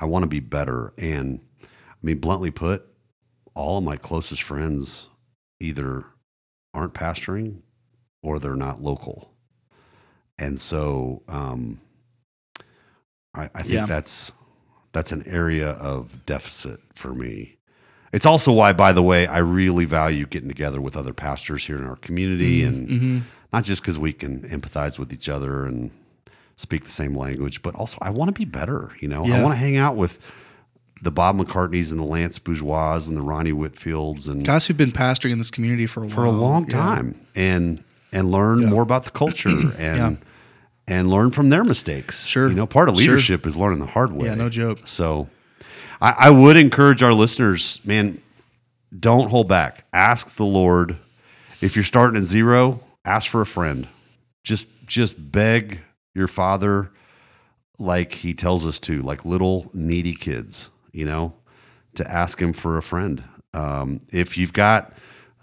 I 0.00 0.04
want 0.06 0.24
to 0.24 0.28
be 0.28 0.40
better. 0.40 0.92
And 0.98 1.40
I 1.62 1.66
mean, 2.02 2.18
bluntly 2.18 2.50
put, 2.50 2.84
all 3.54 3.78
of 3.78 3.84
my 3.84 3.96
closest 3.96 4.42
friends 4.42 5.08
either 5.60 6.04
aren't 6.74 6.94
pastoring 6.94 7.60
or 8.22 8.38
they're 8.38 8.56
not 8.56 8.82
local, 8.82 9.30
and 10.38 10.60
so 10.60 11.22
um, 11.28 11.80
I, 13.34 13.48
I 13.54 13.62
think 13.62 13.74
Yeah. 13.74 13.86
that's 13.86 14.32
that's 14.92 15.12
an 15.12 15.22
area 15.26 15.70
of 15.72 16.24
deficit 16.26 16.80
for 16.94 17.14
me. 17.14 17.58
It's 18.12 18.24
also 18.26 18.50
why, 18.50 18.72
by 18.72 18.92
the 18.92 19.02
way, 19.02 19.26
I 19.26 19.38
really 19.38 19.84
value 19.84 20.24
getting 20.26 20.48
together 20.48 20.80
with 20.80 20.96
other 20.96 21.12
pastors 21.12 21.66
here 21.66 21.76
in 21.76 21.84
our 21.84 21.96
community, 21.96 22.62
and 22.64 22.88
Mhm. 22.88 23.22
Not 23.56 23.64
just 23.64 23.80
because 23.80 23.98
we 23.98 24.12
can 24.12 24.40
empathize 24.50 24.98
with 24.98 25.10
each 25.14 25.30
other 25.30 25.64
and 25.64 25.90
speak 26.56 26.84
the 26.84 26.90
same 26.90 27.14
language, 27.14 27.62
but 27.62 27.74
also 27.74 27.96
I 28.02 28.10
want 28.10 28.28
to 28.28 28.32
be 28.38 28.44
better. 28.44 28.90
You 29.00 29.08
know, 29.08 29.24
I 29.24 29.40
want 29.42 29.54
to 29.54 29.58
hang 29.58 29.78
out 29.78 29.96
with 29.96 30.18
the 31.00 31.10
Bob 31.10 31.38
McCartneys 31.38 31.90
and 31.90 31.98
the 31.98 32.04
Lance 32.04 32.38
Bourgeois 32.38 33.00
and 33.08 33.16
the 33.16 33.22
Ronnie 33.22 33.52
Whitfields 33.52 34.28
and 34.28 34.44
Guys 34.44 34.66
who've 34.66 34.76
been 34.76 34.92
pastoring 34.92 35.30
in 35.32 35.38
this 35.38 35.50
community 35.50 35.86
for 35.86 36.04
a 36.04 36.08
for 36.08 36.24
a 36.24 36.30
long 36.30 36.64
Yeah. 36.64 36.68
time 36.76 37.20
and 37.34 37.82
and 38.12 38.30
learn 38.30 38.60
Yeah. 38.60 38.68
more 38.68 38.82
about 38.82 39.04
the 39.04 39.10
culture 39.10 39.48
and 39.78 40.18
and 40.86 41.08
learn 41.10 41.30
from 41.30 41.48
their 41.48 41.64
mistakes. 41.64 42.26
Sure. 42.26 42.48
you 42.48 42.54
know, 42.54 42.66
part 42.66 42.90
of 42.90 42.96
Sure. 42.96 43.00
leadership 43.14 43.46
is 43.46 43.56
learning 43.56 43.78
the 43.78 43.86
hard 43.86 44.12
way. 44.12 44.26
Yeah, 44.28 44.34
no 44.34 44.50
joke. 44.50 44.80
So 44.84 45.28
I, 46.02 46.14
I 46.18 46.30
would 46.30 46.58
encourage 46.58 47.02
our 47.02 47.14
listeners, 47.14 47.80
man, 47.84 48.20
don't 48.98 49.30
hold 49.30 49.48
back. 49.48 49.84
Ask 49.94 50.36
the 50.36 50.44
Lord. 50.44 50.96
If 51.62 51.74
you're 51.74 51.84
starting 51.86 52.20
at 52.20 52.26
zero, 52.26 52.80
ask 53.06 53.30
for 53.30 53.40
a 53.40 53.46
friend. 53.46 53.88
Just 54.44 54.68
just 54.86 55.32
beg 55.32 55.80
your 56.14 56.28
father 56.28 56.90
like 57.78 58.12
he 58.12 58.32
tells 58.34 58.66
us 58.66 58.78
to, 58.80 59.02
like 59.02 59.24
little 59.24 59.70
needy 59.74 60.14
kids, 60.14 60.70
you 60.92 61.04
know, 61.04 61.34
to 61.94 62.10
ask 62.10 62.40
him 62.40 62.52
for 62.52 62.78
a 62.78 62.82
friend. 62.82 63.22
Um, 63.52 64.00
if 64.10 64.38
you've 64.38 64.52
got 64.52 64.92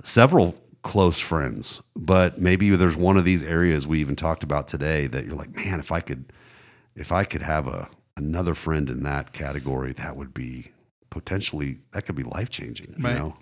several 0.03 0.55
close 0.83 1.19
friends, 1.19 1.81
but 1.95 2.39
maybe 2.39 2.69
there's 2.75 2.95
one 2.95 3.17
of 3.17 3.25
these 3.25 3.43
areas 3.43 3.87
we 3.87 3.99
even 3.99 4.15
talked 4.15 4.43
about 4.43 4.67
today 4.67 5.07
that 5.07 5.25
you're 5.25 5.35
like, 5.35 5.55
man, 5.55 5.79
if 5.79 5.91
I 5.91 5.99
could 5.99 6.31
if 6.95 7.11
I 7.11 7.23
could 7.23 7.41
have 7.41 7.67
a 7.67 7.87
another 8.17 8.53
friend 8.53 8.89
in 8.89 9.03
that 9.03 9.33
category, 9.33 9.93
that 9.93 10.15
would 10.15 10.33
be 10.33 10.71
potentially 11.09 11.79
that 11.91 12.05
could 12.05 12.15
be 12.15 12.23
life 12.23 12.49
changing. 12.49 12.95
You 13.13 13.19
know, 13.19 13.37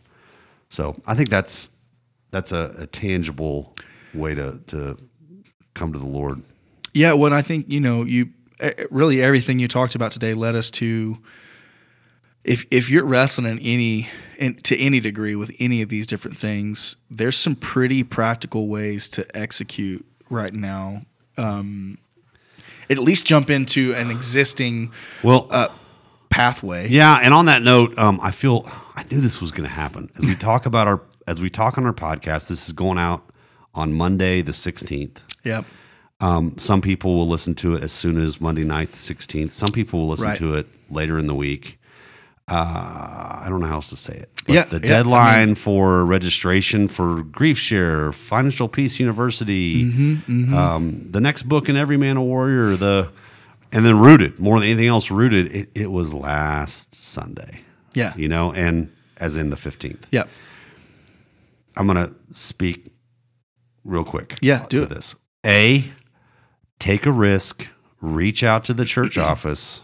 so 0.69 1.01
I 1.05 1.15
think 1.15 1.29
that's 1.29 1.69
that's 2.31 2.51
a, 2.51 2.75
a 2.77 2.87
tangible 2.87 3.75
way 4.13 4.35
to 4.35 4.59
to 4.67 4.97
come 5.73 5.93
to 5.93 5.99
the 5.99 6.05
Lord. 6.05 6.41
Yeah, 6.93 7.13
when 7.13 7.33
I 7.33 7.41
think 7.41 7.69
you 7.69 7.79
know 7.79 8.03
you 8.03 8.29
really 8.89 9.21
everything 9.21 9.59
you 9.59 9.67
talked 9.67 9.95
about 9.95 10.11
today 10.11 10.33
led 10.33 10.55
us 10.55 10.69
to 10.71 11.17
if 12.43 12.65
if 12.71 12.89
you're 12.89 13.05
wrestling 13.05 13.49
in 13.51 13.59
any 13.59 14.09
in, 14.37 14.55
to 14.63 14.77
any 14.77 14.99
degree 14.99 15.35
with 15.35 15.51
any 15.59 15.81
of 15.81 15.89
these 15.89 16.07
different 16.07 16.37
things, 16.37 16.95
there's 17.09 17.37
some 17.37 17.55
pretty 17.55 18.03
practical 18.03 18.67
ways 18.67 19.09
to 19.09 19.37
execute 19.37 20.05
right 20.29 20.53
now. 20.53 21.03
Um, 21.37 21.97
at 22.89 22.97
least 22.99 23.25
jump 23.25 23.49
into 23.49 23.93
an 23.93 24.11
existing 24.11 24.91
Well, 25.23 25.47
uh, 25.49 25.69
pathway. 26.29 26.89
yeah, 26.89 27.19
and 27.21 27.33
on 27.33 27.45
that 27.45 27.61
note, 27.61 27.97
um, 27.97 28.19
I 28.21 28.31
feel 28.31 28.69
I 28.95 29.03
knew 29.09 29.21
this 29.21 29.39
was 29.39 29.51
going 29.51 29.67
to 29.67 29.73
happen 29.73 30.09
as 30.17 30.25
we 30.25 30.35
talk 30.35 30.65
about 30.65 30.87
our 30.87 31.01
as 31.27 31.39
we 31.39 31.49
talk 31.49 31.77
on 31.77 31.85
our 31.85 31.93
podcast. 31.93 32.47
This 32.49 32.67
is 32.67 32.73
going 32.73 32.97
out 32.97 33.23
on 33.75 33.93
Monday 33.93 34.41
the 34.41 34.53
sixteenth. 34.53 35.21
Yep. 35.43 35.65
Um, 36.19 36.55
some 36.59 36.81
people 36.81 37.15
will 37.15 37.27
listen 37.27 37.55
to 37.55 37.75
it 37.75 37.83
as 37.83 37.91
soon 37.91 38.21
as 38.23 38.39
Monday 38.39 38.63
night, 38.63 38.91
the 38.91 38.97
16th. 38.97 39.51
Some 39.51 39.69
people 39.71 40.01
will 40.01 40.09
listen 40.09 40.27
Right. 40.27 40.37
to 40.37 40.53
it 40.53 40.67
later 40.91 41.17
in 41.17 41.25
the 41.25 41.33
week. 41.33 41.79
Uh, 42.47 42.53
I 43.41 43.45
don't 43.49 43.59
know 43.59 43.65
how 43.65 43.75
else 43.75 43.89
to 43.89 43.95
say 43.97 44.13
it. 44.13 44.29
But 44.45 44.53
Yeah, 44.53 44.63
the 44.65 44.75
yeah, 44.77 44.83
I 44.83 44.87
deadline 44.87 45.55
for 45.55 46.05
registration 46.05 46.87
for 46.87 47.23
Grief 47.23 47.57
Share, 47.57 48.11
Financial 48.11 48.67
Peace 48.67 48.99
University, 48.99 49.85
Mm-hmm, 49.85 50.53
Um, 50.53 51.07
the 51.09 51.21
next 51.21 51.43
book 51.43 51.69
in 51.69 51.75
Every 51.75 51.97
Man 51.97 52.17
a 52.17 52.21
Warrior, 52.23 52.75
the 52.75 53.09
and 53.71 53.83
then 53.83 53.97
Rooted, 53.97 54.37
more 54.37 54.59
than 54.59 54.69
anything 54.69 54.87
else, 54.89 55.09
Rooted, 55.09 55.55
it, 55.55 55.69
it 55.73 55.89
was 55.91 56.13
last 56.13 56.93
Sunday, 56.93 57.61
Yeah. 57.95 58.13
you 58.15 58.27
know, 58.27 58.51
and 58.53 58.91
as 59.17 59.37
in 59.37 59.49
the 59.49 59.55
15th. 59.55 60.03
Yep. 60.11 60.29
I'm 61.77 61.87
going 61.87 61.97
to 61.97 62.13
speak 62.33 62.91
real 63.83 64.03
quick. 64.03 64.37
Yeah, 64.41 64.65
do 64.69 64.85
this. 64.85 65.15
A, 65.45 65.91
take 66.79 67.05
a 67.05 67.11
risk, 67.11 67.67
reach 68.01 68.43
out 68.43 68.63
to 68.65 68.73
the 68.73 68.85
church 68.85 69.17
office. 69.17 69.81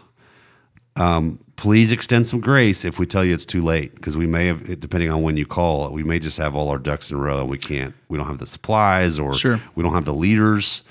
Um, 0.96 1.38
please 1.56 1.92
extend 1.92 2.26
some 2.26 2.40
grace 2.40 2.84
if 2.84 2.98
we 2.98 3.06
tell 3.06 3.24
you 3.24 3.32
it's 3.32 3.44
too 3.46 3.62
late 3.62 3.94
because 3.94 4.16
we 4.16 4.26
may 4.26 4.46
have, 4.46 4.80
depending 4.80 5.10
on 5.10 5.22
when 5.22 5.36
you 5.36 5.46
call, 5.46 5.92
we 5.92 6.02
may 6.02 6.18
just 6.18 6.38
have 6.38 6.56
all 6.56 6.68
our 6.70 6.78
ducks 6.78 7.10
in 7.10 7.16
a 7.16 7.20
row 7.20 7.40
and 7.42 7.48
we 7.50 7.58
can't, 7.58 7.94
we 8.08 8.18
don't 8.18 8.26
have 8.26 8.38
the 8.38 8.46
supplies 8.46 9.18
or 9.18 9.34
Sure. 9.36 9.60
we 9.76 9.82
don't 9.84 9.92
have 9.94 10.04
the 10.06 10.14
leaders. 10.14 10.82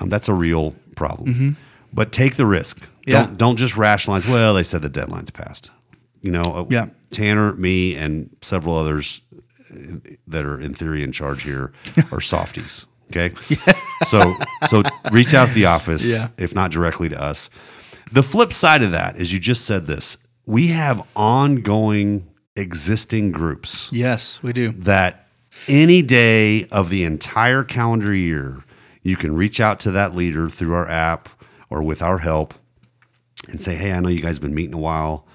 Um, 0.00 0.08
that's 0.08 0.28
a 0.28 0.34
real 0.34 0.74
problem. 0.94 1.56
But 1.92 2.12
take 2.12 2.36
the 2.36 2.46
risk. 2.46 2.80
Mm-hmm. 2.80 3.10
Yeah. 3.10 3.22
Don't 3.24 3.38
don't 3.38 3.56
just 3.56 3.76
rationalize. 3.76 4.26
Well, 4.28 4.54
they 4.54 4.62
said 4.62 4.82
the 4.82 4.88
deadline's 4.88 5.30
passed. 5.30 5.70
You 6.20 6.30
know, 6.30 6.42
uh, 6.42 6.66
Yeah. 6.68 6.88
Tanner, 7.10 7.54
me, 7.54 7.96
and 7.96 8.28
several 8.42 8.76
others 8.76 9.22
that 10.26 10.44
are 10.44 10.60
in 10.60 10.74
theory 10.74 11.02
in 11.02 11.12
charge 11.12 11.42
here 11.42 11.72
are 12.12 12.20
softies. 12.20 12.86
Okay. 13.10 13.32
So 14.06 14.36
so 14.66 14.82
reach 15.12 15.32
out 15.34 15.48
to 15.48 15.54
the 15.54 15.64
office, 15.66 16.06
Yeah. 16.06 16.28
if 16.36 16.54
not 16.54 16.70
directly 16.70 17.08
to 17.08 17.20
us. 17.20 17.48
The 18.12 18.22
flip 18.22 18.52
side 18.52 18.82
of 18.82 18.90
that 18.92 19.16
is 19.18 19.32
you 19.32 19.38
just 19.38 19.64
said 19.64 19.86
this. 19.86 20.16
We 20.46 20.68
have 20.68 21.02
ongoing 21.16 22.26
existing 22.56 23.32
groups 23.32 23.88
Yes, 23.92 24.42
we 24.42 24.52
do. 24.52 24.72
that 24.78 25.26
any 25.68 26.02
day 26.02 26.64
of 26.70 26.90
the 26.90 27.04
entire 27.04 27.64
calendar 27.64 28.14
year, 28.14 28.64
you 29.02 29.16
can 29.16 29.34
reach 29.36 29.60
out 29.60 29.80
to 29.80 29.90
that 29.92 30.14
leader 30.14 30.48
through 30.50 30.74
our 30.74 30.88
app 30.88 31.28
or 31.70 31.82
with 31.82 32.02
our 32.02 32.18
help 32.18 32.54
and 33.48 33.60
say, 33.60 33.76
"Hey, 33.76 33.92
I 33.92 34.00
know 34.00 34.08
you 34.08 34.20
guys 34.22 34.36
have 34.36 34.42
been 34.42 34.54
meeting 34.54 34.74
a 34.74 34.78
while. 34.78 35.26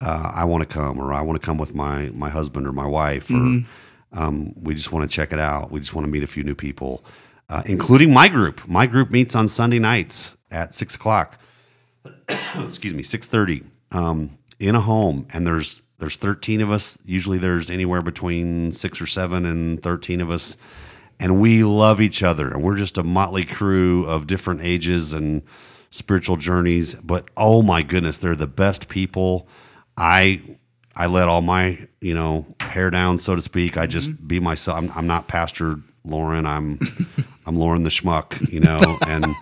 Uh, 0.00 0.32
I 0.34 0.44
want 0.44 0.62
to 0.62 0.66
come, 0.66 0.98
or 0.98 1.12
I 1.12 1.20
want 1.22 1.40
to 1.40 1.44
come 1.44 1.58
with 1.58 1.74
my 1.74 2.10
my 2.14 2.30
husband 2.30 2.66
or 2.66 2.72
my 2.72 2.86
wife, 2.86 3.30
or 3.30 3.34
um, 4.12 4.54
we 4.60 4.74
just 4.74 4.92
want 4.92 5.08
to 5.08 5.14
check 5.14 5.32
it 5.32 5.38
out. 5.38 5.70
We 5.70 5.80
just 5.80 5.94
want 5.94 6.06
to 6.06 6.10
meet 6.10 6.22
a 6.22 6.26
few 6.26 6.42
new 6.42 6.54
people, 6.54 7.04
uh, 7.48 7.62
including 7.66 8.12
my 8.12 8.28
group. 8.28 8.66
My 8.68 8.86
group 8.86 9.10
meets 9.10 9.34
on 9.34 9.48
Sunday 9.48 9.78
nights 9.78 10.36
at 10.50 10.74
six 10.74 10.94
o'clock. 10.94 11.38
Excuse 12.56 12.94
me, 12.94 13.02
six 13.02 13.26
thirty. 13.28 13.62
Um, 13.92 14.38
in 14.60 14.74
a 14.74 14.80
home 14.80 15.26
and 15.32 15.46
there's 15.46 15.82
there's 15.98 16.16
13 16.16 16.60
of 16.60 16.70
us 16.70 16.98
usually 17.04 17.38
there's 17.38 17.70
anywhere 17.70 18.02
between 18.02 18.70
6 18.70 19.00
or 19.00 19.06
7 19.06 19.46
and 19.46 19.82
13 19.82 20.20
of 20.20 20.30
us 20.30 20.56
and 21.18 21.40
we 21.40 21.64
love 21.64 22.00
each 22.00 22.22
other 22.22 22.48
and 22.48 22.62
we're 22.62 22.76
just 22.76 22.98
a 22.98 23.02
motley 23.02 23.44
crew 23.44 24.04
of 24.04 24.26
different 24.26 24.60
ages 24.60 25.14
and 25.14 25.42
spiritual 25.90 26.36
journeys 26.36 26.94
but 26.96 27.26
oh 27.38 27.62
my 27.62 27.82
goodness 27.82 28.18
they're 28.18 28.36
the 28.36 28.46
best 28.46 28.88
people 28.88 29.48
i 30.00 30.40
i 30.96 31.06
let 31.06 31.28
all 31.28 31.42
my 31.42 31.78
you 32.00 32.14
know 32.14 32.46
hair 32.60 32.90
down 32.90 33.18
so 33.18 33.34
to 33.36 33.42
speak 33.42 33.76
i 33.76 33.86
just 33.86 34.10
Mm-hmm. 34.10 34.26
be 34.26 34.40
myself 34.40 34.78
i'm, 34.78 34.90
I'm 34.94 35.06
not 35.06 35.28
pastor 35.28 35.78
lauren 36.04 36.46
i'm 36.46 36.78
i'm 37.46 37.56
lauren 37.56 37.82
the 37.82 37.90
schmuck 37.90 38.50
you 38.50 38.60
know 38.60 38.98
and 39.06 39.36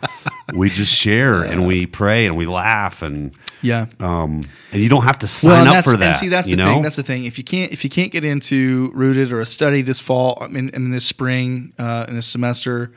we 0.55 0.69
just 0.71 0.93
share 0.95 1.43
and 1.45 1.67
we 1.67 1.87
pray 1.87 2.27
and 2.27 2.37
we 2.37 2.47
laugh 2.47 3.03
and 3.03 3.33
Yeah. 3.63 3.87
um 4.01 4.43
and 4.73 4.83
you 4.83 4.89
don't 4.89 5.05
have 5.05 5.19
to 5.21 5.27
Well, 5.27 5.29
sign 5.29 5.67
and 5.69 5.77
up 5.77 5.85
for 5.85 5.97
that 5.97 6.07
and 6.07 6.17
see, 6.17 6.29
that's 6.29 6.49
the 6.49 6.57
know 6.57 6.75
thing. 6.75 6.83
That's 6.83 6.97
the 6.97 7.03
thing. 7.03 7.25
If 7.25 7.39
you 7.39 7.45
can't, 7.45 7.71
if 7.73 7.85
you 7.85 7.91
can't 7.91 8.11
get 8.11 8.25
into 8.25 8.91
rooted 8.95 9.31
or 9.33 9.41
a 9.41 9.47
study 9.47 9.83
this 9.83 10.01
fall, 10.01 10.37
I 10.41 10.47
mean, 10.49 10.69
in 10.75 10.91
this 10.91 11.05
spring, 11.07 11.73
uh, 11.79 12.05
in 12.09 12.15
this 12.17 12.27
semester, 12.27 12.93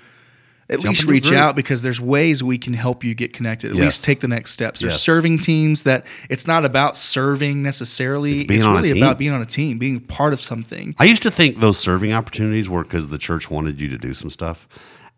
at 0.71 0.79
Jump 0.79 0.95
least 0.95 1.03
reach 1.03 1.31
out 1.33 1.55
because 1.55 1.81
there's 1.81 1.99
ways 1.99 2.41
we 2.41 2.57
can 2.57 2.73
help 2.73 3.03
you 3.03 3.13
get 3.13 3.33
connected. 3.33 3.71
At 3.71 3.75
Yes. 3.77 3.83
least 3.83 4.03
take 4.05 4.21
the 4.21 4.27
next 4.27 4.51
steps. 4.51 4.79
There's 4.79 4.93
Yes. 4.93 5.01
serving 5.01 5.39
teams 5.39 5.83
that 5.83 6.05
it's 6.29 6.47
not 6.47 6.63
about 6.63 6.95
serving 6.95 7.61
necessarily. 7.61 8.37
It's, 8.37 8.63
a 8.63 8.71
really 8.71 8.99
about 8.99 9.17
being 9.17 9.31
on 9.31 9.41
a 9.41 9.45
team, 9.45 9.77
being 9.77 9.99
part 9.99 10.31
of 10.33 10.41
something. 10.41 10.95
I 10.97 11.03
used 11.05 11.23
to 11.23 11.31
think 11.31 11.59
those 11.59 11.77
serving 11.77 12.13
opportunities 12.13 12.69
were 12.69 12.83
because 12.83 13.09
the 13.09 13.17
church 13.17 13.51
wanted 13.51 13.81
you 13.81 13.89
to 13.89 13.97
do 13.97 14.13
some 14.13 14.29
stuff. 14.29 14.67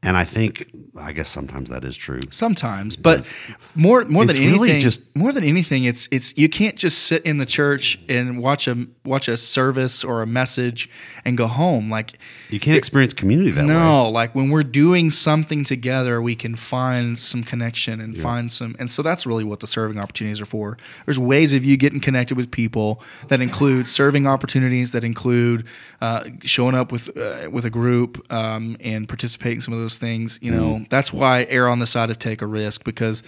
And 0.05 0.17
I 0.17 0.25
think, 0.25 0.69
I 0.97 1.13
guess 1.13 1.29
sometimes 1.29 1.69
that 1.69 1.85
is 1.85 1.95
true. 1.95 2.19
Sometimes, 2.29 2.97
but 2.97 3.33
more 3.73 4.03
more 4.05 4.25
than 4.25 4.35
it's 4.35 4.39
really 4.39 4.71
anything, 4.71 4.81
just- 4.81 5.15
more 5.15 5.31
than 5.31 5.45
anything, 5.45 5.85
it's 5.85 6.09
it's 6.11 6.37
you 6.37 6.49
can't 6.49 6.75
just 6.75 7.05
sit 7.05 7.23
in 7.23 7.37
the 7.37 7.45
church 7.45 7.97
and 8.09 8.37
watch 8.39 8.67
a 8.67 8.85
watch 9.05 9.29
a 9.29 9.37
service 9.37 10.03
or 10.03 10.21
a 10.21 10.27
message 10.27 10.89
and 11.23 11.37
go 11.37 11.47
home. 11.47 11.89
Like 11.89 12.19
You 12.49 12.59
can't 12.59 12.77
experience 12.77 13.13
community 13.13 13.51
that 13.51 13.61
way. 13.65 13.73
no, 13.73 14.09
like 14.09 14.35
when 14.35 14.49
we're 14.49 14.63
doing 14.63 15.09
something 15.09 15.63
together, 15.63 16.21
we 16.21 16.35
can 16.35 16.57
find 16.57 17.17
some 17.17 17.43
connection 17.43 18.01
and 18.01 18.17
find 18.17 18.51
some, 18.51 18.75
and 18.79 18.91
so 18.91 19.01
that's 19.03 19.25
really 19.25 19.45
what 19.45 19.61
the 19.61 19.67
serving 19.67 19.97
opportunities 19.99 20.41
are 20.41 20.45
for. 20.45 20.77
There's 21.05 21.19
ways 21.19 21.53
of 21.53 21.63
you 21.63 21.77
getting 21.77 22.01
connected 22.01 22.35
with 22.35 22.51
people 22.51 23.01
that 23.29 23.39
include 23.41 23.87
serving 23.87 24.27
opportunities, 24.27 24.91
that 24.91 25.03
include 25.05 25.65
uh, 26.01 26.25
showing 26.41 26.75
up 26.75 26.91
with 26.91 27.15
uh, 27.17 27.49
with 27.49 27.63
a 27.65 27.69
group 27.69 28.29
um, 28.33 28.75
and 28.81 29.07
participating 29.07 29.53
in 29.57 29.61
some 29.61 29.73
of 29.73 29.79
those 29.79 29.92
things. 29.97 30.39
You 30.41 30.51
know, 30.51 30.73
Mm-hmm. 30.75 30.83
that's 30.89 31.11
why 31.13 31.43
err 31.49 31.67
on 31.67 31.79
the 31.79 31.87
side 31.87 32.09
of 32.09 32.19
take 32.19 32.41
a 32.41 32.47
risk 32.47 32.83
because 32.83 33.23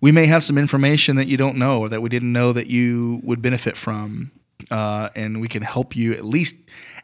we 0.00 0.12
may 0.12 0.26
have 0.26 0.42
some 0.42 0.56
information 0.58 1.16
that 1.16 1.26
you 1.28 1.36
don't 1.36 1.56
know 1.56 1.80
or 1.80 1.88
that 1.88 2.00
we 2.02 2.08
didn't 2.08 2.32
know 2.32 2.52
that 2.52 2.68
you 2.68 3.20
would 3.22 3.42
benefit 3.42 3.76
from 3.76 4.30
uh, 4.70 5.08
and 5.14 5.40
we 5.40 5.48
can 5.48 5.62
help 5.62 5.94
you 5.96 6.12
at 6.12 6.24
least 6.24 6.56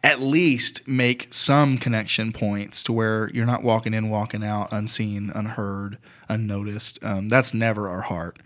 at 0.05 0.21
least 0.21 0.87
make 0.87 1.29
some 1.33 1.79
connection 1.79 2.33
points 2.33 2.83
to 2.83 2.93
where 2.93 3.31
you're 3.35 3.47
not 3.47 3.63
walking 3.63 3.95
in 3.95 4.09
walking 4.11 4.45
out 4.45 4.69
unseen 4.73 5.31
unheard 5.35 5.99
unnoticed 6.29 6.99
um, 7.03 7.29
that's 7.29 7.53
never 7.55 7.89
our 7.89 8.03
heart 8.03 8.39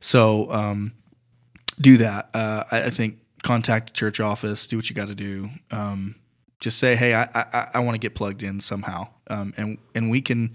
so 0.00 0.50
um, 0.52 0.92
do 1.80 1.96
that 1.96 2.28
uh, 2.34 2.64
I, 2.70 2.84
I 2.84 2.90
think 2.90 3.18
contact 3.42 3.88
the 3.88 3.92
church 3.92 4.20
office 4.20 4.66
do 4.66 4.76
what 4.76 4.88
you 4.88 4.94
got 4.96 5.08
to 5.08 5.14
do 5.14 5.50
um, 5.70 6.14
just 6.62 6.78
say 6.78 6.94
hey 6.96 7.12
i, 7.14 7.24
I, 7.34 7.68
I 7.74 7.78
want 7.80 7.94
to 7.96 7.98
get 7.98 8.14
plugged 8.14 8.42
in 8.42 8.60
somehow 8.60 9.08
um, 9.28 9.52
and 9.56 9.78
and 9.94 10.10
we 10.10 10.20
can 10.22 10.54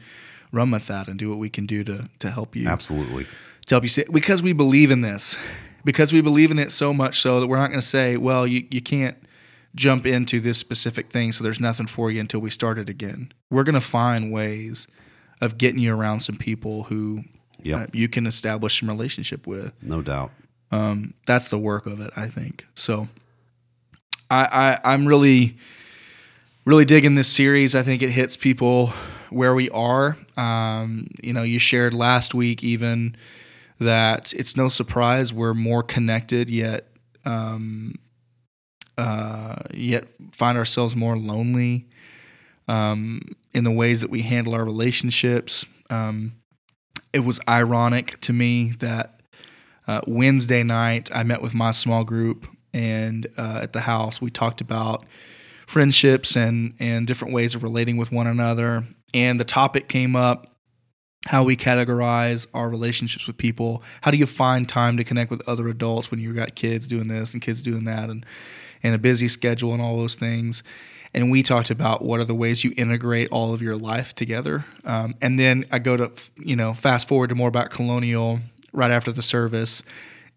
run 0.52 0.72
with 0.72 0.88
that 0.88 1.08
and 1.08 1.20
do 1.20 1.30
what 1.30 1.38
we 1.38 1.50
can 1.50 1.66
do 1.66 1.84
to 1.84 2.10
to 2.20 2.32
help 2.32 2.56
you 2.56 2.68
Absolutely. 2.68 3.26
to 3.68 3.76
help 3.76 3.84
you 3.84 3.90
see 3.90 4.06
because 4.12 4.42
we 4.42 4.54
believe 4.54 4.90
in 4.92 5.02
this 5.02 5.38
because 5.84 6.12
we 6.14 6.22
believe 6.22 6.50
in 6.52 6.60
it 6.60 6.72
so 6.72 6.94
much 6.94 7.20
so 7.20 7.40
that 7.42 7.48
we're 7.48 7.60
not 7.60 7.68
going 7.68 7.80
to 7.82 7.86
say 7.86 8.18
well 8.18 8.48
you, 8.48 8.66
you 8.72 8.82
can't 8.82 9.18
jump 9.76 10.06
into 10.08 10.40
this 10.40 10.58
specific 10.58 11.10
thing 11.12 11.32
so 11.34 11.44
there's 11.44 11.60
nothing 11.60 11.86
for 11.88 12.10
you 12.10 12.20
until 12.22 12.40
we 12.40 12.50
start 12.50 12.80
it 12.80 12.90
again 12.90 13.32
we're 13.52 13.64
going 13.66 13.76
to 13.76 13.82
find 13.82 14.32
ways 14.32 14.88
of 15.42 15.58
getting 15.58 15.80
you 15.80 15.94
around 15.94 16.22
some 16.22 16.38
people 16.38 16.84
who 16.84 17.24
Yep. 17.64 17.80
uh, 17.82 17.88
you 17.92 18.08
can 18.08 18.28
establish 18.28 18.80
some 18.80 18.88
relationship 18.88 19.46
with 19.48 19.74
No 19.84 20.02
doubt. 20.02 20.32
um, 20.72 21.14
that's 21.26 21.48
the 21.50 21.58
work 21.58 21.86
of 21.88 22.00
it 22.00 22.12
i 22.16 22.28
think 22.28 22.66
so 22.76 23.08
I, 24.30 24.78
I 24.84 24.94
i'm 24.94 25.08
really 25.08 25.58
really 26.68 26.84
digging 26.84 27.16
this 27.16 27.30
series. 27.30 27.76
I 27.76 27.82
think 27.82 28.02
it 28.02 28.10
hits 28.10 28.36
people 28.36 28.92
where 29.30 29.56
we 29.56 29.70
are. 29.70 30.18
Um, 30.36 31.08
you 31.24 31.32
know 31.32 31.44
you 31.44 31.60
shared 31.60 31.94
last 31.94 32.36
week 32.36 32.62
even 32.62 33.16
that 33.80 34.34
it's 34.34 34.58
no 34.58 34.68
surprise 34.68 35.32
we're 35.32 35.54
more 35.54 35.82
connected 35.82 36.50
yet 36.50 36.88
um, 37.26 37.96
uh, 38.98 39.56
yet 39.74 40.08
find 40.34 40.58
ourselves 40.58 40.94
more 40.94 41.18
lonely 41.18 41.88
um, 42.68 43.22
in 43.54 43.64
the 43.64 43.72
ways 43.72 44.02
that 44.02 44.10
we 44.10 44.24
handle 44.24 44.54
our 44.54 44.66
relationships. 44.66 45.66
Um, 45.90 46.34
it 47.14 47.22
was 47.22 47.40
ironic 47.48 48.20
to 48.22 48.34
me 48.34 48.74
that 48.80 49.22
uh, 49.88 50.02
Wednesday 50.06 50.64
night, 50.64 51.10
I 51.16 51.24
met 51.24 51.42
with 51.42 51.54
my 51.54 51.72
small 51.72 52.04
group, 52.04 52.46
and 52.74 53.26
uh, 53.38 53.60
at 53.62 53.72
the 53.72 53.80
house, 53.82 54.22
we 54.22 54.30
talked 54.30 54.60
about 54.60 55.06
friendships 55.68 56.36
and 56.36 56.74
and 56.80 57.06
different 57.06 57.34
ways 57.34 57.54
of 57.54 57.62
relating 57.62 57.98
with 57.98 58.12
one 58.12 58.26
another. 58.26 58.84
And 59.14 59.40
the 59.40 59.46
topic 59.46 59.88
came 59.88 60.16
up: 60.16 60.56
how 61.28 61.44
we 61.44 61.56
categorize 61.56 62.48
our 62.56 62.70
relationships 62.70 63.28
with 63.28 63.38
people. 63.38 63.84
How 64.02 64.10
do 64.10 64.18
you 64.18 64.26
find 64.26 64.68
time 64.68 64.98
to 64.98 65.04
connect 65.04 65.30
with 65.30 65.48
other 65.48 65.68
adults 65.68 66.10
when 66.10 66.20
you've 66.20 66.36
got 66.36 66.56
kids 66.56 66.88
doing 66.88 67.08
this 67.08 67.34
and 67.34 67.42
kids 67.42 67.62
doing 67.62 67.84
that, 67.84 68.10
and 68.10 68.26
and 68.82 68.96
a 68.96 68.98
busy 68.98 69.28
schedule 69.28 69.74
and 69.74 69.82
all 69.82 69.98
those 69.98 70.16
things. 70.16 70.64
And 71.14 71.32
we 71.32 71.42
talked 71.42 71.72
about 71.72 72.04
what 72.04 72.20
are 72.20 72.26
the 72.26 72.36
ways 72.36 72.64
you 72.64 72.74
integrate 72.78 73.30
all 73.32 73.54
of 73.54 73.62
your 73.62 73.76
life 73.76 74.14
together. 74.14 74.66
Um, 74.84 75.16
and 75.22 75.40
then 75.40 75.66
I 75.72 75.80
go 75.80 75.98
to, 75.98 76.12
you 76.38 76.56
know, 76.56 76.74
fast 76.74 77.08
forward 77.08 77.30
to 77.30 77.36
more 77.36 77.48
about 77.48 77.70
Colonial 77.70 78.40
right 78.72 78.92
after 78.92 79.12
the 79.12 79.22
service. 79.22 79.82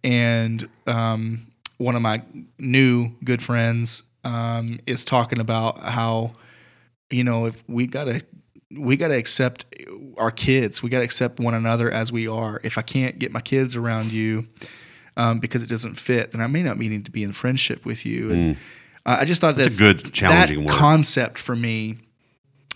And 0.03 0.66
um, 0.87 1.49
one 1.76 1.97
of 1.97 2.03
my 2.03 2.22
new 2.59 3.11
good 3.24 3.43
friends 3.43 4.05
um, 4.24 4.80
is 4.86 5.04
talking 5.04 5.38
about 5.40 5.80
how, 5.80 6.32
you 7.10 7.24
know, 7.24 7.46
if 7.46 7.62
we 7.68 7.86
got 7.86 8.04
to, 8.04 8.22
we 8.70 8.96
got 8.96 9.08
to 9.08 9.16
accept 9.16 9.64
our 10.16 10.30
kids. 10.30 10.82
We 10.82 10.90
got 10.90 10.98
to 10.98 11.04
accept 11.04 11.40
one 11.40 11.54
another 11.54 11.90
as 11.90 12.12
we 12.12 12.28
are. 12.28 12.60
If 12.62 12.78
I 12.78 12.82
can't 12.82 13.18
get 13.18 13.32
my 13.32 13.40
kids 13.40 13.76
around 13.76 14.12
you, 14.12 14.46
um, 15.16 15.38
because 15.40 15.62
it 15.62 15.68
doesn't 15.68 15.96
fit, 15.96 16.32
then 16.32 16.40
I 16.40 16.46
may 16.46 16.62
not 16.62 16.78
be 16.78 16.88
needing 16.88 17.04
to 17.04 17.10
be 17.10 17.22
in 17.22 17.32
friendship 17.32 17.84
with 17.84 18.06
you. 18.06 18.30
And 18.30 18.56
uh, 19.04 19.18
I 19.20 19.24
just 19.24 19.40
thought 19.40 19.56
That's 19.56 19.76
that's, 19.76 20.02
a 20.02 20.04
good, 20.04 20.12
challenging 20.14 20.60
that 20.60 20.66
word. 20.72 20.78
concept 20.78 21.38
for 21.38 21.56
me 21.56 21.98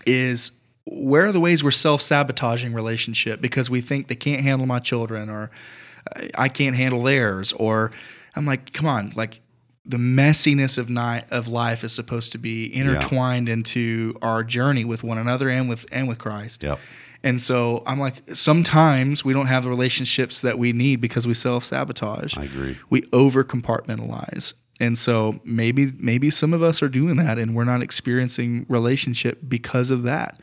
is 0.05 0.51
where 0.85 1.25
are 1.25 1.31
the 1.31 1.39
ways 1.39 1.63
we're 1.63 1.71
self 1.71 2.01
sabotaging 2.01 2.73
relationship 2.73 3.41
because 3.41 3.69
we 3.69 3.81
think 3.81 4.07
they 4.07 4.15
can't 4.15 4.41
handle 4.41 4.67
my 4.67 4.79
children 4.79 5.29
or 5.29 5.49
uh, 6.15 6.27
I 6.35 6.49
can't 6.49 6.75
handle 6.75 7.01
theirs 7.01 7.53
or 7.53 7.91
I'm 8.35 8.45
like, 8.45 8.73
come 8.73 8.85
on, 8.85 9.13
like 9.15 9.39
the 9.85 9.97
messiness 9.97 10.77
of 10.77 10.89
night 10.89 11.25
of 11.31 11.47
life 11.47 11.83
is 11.83 11.93
supposed 11.93 12.31
to 12.31 12.37
be 12.37 12.73
intertwined 12.75 13.47
into 13.47 14.17
our 14.21 14.43
journey 14.43 14.83
with 14.83 15.03
one 15.03 15.17
another 15.17 15.49
and 15.49 15.69
with 15.69 15.85
and 15.91 16.07
with 16.07 16.17
Christ. 16.17 16.63
Yep. 16.63 16.79
And 17.23 17.41
so 17.41 17.81
I'm 17.87 17.99
like, 17.99 18.21
sometimes 18.35 19.25
we 19.25 19.33
don't 19.33 19.47
have 19.47 19.63
the 19.63 19.69
relationships 19.69 20.41
that 20.41 20.59
we 20.59 20.73
need 20.73 21.01
because 21.01 21.25
we 21.25 21.33
self 21.33 21.63
sabotage. 21.63 22.37
I 22.37 22.43
agree. 22.43 22.77
We 22.89 23.07
over 23.13 23.43
compartmentalize. 23.43 24.53
And 24.79 24.97
so 24.97 25.39
maybe 25.43 25.91
maybe 25.97 26.29
some 26.29 26.53
of 26.53 26.61
us 26.61 26.81
are 26.83 26.89
doing 26.89 27.15
that 27.17 27.37
and 27.37 27.55
we're 27.55 27.63
not 27.63 27.81
experiencing 27.81 28.65
relationship 28.69 29.39
because 29.47 29.89
of 29.89 30.03
that. 30.03 30.39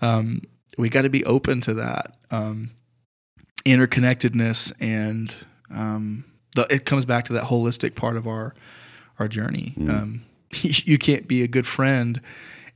Um, 0.00 0.42
we 0.76 0.88
got 0.88 1.02
to 1.02 1.10
be 1.10 1.24
open 1.24 1.60
to 1.62 1.74
that 1.74 2.16
um, 2.30 2.70
interconnectedness 3.64 4.72
and 4.80 5.34
um, 5.70 6.24
the, 6.56 6.66
it 6.70 6.84
comes 6.84 7.04
back 7.04 7.24
to 7.26 7.32
that 7.34 7.44
holistic 7.44 7.94
part 7.94 8.16
of 8.16 8.26
our 8.26 8.54
our 9.18 9.28
journey. 9.28 9.74
Um, 9.88 10.22
you 10.62 10.98
can't 10.98 11.28
be 11.28 11.42
a 11.42 11.48
good 11.48 11.66
friend 11.66 12.20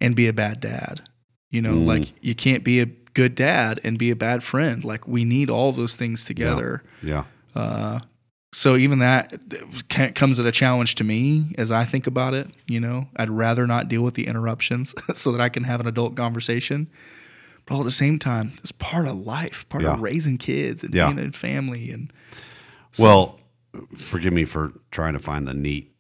and 0.01 0.15
be 0.15 0.29
a 0.29 0.33
bad 0.33 0.61
dad. 0.61 1.03
You 1.51 1.63
know, 1.63 1.75
like 1.75 2.13
you 2.23 2.35
can't 2.35 2.65
be 2.65 2.81
a 2.81 2.87
good 2.87 3.35
dad 3.35 3.81
and 3.85 3.99
be 3.99 4.11
a 4.11 4.17
bad 4.17 4.43
friend. 4.43 4.85
Like 4.85 5.07
we 5.09 5.25
need 5.25 5.49
all 5.51 5.73
those 5.73 5.97
things 5.97 6.25
together. 6.25 6.83
Yeah. 7.03 7.25
Uh, 7.55 8.01
so 8.53 8.77
even 8.77 8.99
that 9.01 9.33
ca- 9.89 10.13
comes 10.13 10.39
at 10.41 10.47
a 10.47 10.53
challenge 10.53 10.95
to 10.97 11.05
me 11.05 11.55
as 11.59 11.71
I 11.73 11.85
think 11.85 12.07
about 12.07 12.35
it. 12.35 12.49
You 12.67 12.81
know, 12.81 13.09
I'd 13.17 13.31
rather 13.31 13.67
not 13.67 13.89
deal 13.89 14.03
with 14.03 14.15
the 14.15 14.27
interruptions 14.27 14.95
so 15.15 15.33
that 15.33 15.41
I 15.41 15.49
can 15.49 15.65
have 15.65 15.81
an 15.81 15.87
adult 15.87 16.17
conversation. 16.17 16.89
But 17.65 17.75
all 17.75 17.81
at 17.81 17.85
the 17.85 17.91
same 17.91 18.19
time, 18.19 18.53
it's 18.59 18.73
part 18.73 19.07
of 19.09 19.17
life, 19.17 19.69
part 19.69 19.83
Yeah. 19.85 19.95
of 19.95 20.01
raising 20.01 20.39
kids 20.39 20.85
and 20.85 20.95
Yeah. 20.95 21.13
being 21.13 21.27
a 21.29 21.33
family. 21.33 21.91
And 21.91 22.13
Well, 22.99 23.39
forgive 23.99 24.33
me 24.33 24.45
for 24.45 24.73
trying 24.91 25.15
to 25.15 25.19
find 25.19 25.47
the 25.47 25.55
neat 25.55 25.93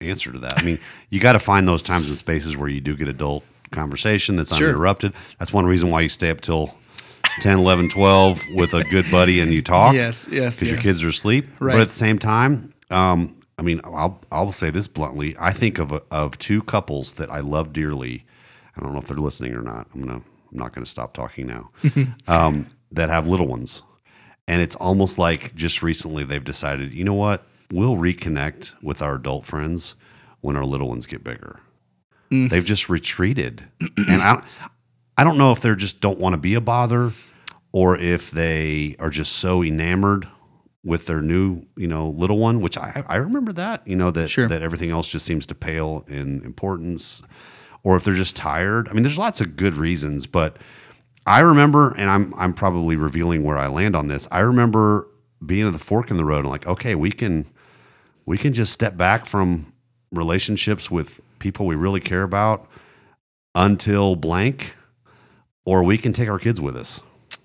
answer 0.00 0.32
to 0.32 0.38
that. 0.38 0.58
I 0.58 0.62
mean, 0.62 0.78
you 1.10 1.20
got 1.20 1.32
to 1.34 1.38
find 1.38 1.66
those 1.68 1.82
times 1.82 2.08
and 2.08 2.16
spaces 2.16 2.56
where 2.56 2.68
you 2.68 2.80
do 2.80 2.96
get 2.96 3.08
adult 3.08 3.44
conversation 3.70 4.36
that's 4.36 4.54
Sure. 4.56 4.68
uninterrupted. 4.68 5.12
That's 5.38 5.52
one 5.52 5.66
reason 5.66 5.90
why 5.90 6.00
you 6.00 6.08
stay 6.08 6.30
up 6.30 6.40
till 6.40 6.74
10, 7.40 7.58
11, 7.58 7.90
12 7.90 8.40
with 8.54 8.72
a 8.74 8.82
good 8.84 9.04
buddy 9.10 9.40
and 9.40 9.52
you 9.52 9.62
talk. 9.62 9.94
Yes, 9.94 10.26
yes, 10.30 10.58
Because 10.58 10.72
your 10.72 10.80
kids 10.80 11.02
are 11.04 11.08
asleep. 11.08 11.46
Right. 11.60 11.72
But 11.74 11.82
at 11.82 11.88
the 11.88 11.94
same 11.94 12.18
time, 12.18 12.72
um, 12.90 13.36
I 13.58 13.62
mean, 13.62 13.80
I'll, 13.84 14.20
I'll 14.32 14.52
say 14.52 14.70
this 14.70 14.88
bluntly. 14.88 15.36
I 15.38 15.52
think 15.52 15.78
of, 15.78 15.92
a, 15.92 16.02
of 16.10 16.38
two 16.38 16.62
couples 16.62 17.14
that 17.14 17.30
I 17.30 17.40
love 17.40 17.72
dearly. 17.74 18.24
I 18.76 18.80
don't 18.80 18.92
know 18.94 18.98
if 19.00 19.06
they're 19.06 19.18
listening 19.18 19.52
or 19.54 19.62
not. 19.62 19.86
I'm 19.94 20.00
gonna. 20.00 20.22
I'm 20.52 20.58
not 20.58 20.72
gonna 20.72 20.86
stop 20.86 21.12
talking 21.12 21.46
now. 21.46 21.70
um, 22.26 22.66
that 22.92 23.10
have 23.10 23.26
little 23.28 23.46
ones, 23.46 23.82
and 24.48 24.60
it's 24.62 24.74
almost 24.76 25.18
like 25.18 25.54
just 25.54 25.82
recently 25.82 26.24
they've 26.24 26.44
decided. 26.44 26.94
You 26.94 27.04
know 27.04 27.14
what? 27.14 27.46
We'll 27.72 27.96
reconnect 27.96 28.72
with 28.82 29.00
our 29.02 29.14
adult 29.14 29.46
friends 29.46 29.94
when 30.40 30.56
our 30.56 30.64
little 30.64 30.88
ones 30.88 31.06
get 31.06 31.22
bigger. 31.22 31.60
Mm. 32.30 32.50
They've 32.50 32.64
just 32.64 32.88
retreated, 32.88 33.64
and 33.96 34.22
I. 34.22 34.42
I 35.18 35.24
don't 35.24 35.36
know 35.36 35.52
if 35.52 35.60
they 35.60 35.74
just 35.74 36.00
don't 36.00 36.18
want 36.18 36.32
to 36.32 36.38
be 36.38 36.54
a 36.54 36.62
bother, 36.62 37.12
or 37.72 37.98
if 37.98 38.30
they 38.30 38.96
are 38.98 39.10
just 39.10 39.32
so 39.32 39.62
enamored 39.62 40.26
with 40.82 41.04
their 41.04 41.20
new, 41.20 41.62
you 41.76 41.86
know, 41.86 42.08
little 42.08 42.38
one. 42.38 42.62
Which 42.62 42.78
I, 42.78 43.04
I 43.06 43.16
remember 43.16 43.52
that, 43.52 43.86
you 43.86 43.96
know, 43.96 44.10
that 44.12 44.28
Sure. 44.28 44.48
that 44.48 44.62
everything 44.62 44.90
else 44.90 45.08
just 45.08 45.26
seems 45.26 45.44
to 45.46 45.54
pale 45.54 46.06
in 46.08 46.42
importance 46.42 47.22
or 47.82 47.96
if 47.96 48.04
they're 48.04 48.14
just 48.14 48.34
tired. 48.34 48.88
I 48.88 48.92
mean, 48.94 49.02
there's 49.02 49.18
lots 49.18 49.42
of 49.42 49.56
good 49.56 49.74
reasons, 49.74 50.26
but 50.26 50.56
I 51.30 51.40
remember, 51.40 51.92
and 51.92 52.10
I'm 52.10 52.34
I'm 52.36 52.52
probably 52.52 52.96
revealing 52.96 53.44
where 53.44 53.56
I 53.56 53.68
land 53.68 53.94
on 53.94 54.08
this. 54.08 54.26
I 54.32 54.40
remember 54.40 55.06
being 55.46 55.66
at 55.66 55.72
the 55.72 55.78
fork 55.78 56.10
in 56.10 56.16
the 56.16 56.24
road 56.24 56.40
and 56.40 56.48
like, 56.48 56.66
okay, 56.66 56.94
we 56.96 57.10
can 57.12 57.46
we 58.26 58.36
can 58.36 58.52
just 58.52 58.72
step 58.72 58.96
back 58.96 59.26
from 59.26 59.72
relationships 60.10 60.90
with 60.90 61.20
people 61.38 61.66
we 61.66 61.76
really 61.76 62.00
care 62.00 62.24
about 62.24 62.66
until 63.54 64.16
blank, 64.16 64.74
or 65.64 65.84
we 65.84 65.96
can 65.98 66.12
take 66.12 66.28
our 66.28 66.38
kids 66.38 66.60
with 66.60 66.76
us 66.76 67.00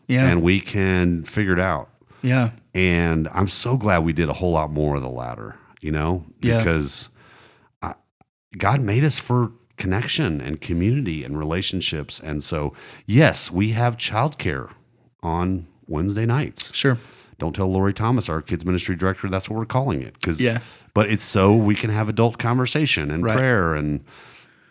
Yeah. 0.08 0.28
and 0.30 0.42
we 0.42 0.60
can 0.60 1.24
figure 1.24 1.54
it 1.54 1.60
out. 1.60 1.90
yeah. 2.22 2.50
And 2.74 3.30
I'm 3.32 3.48
so 3.48 3.78
glad 3.78 4.00
we 4.00 4.12
did 4.14 4.28
a 4.30 4.34
whole 4.34 4.52
lot 4.52 4.70
more 4.72 4.96
of 4.98 5.02
the 5.02 5.10
latter, 5.10 5.56
you 5.80 5.92
know, 5.92 6.26
Yeah. 6.42 6.58
because 6.58 7.08
I, 7.82 7.94
God 8.58 8.82
made 8.82 9.04
us 9.06 9.18
for 9.18 9.52
connection 9.78 10.42
and 10.42 10.62
community 10.62 11.24
and 11.24 11.38
relationships. 11.38 12.20
And 12.20 12.44
so, 12.44 12.74
yes, 13.06 13.52
we 13.52 13.70
have 13.72 13.98
childcare 13.98 14.70
on 15.22 15.68
Wednesday 15.88 16.26
nights. 16.26 16.74
Sure. 16.74 16.98
Don't 17.38 17.54
tell 17.54 17.68
Lori 17.68 17.94
Thomas, 17.94 18.30
our 18.30 18.42
kids 18.42 18.66
ministry 18.66 18.96
director, 18.96 19.30
that's 19.30 19.50
what 19.50 19.58
we're 19.60 19.66
calling 19.66 20.02
it. 20.02 20.14
Because, 20.14 20.40
Yeah. 20.40 20.60
but 20.94 21.10
it's 21.10 21.24
so 21.24 21.54
we 21.56 21.76
can 21.76 21.90
have 21.90 22.08
adult 22.08 22.38
conversation 22.38 23.12
and 23.12 23.24
Right. 23.24 23.36
prayer 23.38 23.76
and. 23.76 24.04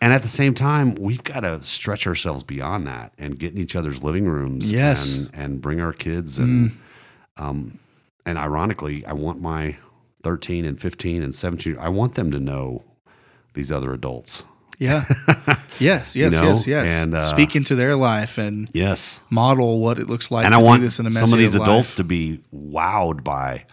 And 0.01 0.11
at 0.11 0.21
the 0.21 0.27
same 0.27 0.53
time, 0.53 0.93
we've 0.95 1.23
got 1.23 1.39
to 1.39 1.63
stretch 1.63 2.05
ourselves 2.05 2.43
beyond 2.43 2.85
that 2.85 3.13
and 3.17 3.39
get 3.39 3.53
in 3.53 3.57
each 3.59 3.75
other's 3.77 4.03
living 4.03 4.25
rooms 4.27 4.69
Yes. 4.71 5.07
Mm. 5.07 5.15
and, 5.17 5.29
and 5.33 5.61
bring 5.61 5.79
our 5.79 5.93
kids 5.93 6.37
and 6.37 6.71
um, 7.37 7.79
and 8.25 8.37
ironically, 8.37 9.05
I 9.05 9.13
want 9.13 9.41
my 9.41 9.77
13 10.23 10.65
and 10.65 10.79
15 10.79 11.23
and 11.23 11.33
17, 11.33 11.77
I 11.79 11.89
want 11.89 12.15
them 12.15 12.29
to 12.31 12.39
know 12.39 12.83
these 13.53 13.71
other 13.71 13.93
adults. 13.93 14.45
Yeah. 14.79 15.05
yes. 15.79 16.15
Yes. 16.15 16.33
know, 16.33 16.43
yes. 16.49 16.67
Yes. 16.67 16.89
and, 17.03 17.15
uh, 17.15 17.21
Speak 17.21 17.55
into 17.55 17.75
their 17.75 17.95
life 17.95 18.37
and 18.37 18.69
Yes. 18.73 19.19
model 19.29 19.79
what 19.79 19.99
it 19.99 20.07
looks 20.09 20.31
like 20.31 20.45
And 20.45 20.53
to 20.53 20.59
I 20.59 20.61
want 20.61 20.81
do 20.81 20.87
this 20.87 20.99
in 20.99 21.05
a 21.05 21.11
some 21.11 21.31
of 21.33 21.39
these 21.39 21.55
adults 21.55 21.91
life. 21.91 21.95
to 21.95 22.03
be 22.03 22.41
wowed 22.53 23.23
by 23.23 23.65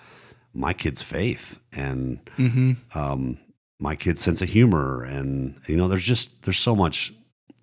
my 0.54 0.72
kid's 0.72 1.02
faith 1.02 1.60
and 1.72 2.18
Mm-hmm. 2.38 2.98
um, 2.98 3.38
my 3.80 3.96
kid's 3.96 4.20
sense 4.20 4.40
of 4.42 4.48
humor. 4.48 5.02
And, 5.02 5.58
you 5.66 5.76
know, 5.76 5.88
there's 5.88 6.04
just, 6.04 6.42
there's 6.42 6.58
so 6.58 6.76
much 6.76 7.12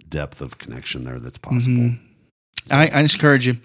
depth 0.09 0.41
of 0.41 0.57
connection 0.57 1.03
there 1.05 1.19
that's 1.19 1.37
possible. 1.37 1.75
Mm-hmm. 1.83 2.73
I, 2.73 2.87
I 2.89 2.99
encourage 2.99 3.47
you 3.47 3.57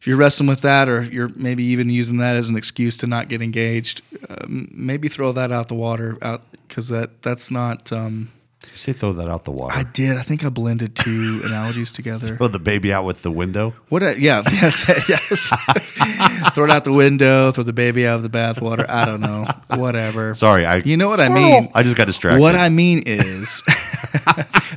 if 0.00 0.06
you're 0.08 0.16
wrestling 0.16 0.48
with 0.48 0.62
that 0.62 0.88
or 0.88 1.02
you're 1.02 1.28
maybe 1.36 1.62
even 1.62 1.88
using 1.88 2.16
that 2.18 2.34
as 2.34 2.48
an 2.48 2.56
excuse 2.56 2.96
to 2.98 3.06
not 3.06 3.28
get 3.28 3.40
engaged 3.40 4.02
um, 4.28 4.68
maybe 4.72 5.08
throw 5.08 5.30
that 5.32 5.52
out 5.52 5.68
the 5.68 5.74
water 5.74 6.18
out 6.22 6.42
because 6.66 6.88
that 6.88 7.22
that's 7.22 7.50
not 7.52 7.92
um, 7.92 8.28
You 8.70 8.78
say 8.78 8.92
throw 8.92 9.12
that 9.12 9.28
out 9.28 9.44
the 9.44 9.50
water. 9.50 9.76
i 9.76 9.82
did 9.82 10.16
i 10.16 10.22
think 10.22 10.44
i 10.44 10.48
blended 10.48 10.96
two 10.96 11.42
analogies 11.44 11.92
together 11.92 12.36
throw 12.36 12.48
the 12.48 12.58
baby 12.58 12.92
out 12.92 13.04
with 13.04 13.22
the 13.22 13.30
window. 13.30 13.74
what 13.88 14.02
a, 14.02 14.20
yeah 14.20 14.42
that's 14.60 14.88
it 14.88 15.08
yes 15.08 15.50
throw 16.54 16.64
it 16.64 16.70
out 16.70 16.84
the 16.84 16.92
window 16.92 17.52
throw 17.52 17.64
the 17.64 17.72
baby 17.72 18.06
out 18.06 18.16
of 18.16 18.22
the 18.22 18.30
bathwater 18.30 18.88
i 18.88 19.04
don't 19.04 19.20
know 19.20 19.46
whatever 19.76 20.32
Sorry. 20.34 20.66
I, 20.66 20.76
You 20.78 20.96
know 20.96 21.08
what 21.08 21.20
I 21.20 21.28
mean. 21.28 21.70
I 21.74 21.82
just 21.82 21.96
got 21.96 22.06
distracted. 22.06 22.40
What 22.40 22.56
I 22.56 22.68
mean 22.68 23.02
is, 23.06 23.62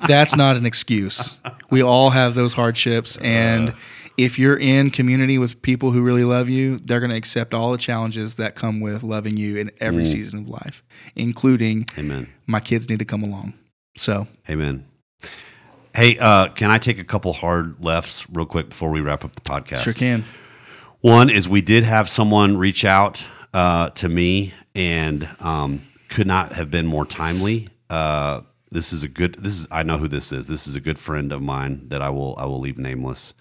that's 0.08 0.36
not 0.36 0.58
an 0.58 0.66
excuse. 0.66 1.38
We 1.70 1.82
all 1.82 2.10
have 2.10 2.36
those 2.36 2.54
hardships. 2.54 3.18
Uh. 3.18 3.24
And 3.24 3.74
if 4.18 4.40
you're 4.40 4.58
in 4.58 4.92
community 4.92 5.38
with 5.38 5.62
people 5.62 5.92
who 5.92 6.02
really 6.02 6.24
love 6.24 6.50
you, 6.50 6.80
they're 6.80 7.00
going 7.00 7.10
to 7.10 7.18
accept 7.18 7.54
all 7.54 7.72
the 7.72 7.78
challenges 7.78 8.36
that 8.36 8.56
come 8.56 8.80
with 8.80 9.04
loving 9.04 9.38
you 9.38 9.58
in 9.58 9.72
every 9.82 10.04
mm. 10.04 10.12
season 10.12 10.40
of 10.40 10.48
life, 10.48 10.84
including 11.16 11.88
Amen. 11.98 12.30
my 12.48 12.60
kids 12.60 12.90
need 12.90 13.00
to 13.00 13.06
come 13.06 13.24
along. 13.24 13.54
So, 13.98 14.28
Amen. 14.50 14.86
Hey, 15.96 16.18
uh, 16.20 16.50
can 16.50 16.72
I 16.72 16.78
take 16.78 17.00
a 17.00 17.06
couple 17.06 17.32
hard 17.32 17.78
lefts 17.80 18.30
real 18.30 18.46
quick 18.46 18.70
before 18.70 18.90
we 18.90 19.00
wrap 19.00 19.24
up 19.24 19.34
the 19.34 19.42
podcast? 19.42 19.84
sure 19.84 19.94
can. 19.94 20.26
One 21.00 21.30
is 21.30 21.48
we 21.48 21.62
did 21.62 21.84
have 21.84 22.10
someone 22.10 22.58
reach 22.58 22.84
out 22.84 23.26
uh, 23.54 23.92
to 23.92 24.10
me 24.10 24.54
and 24.74 25.30
um, 25.40 25.88
could 26.10 26.28
not 26.28 26.52
have 26.54 26.70
been 26.70 26.86
more 26.86 27.06
timely. 27.06 27.68
Uh, 27.90 28.42
this 28.72 28.92
is 28.92 29.04
a 29.04 29.08
good. 29.08 29.38
This 29.40 29.54
is 29.60 29.68
I 29.72 29.84
know 29.84 29.98
who 29.98 30.10
this 30.10 30.34
is. 30.34 30.48
This 30.48 30.68
is 30.68 30.76
a 30.76 30.82
good 30.82 31.00
friend 31.00 31.32
of 31.32 31.42
mine 31.42 31.88
that 31.88 32.02
I 32.02 32.10
will 32.10 32.36
I 32.38 32.46
will 32.46 32.60
leave 32.60 32.78
nameless. 32.78 33.34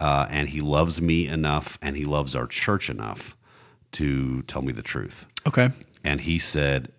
Uh, 0.00 0.26
and 0.28 0.48
he 0.48 0.60
loves 0.60 1.00
me 1.00 1.26
enough, 1.26 1.78
and 1.80 1.96
he 1.96 2.04
loves 2.04 2.34
our 2.34 2.46
church 2.46 2.90
enough 2.90 3.36
to 3.92 4.42
tell 4.42 4.60
me 4.60 4.72
the 4.72 4.82
truth. 4.82 5.24
Okay. 5.46 5.70
And 6.02 6.20
he 6.20 6.38
said, 6.38 6.92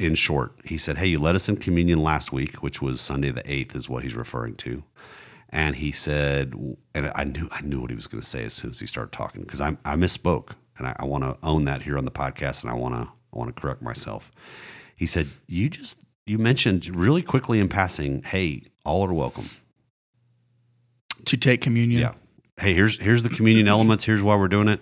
in 0.00 0.14
short, 0.14 0.58
he 0.64 0.78
said, 0.78 0.96
Hey, 0.96 1.08
you 1.08 1.18
led 1.20 1.36
us 1.36 1.48
in 1.48 1.56
communion 1.56 2.02
last 2.02 2.32
week, 2.32 2.62
which 2.62 2.80
was 2.80 3.00
Sunday 3.00 3.30
the 3.30 3.42
8th, 3.42 3.76
is 3.76 3.88
what 3.88 4.02
he's 4.02 4.14
referring 4.14 4.56
to. 4.56 4.82
And 5.50 5.76
he 5.76 5.92
said, 5.92 6.54
and 6.94 7.12
I 7.14 7.24
knew 7.24 7.48
I 7.50 7.60
knew 7.60 7.80
what 7.80 7.90
he 7.90 7.96
was 7.96 8.06
going 8.06 8.22
to 8.22 8.26
say 8.26 8.44
as 8.44 8.54
soon 8.54 8.70
as 8.70 8.80
he 8.80 8.86
started 8.86 9.12
talking 9.12 9.42
because 9.42 9.60
I, 9.60 9.76
I 9.84 9.96
misspoke, 9.96 10.52
and 10.78 10.86
I, 10.86 10.96
I 11.00 11.04
want 11.04 11.24
to 11.24 11.36
own 11.42 11.64
that 11.64 11.82
here 11.82 11.98
on 11.98 12.04
the 12.04 12.10
podcast, 12.10 12.62
and 12.62 12.70
I 12.70 12.74
want 12.74 12.94
to 12.94 13.00
I 13.00 13.38
want 13.38 13.54
to 13.54 13.60
correct 13.60 13.82
myself. 13.82 14.30
He 14.94 15.06
said, 15.06 15.28
"You 15.48 15.68
just 15.68 15.98
you 16.24 16.38
mentioned 16.38 16.86
really 16.94 17.22
quickly 17.22 17.58
in 17.58 17.68
passing, 17.68 18.22
hey, 18.22 18.62
all 18.84 19.04
are 19.04 19.12
welcome. 19.12 19.50
To 21.24 21.36
take 21.36 21.60
communion. 21.60 22.00
Yeah. 22.00 22.12
Hey, 22.60 22.72
here's 22.72 22.96
here's 22.98 23.24
the 23.24 23.28
communion 23.28 23.66
elements. 23.66 24.04
Here's 24.04 24.22
why 24.22 24.36
we're 24.36 24.46
doing 24.46 24.68
it. 24.68 24.80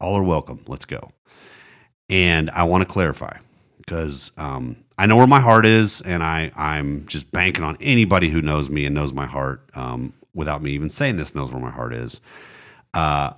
All 0.00 0.16
are 0.18 0.22
welcome. 0.22 0.62
Let's 0.66 0.84
go. 0.84 1.12
And 2.10 2.50
I 2.50 2.64
want 2.64 2.82
to 2.82 2.88
clarify 2.88 3.38
because 3.90 4.30
um, 4.36 4.76
I 4.98 5.06
know 5.06 5.16
where 5.16 5.26
my 5.26 5.40
heart 5.40 5.66
is, 5.66 6.00
and 6.02 6.22
I 6.22 6.52
I'm 6.54 7.08
just 7.08 7.32
banking 7.32 7.64
on 7.64 7.76
anybody 7.80 8.28
who 8.28 8.40
knows 8.40 8.70
me 8.70 8.86
and 8.86 8.94
knows 8.94 9.12
my 9.12 9.26
heart 9.26 9.68
um, 9.74 10.12
without 10.32 10.62
me 10.62 10.70
even 10.70 10.88
saying 10.88 11.16
this 11.16 11.34
knows 11.34 11.50
where 11.50 11.60
my 11.60 11.72
heart 11.72 11.92
is. 11.92 12.20
Uh, 12.94 13.32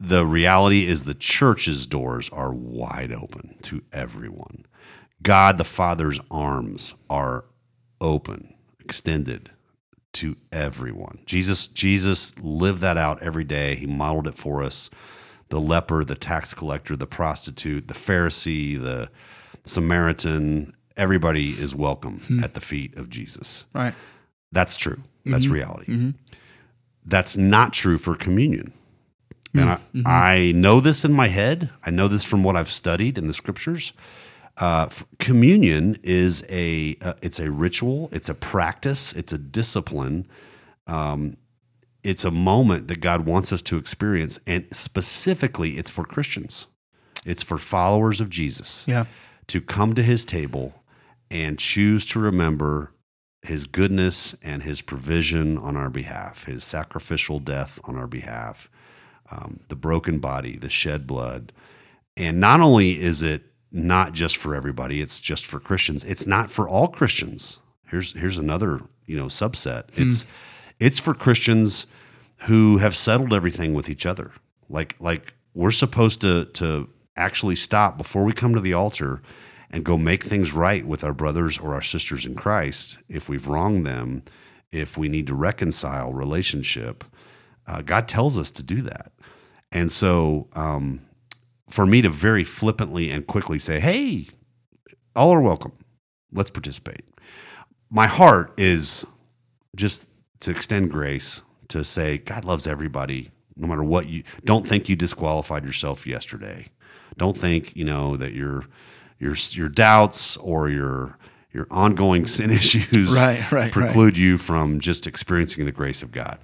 the 0.00 0.24
reality 0.24 0.86
is 0.86 1.04
the 1.04 1.12
church's 1.12 1.86
doors 1.86 2.30
are 2.30 2.54
wide 2.54 3.12
open 3.12 3.56
to 3.62 3.82
everyone. 3.92 4.64
God 5.22 5.58
the 5.58 5.64
Father's 5.64 6.18
arms 6.30 6.94
are 7.10 7.44
open, 8.00 8.54
extended 8.80 9.50
to 10.14 10.34
everyone. 10.50 11.18
Jesus 11.26 11.66
Jesus 11.66 12.32
lived 12.38 12.80
that 12.80 12.96
out 12.96 13.22
every 13.22 13.44
day. 13.44 13.74
He 13.74 13.86
modeled 13.86 14.28
it 14.28 14.38
for 14.38 14.62
us. 14.62 14.88
The 15.54 15.60
leper, 15.60 16.04
the 16.04 16.16
tax 16.16 16.52
collector, 16.52 16.96
the 16.96 17.06
prostitute, 17.06 17.86
the 17.86 17.94
Pharisee, 17.94 18.76
the 18.76 19.08
Samaritan, 19.64 20.74
everybody 20.96 21.50
is 21.50 21.76
welcome 21.76 22.40
at 22.42 22.54
the 22.54 22.60
feet 22.60 22.96
of 22.96 23.08
Jesus. 23.08 23.64
Right. 23.72 23.94
That's 24.50 24.76
true. 24.76 25.00
That's 25.24 25.46
reality. 25.46 26.12
That's 27.06 27.36
not 27.36 27.72
true 27.72 27.98
for 27.98 28.16
communion. 28.16 28.72
And 29.54 29.70
I, 30.04 30.32
I 30.32 30.52
know 30.56 30.80
this 30.80 31.04
in 31.04 31.12
my 31.12 31.28
head. 31.28 31.70
I 31.84 31.90
know 31.90 32.08
this 32.08 32.24
from 32.24 32.42
what 32.42 32.56
I've 32.56 32.68
studied 32.68 33.16
in 33.16 33.28
the 33.28 33.32
scriptures. 33.32 33.92
Uh, 34.56 34.88
communion 35.20 36.00
is 36.02 36.44
a 36.48 36.96
uh, 37.00 37.14
it's 37.22 37.38
a 37.38 37.48
ritual. 37.48 38.08
It's 38.10 38.28
a 38.28 38.34
practice. 38.34 39.12
It's 39.12 39.32
a 39.32 39.38
discipline. 39.38 40.26
Um, 40.88 41.36
it's 42.04 42.24
a 42.24 42.30
moment 42.30 42.86
that 42.88 43.00
God 43.00 43.26
wants 43.26 43.52
us 43.52 43.62
to 43.62 43.76
experience, 43.78 44.38
and 44.46 44.66
specifically, 44.72 45.78
it's 45.78 45.90
for 45.90 46.04
Christians. 46.04 46.66
It's 47.26 47.42
for 47.42 47.58
followers 47.58 48.20
of 48.20 48.28
Jesus 48.30 48.84
Yeah. 48.86 49.06
to 49.48 49.60
come 49.60 49.94
to 49.94 50.02
his 50.02 50.24
table 50.24 50.74
and 51.30 51.58
choose 51.58 52.04
to 52.06 52.20
remember 52.20 52.92
his 53.42 53.66
goodness 53.66 54.34
and 54.42 54.62
his 54.62 54.80
provision 54.80 55.58
on 55.58 55.76
our 55.76 55.90
behalf, 55.90 56.44
his 56.44 56.64
sacrificial 56.64 57.40
death 57.40 57.80
on 57.84 57.96
our 57.96 58.06
behalf, 58.06 58.70
um, 59.30 59.60
the 59.68 59.76
broken 59.76 60.18
body, 60.18 60.56
the 60.56 60.68
shed 60.70 61.06
blood. 61.06 61.52
And 62.16 62.38
not 62.40 62.60
only 62.60 63.00
is 63.00 63.22
it 63.22 63.42
not 63.72 64.12
just 64.12 64.36
for 64.36 64.54
everybody, 64.54 65.00
it's 65.00 65.18
just 65.20 65.44
for 65.46 65.58
Christians. 65.58 66.04
It's 66.04 66.26
not 66.26 66.50
for 66.50 66.68
all 66.68 66.88
Christians. 66.88 67.60
Here's 67.86 68.12
here's 68.12 68.38
another, 68.38 68.80
you 69.06 69.16
know, 69.16 69.26
subset. 69.26 69.84
It's 69.96 70.24
it's 70.80 70.98
for 70.98 71.14
Christians 71.14 71.86
who 72.38 72.78
have 72.78 72.96
settled 72.96 73.32
everything 73.32 73.74
with 73.74 73.88
each 73.88 74.06
other. 74.06 74.32
Like 74.68 74.96
like 75.00 75.34
we're 75.54 75.70
supposed 75.70 76.20
to 76.22 76.46
to 76.46 76.88
actually 77.16 77.56
stop 77.56 77.96
before 77.96 78.24
we 78.24 78.32
come 78.32 78.54
to 78.54 78.60
the 78.60 78.74
altar 78.74 79.22
and 79.70 79.84
go 79.84 79.96
make 79.96 80.24
things 80.24 80.52
right 80.52 80.86
with 80.86 81.04
our 81.04 81.12
brothers 81.12 81.58
or 81.58 81.74
our 81.74 81.82
sisters 81.82 82.26
in 82.26 82.34
Christ 82.34 82.98
if 83.08 83.28
we've 83.28 83.46
wronged 83.46 83.86
them, 83.86 84.22
if 84.72 84.96
we 84.96 85.08
need 85.08 85.26
to 85.28 85.34
reconcile 85.34 86.12
relationship. 86.12 87.04
Uh, 87.66 87.82
God 87.82 88.06
tells 88.06 88.36
us 88.36 88.50
to 88.52 88.62
do 88.62 88.82
that. 88.82 89.12
And 89.72 89.90
so 89.90 90.48
um, 90.52 91.00
for 91.68 91.86
me 91.86 92.02
to 92.02 92.08
very 92.08 92.44
flippantly 92.44 93.10
and 93.10 93.26
quickly 93.26 93.58
say, 93.58 93.80
hey, 93.80 94.26
all 95.16 95.32
are 95.32 95.40
welcome, 95.40 95.72
let's 96.32 96.50
participate. 96.50 97.08
My 97.90 98.06
heart 98.06 98.52
is 98.56 99.04
just 99.74 100.04
to 100.44 100.50
extend 100.50 100.90
grace, 100.90 101.42
to 101.68 101.84
say, 101.84 102.18
God 102.18 102.44
loves 102.44 102.66
everybody, 102.66 103.30
no 103.56 103.66
matter 103.66 103.84
what 103.84 104.08
you 104.08 104.22
don't 104.44 104.66
think 104.66 104.88
you 104.88 104.96
disqualified 104.96 105.64
yourself 105.64 106.06
yesterday. 106.06 106.68
Don't 107.16 107.36
think, 107.36 107.76
you 107.76 107.84
know, 107.84 108.16
that 108.16 108.32
your 108.32 108.64
your 109.18 109.34
your 109.50 109.68
doubts 109.68 110.36
or 110.38 110.68
your 110.68 111.16
your 111.52 111.66
ongoing 111.70 112.26
sin 112.26 112.50
issues 112.50 113.14
Right, 113.14 113.50
right, 113.52 113.72
preclude 113.72 114.16
you 114.16 114.38
from 114.38 114.80
just 114.80 115.06
experiencing 115.06 115.64
the 115.64 115.72
grace 115.72 116.02
of 116.02 116.12
God. 116.12 116.38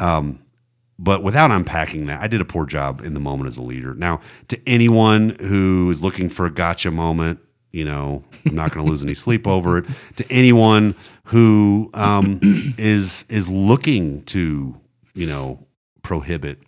Um, 0.00 0.40
but 0.98 1.22
without 1.22 1.50
unpacking 1.50 2.06
that, 2.06 2.22
I 2.22 2.26
did 2.26 2.40
a 2.40 2.44
poor 2.44 2.64
job 2.64 3.02
in 3.02 3.12
the 3.12 3.20
moment 3.20 3.48
as 3.48 3.58
a 3.58 3.62
leader. 3.62 3.94
Now, 3.94 4.20
to 4.48 4.58
anyone 4.66 5.30
who 5.40 5.90
is 5.90 6.02
looking 6.02 6.30
for 6.30 6.46
a 6.46 6.50
gotcha 6.50 6.90
moment, 6.90 7.38
you 7.72 7.84
know, 7.84 8.24
I'm 8.46 8.54
not 8.54 8.72
going 8.72 8.84
to 8.86 8.90
lose 8.90 9.02
any 9.02 9.14
sleep 9.14 9.46
over 9.46 9.78
it. 9.78 9.84
To 10.16 10.32
anyone 10.32 10.94
who 11.24 11.90
um, 11.94 12.40
is 12.78 13.24
is 13.28 13.48
looking 13.48 14.22
to, 14.26 14.74
you 15.14 15.26
know, 15.26 15.58
prohibit 16.02 16.58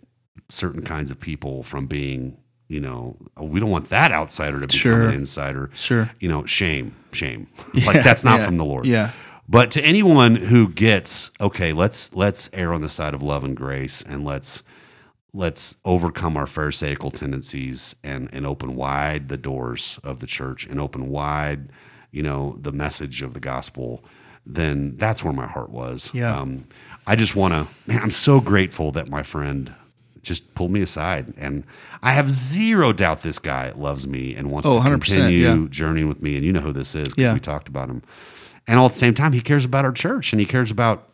certain 0.49 0.83
kinds 0.83 1.11
of 1.11 1.19
people 1.19 1.63
from 1.63 1.87
being, 1.87 2.37
you 2.67 2.79
know, 2.79 3.15
we 3.39 3.59
don't 3.59 3.69
want 3.71 3.89
that 3.89 4.11
outsider 4.11 4.59
to 4.59 4.67
become 4.67 4.79
Sure. 4.79 5.07
an 5.09 5.15
insider. 5.15 5.69
Sure. 5.75 6.09
You 6.19 6.29
know, 6.29 6.45
shame, 6.45 6.95
shame. 7.11 7.47
like 7.85 8.03
that's 8.03 8.23
not 8.23 8.39
yeah, 8.39 8.45
from 8.45 8.57
the 8.57 8.65
Lord. 8.65 8.85
yeah. 8.85 9.11
But 9.47 9.71
to 9.71 9.81
anyone 9.81 10.35
who 10.35 10.69
gets 10.69 11.31
okay, 11.41 11.73
let's 11.73 12.13
let's 12.13 12.49
err 12.53 12.71
on 12.73 12.81
the 12.81 12.89
side 12.89 13.15
of 13.15 13.23
love 13.23 13.43
and 13.43 13.57
grace, 13.57 14.03
and 14.03 14.23
let's 14.23 14.61
let's 15.33 15.75
overcome 15.85 16.35
our 16.37 16.47
pharisaical 16.47 17.11
tendencies 17.11 17.95
and 18.03 18.29
and 18.33 18.45
open 18.45 18.75
wide 18.75 19.27
the 19.29 19.37
doors 19.37 19.99
of 20.03 20.19
the 20.19 20.27
church 20.27 20.65
and 20.65 20.79
open 20.79 21.09
wide, 21.09 21.69
you 22.11 22.23
know, 22.23 22.57
the 22.61 22.71
message 22.71 23.21
of 23.21 23.33
the 23.33 23.39
gospel. 23.39 24.03
Then 24.45 24.95
that's 24.97 25.23
where 25.23 25.33
my 25.33 25.45
heart 25.47 25.69
was. 25.69 26.11
Yeah. 26.13 26.35
Um, 26.39 26.65
I 27.05 27.15
just 27.15 27.35
want 27.35 27.53
to. 27.53 27.67
Man, 27.87 28.01
I'm 28.01 28.09
so 28.11 28.39
grateful 28.39 28.91
that 28.93 29.07
my 29.09 29.21
friend 29.23 29.73
just 30.21 30.53
pulled 30.55 30.71
me 30.71 30.81
aside, 30.81 31.33
and 31.37 31.63
I 32.03 32.11
have 32.13 32.29
zero 32.29 32.91
doubt 32.91 33.21
this 33.21 33.39
guy 33.39 33.71
loves 33.71 34.07
me 34.07 34.35
and 34.35 34.51
wants 34.51 34.67
Oh, 34.67 34.73
to 34.73 34.79
100%, 34.79 35.01
continue 35.05 35.37
yeah. 35.61 35.67
journeying 35.69 36.07
with 36.09 36.21
me. 36.21 36.35
And 36.35 36.43
you 36.45 36.51
know 36.51 36.59
who 36.61 36.73
this 36.73 36.93
is. 36.95 37.13
'cause 37.13 37.21
Yeah. 37.21 37.33
We 37.33 37.39
talked 37.39 37.67
about 37.67 37.89
him. 37.89 38.01
And 38.67 38.77
all 38.79 38.87
at 38.87 38.91
the 38.93 38.97
same 38.97 39.13
time, 39.15 39.33
he 39.33 39.41
cares 39.41 39.65
about 39.65 39.85
our 39.85 39.91
church 39.91 40.33
and 40.33 40.39
he 40.39 40.45
cares 40.45 40.71
about 40.71 41.08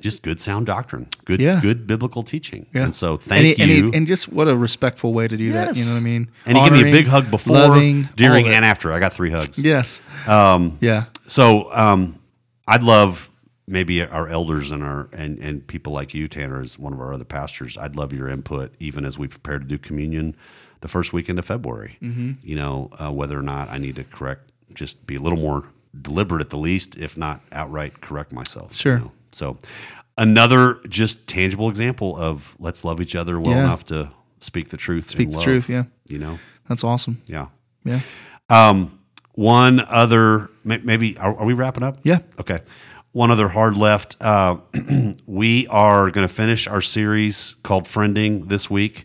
just 0.00 0.22
good 0.22 0.40
sound 0.40 0.66
doctrine, 0.66 1.06
good 1.26 1.40
Yeah. 1.40 1.60
good 1.60 1.86
biblical 1.86 2.22
teaching. 2.22 2.66
Yeah. 2.74 2.84
And 2.84 2.94
so 2.94 3.12
and 3.12 3.22
thank 3.22 3.56
he- 3.56 3.62
and, 3.62 3.70
you. 3.70 3.90
he- 3.90 3.96
and 3.96 4.06
just 4.06 4.32
what 4.32 4.48
a 4.48 4.56
respectful 4.56 5.12
way 5.12 5.28
to 5.28 5.36
do 5.36 5.52
that. 5.52 5.76
You 5.76 5.84
know 5.84 5.92
what 5.92 5.98
I 6.00 6.02
mean? 6.02 6.28
And 6.46 6.56
he 6.58 6.64
gave 6.64 6.72
me 6.72 6.88
a 6.88 6.92
big 6.92 7.06
hug 7.06 7.30
before, 7.30 7.56
loving, 7.56 8.08
during, 8.16 8.48
and 8.48 8.64
after. 8.64 8.92
I 8.92 8.98
got 8.98 9.12
three 9.12 9.30
hugs. 9.30 9.58
yes, 9.58 10.00
Um, 10.26 10.78
yeah, 10.80 11.04
so 11.26 11.72
um, 11.74 12.18
I'd 12.66 12.82
love 12.82 13.30
maybe 13.68 14.02
our 14.02 14.28
elders 14.28 14.70
and 14.72 14.82
our 14.82 15.08
and, 15.12 15.38
and 15.38 15.64
people 15.66 15.92
like 15.92 16.14
you, 16.14 16.26
Tanner, 16.26 16.60
as 16.60 16.78
one 16.78 16.92
of 16.92 17.00
our 17.00 17.12
other 17.12 17.24
pastors. 17.24 17.76
I'd 17.76 17.94
love 17.94 18.12
your 18.12 18.28
input, 18.28 18.72
even 18.80 19.04
as 19.04 19.18
we 19.18 19.28
prepare 19.28 19.58
to 19.58 19.64
do 19.64 19.78
communion 19.78 20.34
the 20.80 20.88
first 20.88 21.12
weekend 21.12 21.38
of 21.38 21.44
February. 21.44 21.96
Mm-hmm. 22.02 22.32
You 22.42 22.56
know, 22.56 22.90
uh, 22.98 23.12
whether 23.12 23.38
or 23.38 23.42
not 23.42 23.68
I 23.70 23.78
need 23.78 23.96
to 23.96 24.04
correct, 24.04 24.50
just 24.74 25.06
be 25.06 25.14
a 25.16 25.20
little 25.20 25.38
more 25.38 25.64
deliberate 26.00 26.40
at 26.40 26.50
the 26.50 26.56
least, 26.56 26.96
if 26.96 27.16
not 27.16 27.40
outright 27.52 28.00
correct 28.00 28.32
myself. 28.32 28.70
you 28.72 28.76
Sure. 28.76 28.98
know? 28.98 29.12
So 29.32 29.58
another 30.18 30.74
just 30.88 31.26
tangible 31.26 31.68
example 31.68 32.16
of 32.16 32.54
let's 32.58 32.84
love 32.84 33.00
each 33.00 33.16
other 33.16 33.40
well 33.40 33.52
Yeah. 33.52 33.64
enough 33.64 33.84
to 33.84 34.10
speak 34.40 34.68
the 34.70 34.76
truth. 34.76 35.10
Speak 35.10 35.30
the 35.30 35.36
love, 35.36 35.44
truth, 35.44 35.68
yeah. 35.68 35.84
You 36.08 36.18
know. 36.18 36.38
that's 36.68 36.84
awesome. 36.84 37.20
Yeah. 37.26 37.46
Yeah, 37.84 38.00
Um, 38.48 38.98
one 39.34 39.80
other, 39.80 40.48
maybe, 40.62 41.16
are, 41.18 41.36
are 41.36 41.44
we 41.44 41.52
wrapping 41.52 41.82
up? 41.82 41.98
Yeah. 42.04 42.20
Okay. 42.38 42.60
One 43.10 43.30
other 43.32 43.48
hard 43.48 43.76
left. 43.76 44.16
Uh, 44.20 44.58
we 45.26 45.66
are 45.66 46.10
going 46.10 46.26
to 46.28 46.32
finish 46.32 46.68
our 46.68 46.80
series 46.80 47.56
called 47.64 47.84
Friending 47.84 48.48
this 48.48 48.70
week, 48.70 49.04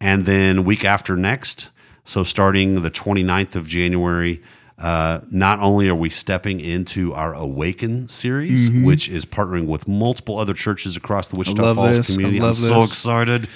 and 0.00 0.24
then 0.24 0.64
week 0.64 0.84
after 0.84 1.16
next. 1.16 1.70
So 2.04 2.22
starting 2.22 2.82
the 2.82 2.90
29th 2.90 3.56
of 3.56 3.66
January, 3.66 4.40
uh, 4.82 5.20
not 5.30 5.60
only 5.60 5.88
are 5.88 5.94
we 5.94 6.10
stepping 6.10 6.60
into 6.60 7.14
our 7.14 7.32
Awaken 7.34 8.08
series, 8.08 8.68
which 8.70 9.08
is 9.08 9.24
partnering 9.24 9.66
with 9.66 9.86
multiple 9.86 10.38
other 10.38 10.54
churches 10.54 10.96
across 10.96 11.28
the 11.28 11.36
Wichita 11.36 11.74
Falls 11.74 11.96
this. 11.96 12.10
I 12.10 12.12
community. 12.14 12.38
I'm 12.38 12.42
love 12.44 12.56
so 12.56 12.82
excited. 12.82 13.48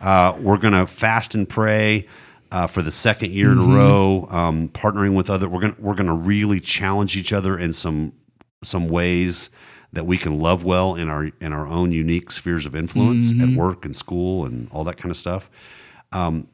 Uh, 0.00 0.36
we're 0.40 0.58
going 0.58 0.74
to 0.74 0.86
fast 0.86 1.34
and 1.34 1.48
pray 1.48 2.06
uh, 2.52 2.66
for 2.66 2.82
the 2.82 2.90
second 2.92 3.32
year 3.32 3.48
Mm-hmm. 3.48 3.62
in 3.62 3.70
a 3.72 3.74
row, 3.76 4.28
um, 4.30 4.68
partnering 4.68 5.14
with 5.14 5.30
other. 5.30 5.48
We're 5.48 5.60
going 5.60 5.74
to 5.74 5.80
we're 5.80 5.94
going 5.94 6.06
to 6.08 6.12
really 6.12 6.60
challenge 6.60 7.16
each 7.16 7.32
other 7.32 7.58
in 7.58 7.72
some 7.72 8.12
some 8.62 8.88
ways 8.88 9.50
that 9.94 10.04
we 10.06 10.18
can 10.18 10.38
love 10.40 10.64
well 10.64 10.96
in 10.96 11.08
our 11.08 11.30
in 11.40 11.52
our 11.54 11.66
own 11.66 11.92
unique 11.92 12.30
spheres 12.30 12.66
of 12.66 12.74
influence 12.76 13.32
Mm-hmm. 13.32 13.52
at 13.52 13.58
work 13.58 13.84
and 13.86 13.96
school 13.96 14.44
and 14.44 14.68
all 14.70 14.84
that 14.84 14.98
kind 14.98 15.10
of 15.10 15.16
stuff. 15.16 15.50
Um, 16.12 16.48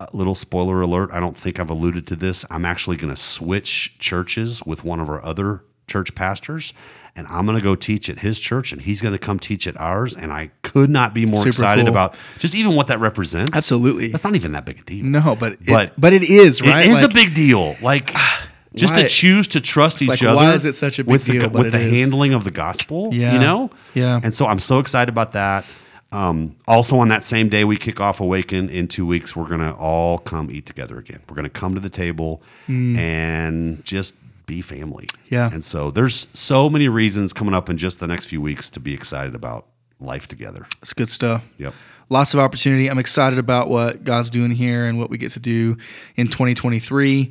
a 0.00 0.08
little 0.12 0.34
spoiler 0.34 0.80
alert: 0.80 1.10
I 1.12 1.20
don't 1.20 1.36
think 1.36 1.58
I've 1.58 1.70
alluded 1.70 2.06
to 2.08 2.16
this. 2.16 2.44
I'm 2.50 2.64
actually 2.64 2.96
going 2.96 3.14
to 3.14 3.20
switch 3.20 3.98
churches 3.98 4.62
with 4.64 4.84
one 4.84 5.00
of 5.00 5.08
our 5.08 5.24
other 5.24 5.62
church 5.86 6.14
pastors. 6.14 6.72
And 7.16 7.26
I'm 7.26 7.46
going 7.46 7.58
to 7.58 7.64
go 7.64 7.74
teach 7.74 8.08
at 8.08 8.20
his 8.20 8.38
church, 8.38 8.70
and 8.70 8.80
he's 8.80 9.00
going 9.02 9.10
to 9.12 9.18
come 9.18 9.40
teach 9.40 9.66
at 9.66 9.76
ours. 9.80 10.14
And 10.14 10.32
I 10.32 10.52
could 10.62 10.88
not 10.88 11.14
be 11.14 11.26
more 11.26 11.38
Super 11.40 11.48
excited 11.48 11.82
cool. 11.82 11.88
about 11.88 12.14
just 12.38 12.54
even 12.54 12.76
what 12.76 12.86
that 12.88 13.00
represents. 13.00 13.56
Absolutely. 13.56 14.06
That's 14.06 14.22
not 14.22 14.36
even 14.36 14.52
that 14.52 14.64
big 14.64 14.78
a 14.78 14.82
deal. 14.82 15.04
no, 15.04 15.34
but 15.34 15.54
it, 15.54 15.66
But- 15.66 16.00
but 16.00 16.12
it 16.12 16.22
is 16.22 16.62
right. 16.62 16.86
It 16.86 16.90
is 16.92 17.02
Like, 17.02 17.10
a 17.10 17.14
big 17.14 17.34
deal. 17.34 17.74
Like 17.82 18.12
ah, 18.14 18.46
just 18.76 18.94
why- 18.94 19.02
to 19.02 19.08
choose 19.08 19.48
to 19.48 19.60
trust 19.60 20.00
each 20.00 20.08
like, 20.10 20.22
other. 20.22 20.36
why 20.36 20.54
is 20.54 20.64
it 20.64 20.76
such 20.76 21.00
a 21.00 21.04
big 21.04 21.10
with 21.10 21.24
deal? 21.24 21.42
The, 21.42 21.48
But 21.48 21.64
with 21.64 21.66
it 21.74 21.78
the 21.78 21.80
is. 21.86 22.00
handling 22.00 22.34
of 22.34 22.44
the 22.44 22.52
gospel, 22.52 23.10
Yeah. 23.12 23.32
you 23.32 23.40
know. 23.40 23.70
Yeah. 23.94 24.20
And 24.22 24.32
so 24.32 24.46
I'm 24.46 24.60
so 24.60 24.78
excited 24.78 25.08
about 25.08 25.32
that. 25.32 25.64
Um, 26.10 26.56
also, 26.66 26.98
on 26.98 27.08
that 27.08 27.22
same 27.22 27.48
day 27.48 27.64
we 27.64 27.76
kick 27.76 28.00
off 28.00 28.20
Awaken 28.20 28.70
in 28.70 28.88
two 28.88 29.06
weeks, 29.06 29.36
we're 29.36 29.48
gonna 29.48 29.74
all 29.76 30.18
come 30.18 30.50
eat 30.50 30.64
together 30.66 30.98
again. 30.98 31.20
We're 31.28 31.36
gonna 31.36 31.50
come 31.50 31.74
to 31.74 31.80
the 31.80 31.90
table 31.90 32.42
and 32.66 33.84
just 33.84 34.14
be 34.46 34.62
family. 34.62 35.06
Mm. 35.06 35.18
Yeah. 35.28 35.50
And 35.52 35.64
so 35.64 35.90
there's 35.90 36.26
so 36.32 36.68
many 36.68 36.88
reasons 36.88 37.32
coming 37.32 37.54
up 37.54 37.68
in 37.68 37.76
just 37.76 38.00
the 38.00 38.06
next 38.06 38.26
few 38.26 38.40
weeks 38.40 38.70
to 38.70 38.80
be 38.80 38.94
excited 38.94 39.34
about 39.34 39.66
life 40.00 40.26
together. 40.26 40.66
It's 40.82 40.92
good 40.92 41.10
stuff. 41.10 41.44
Yep. 41.58 41.74
Lots 42.08 42.32
of 42.32 42.40
opportunity. 42.40 42.88
I'm 42.88 42.98
excited 42.98 43.38
about 43.38 43.68
what 43.68 44.02
God's 44.02 44.30
doing 44.30 44.50
here 44.50 44.86
and 44.86 44.98
what 44.98 45.10
we 45.10 45.18
get 45.18 45.32
to 45.32 45.40
do 45.40 45.76
in 46.16 46.28
2023. 46.28 47.30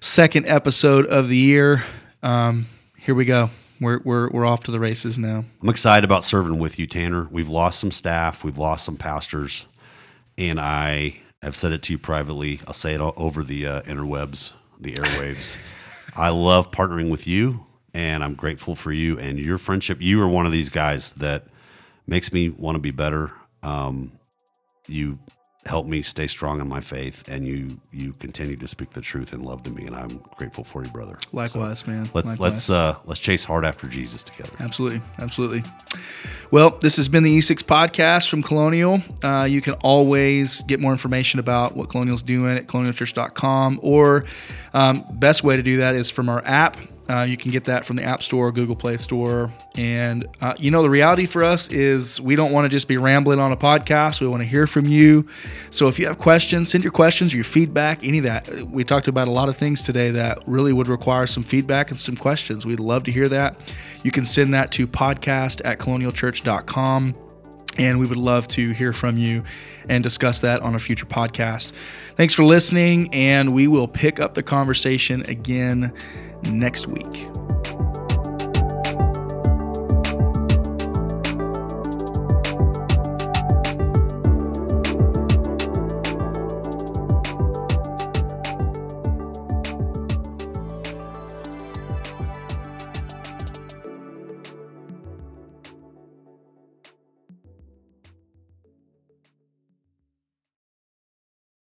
Second 0.00 0.46
episode 0.46 1.06
of 1.06 1.28
the 1.28 1.36
year. 1.36 1.84
Um, 2.22 2.66
here 2.98 3.14
we 3.14 3.24
go. 3.24 3.50
We're, 3.80 4.00
we're, 4.04 4.30
we're 4.30 4.46
off 4.46 4.64
to 4.64 4.70
the 4.70 4.80
races 4.80 5.18
now. 5.18 5.44
I'm 5.62 5.68
excited 5.68 6.04
about 6.04 6.24
serving 6.24 6.58
with 6.58 6.78
you, 6.78 6.86
Tanner. 6.86 7.28
We've 7.30 7.48
lost 7.48 7.80
some 7.80 7.90
staff, 7.90 8.42
we've 8.44 8.58
lost 8.58 8.84
some 8.84 8.96
pastors, 8.96 9.66
and 10.38 10.58
I 10.58 11.18
have 11.42 11.54
said 11.56 11.72
it 11.72 11.82
to 11.84 11.92
you 11.92 11.98
privately. 11.98 12.60
I'll 12.66 12.72
say 12.72 12.94
it 12.94 13.00
all 13.00 13.14
over 13.16 13.42
the 13.42 13.66
uh, 13.66 13.82
interwebs, 13.82 14.52
the 14.80 14.94
airwaves. 14.94 15.56
I 16.16 16.30
love 16.30 16.70
partnering 16.70 17.10
with 17.10 17.26
you, 17.26 17.66
and 17.92 18.24
I'm 18.24 18.34
grateful 18.34 18.74
for 18.74 18.92
you 18.92 19.18
and 19.18 19.38
your 19.38 19.58
friendship. 19.58 19.98
You 20.00 20.22
are 20.22 20.28
one 20.28 20.46
of 20.46 20.52
these 20.52 20.70
guys 20.70 21.12
that 21.14 21.46
makes 22.06 22.32
me 22.32 22.48
want 22.48 22.76
to 22.76 22.80
be 22.80 22.90
better. 22.90 23.32
Um, 23.62 24.12
you 24.88 25.18
help 25.66 25.86
me 25.86 26.00
stay 26.02 26.26
strong 26.26 26.60
in 26.60 26.68
my 26.68 26.80
faith, 26.80 27.28
and 27.28 27.46
you 27.46 27.78
you 27.92 28.12
continue 28.14 28.56
to 28.56 28.68
speak 28.68 28.90
the 28.92 29.00
truth 29.00 29.32
and 29.32 29.44
love 29.44 29.62
to 29.64 29.70
me, 29.70 29.86
and 29.86 29.94
I'm 29.94 30.18
grateful 30.36 30.64
for 30.64 30.84
you, 30.84 30.90
brother. 30.90 31.18
Likewise, 31.32 31.86
man. 31.86 32.08
Let's 32.14 32.28
Likewise. 32.28 32.38
let's 32.38 32.70
uh, 32.70 32.98
let's 33.04 33.20
chase 33.20 33.44
hard 33.44 33.64
after 33.64 33.86
Jesus 33.86 34.24
together. 34.24 34.52
Absolutely. 34.60 35.02
Absolutely. 35.18 35.62
Well, 36.52 36.70
this 36.80 36.96
has 36.96 37.08
been 37.08 37.24
the 37.24 37.38
E6 37.38 37.62
podcast 37.62 38.28
from 38.28 38.42
Colonial. 38.42 39.02
Uh, 39.22 39.44
you 39.44 39.60
can 39.60 39.74
always 39.74 40.62
get 40.62 40.80
more 40.80 40.92
information 40.92 41.40
about 41.40 41.76
what 41.76 41.88
Colonial's 41.88 42.22
doing 42.22 42.56
at 42.56 42.66
colonialchurch.com, 42.66 43.80
or 43.82 44.24
um, 44.74 45.04
best 45.14 45.42
way 45.42 45.56
to 45.56 45.62
do 45.62 45.78
that 45.78 45.94
is 45.94 46.10
from 46.10 46.28
our 46.28 46.42
app. 46.44 46.76
Uh, 47.08 47.22
you 47.22 47.36
can 47.36 47.50
get 47.50 47.64
that 47.64 47.84
from 47.84 47.96
the 47.96 48.02
App 48.02 48.22
Store, 48.22 48.50
Google 48.50 48.74
Play 48.74 48.96
Store. 48.96 49.52
And, 49.76 50.26
uh, 50.40 50.54
you 50.58 50.70
know, 50.70 50.82
the 50.82 50.90
reality 50.90 51.26
for 51.26 51.44
us 51.44 51.68
is 51.68 52.20
we 52.20 52.34
don't 52.34 52.52
want 52.52 52.64
to 52.64 52.68
just 52.68 52.88
be 52.88 52.96
rambling 52.96 53.38
on 53.38 53.52
a 53.52 53.56
podcast. 53.56 54.20
We 54.20 54.26
want 54.26 54.42
to 54.42 54.48
hear 54.48 54.66
from 54.66 54.86
you. 54.86 55.26
So 55.70 55.88
if 55.88 55.98
you 55.98 56.06
have 56.06 56.18
questions, 56.18 56.70
send 56.70 56.82
your 56.82 56.92
questions, 56.92 57.32
your 57.32 57.44
feedback, 57.44 58.04
any 58.04 58.18
of 58.18 58.24
that. 58.24 58.50
We 58.68 58.84
talked 58.84 59.08
about 59.08 59.28
a 59.28 59.32
lot 59.32 59.48
of 59.48 59.56
things 59.56 59.82
today 59.82 60.10
that 60.12 60.42
really 60.46 60.72
would 60.72 60.88
require 60.88 61.26
some 61.26 61.42
feedback 61.42 61.90
and 61.90 61.98
some 61.98 62.16
questions. 62.16 62.66
We'd 62.66 62.80
love 62.80 63.04
to 63.04 63.12
hear 63.12 63.28
that. 63.28 63.56
You 64.02 64.10
can 64.10 64.24
send 64.24 64.54
that 64.54 64.72
to 64.72 64.86
podcast 64.86 65.62
at 65.64 65.78
colonialchurch.com. 65.78 67.25
And 67.78 67.98
we 67.98 68.06
would 68.06 68.16
love 68.16 68.48
to 68.48 68.70
hear 68.70 68.92
from 68.92 69.18
you 69.18 69.44
and 69.88 70.02
discuss 70.02 70.40
that 70.40 70.62
on 70.62 70.74
a 70.74 70.78
future 70.78 71.06
podcast. 71.06 71.72
Thanks 72.16 72.34
for 72.34 72.44
listening, 72.44 73.12
and 73.14 73.52
we 73.52 73.68
will 73.68 73.88
pick 73.88 74.18
up 74.18 74.34
the 74.34 74.42
conversation 74.42 75.22
again 75.28 75.92
next 76.44 76.86
week. 76.88 77.45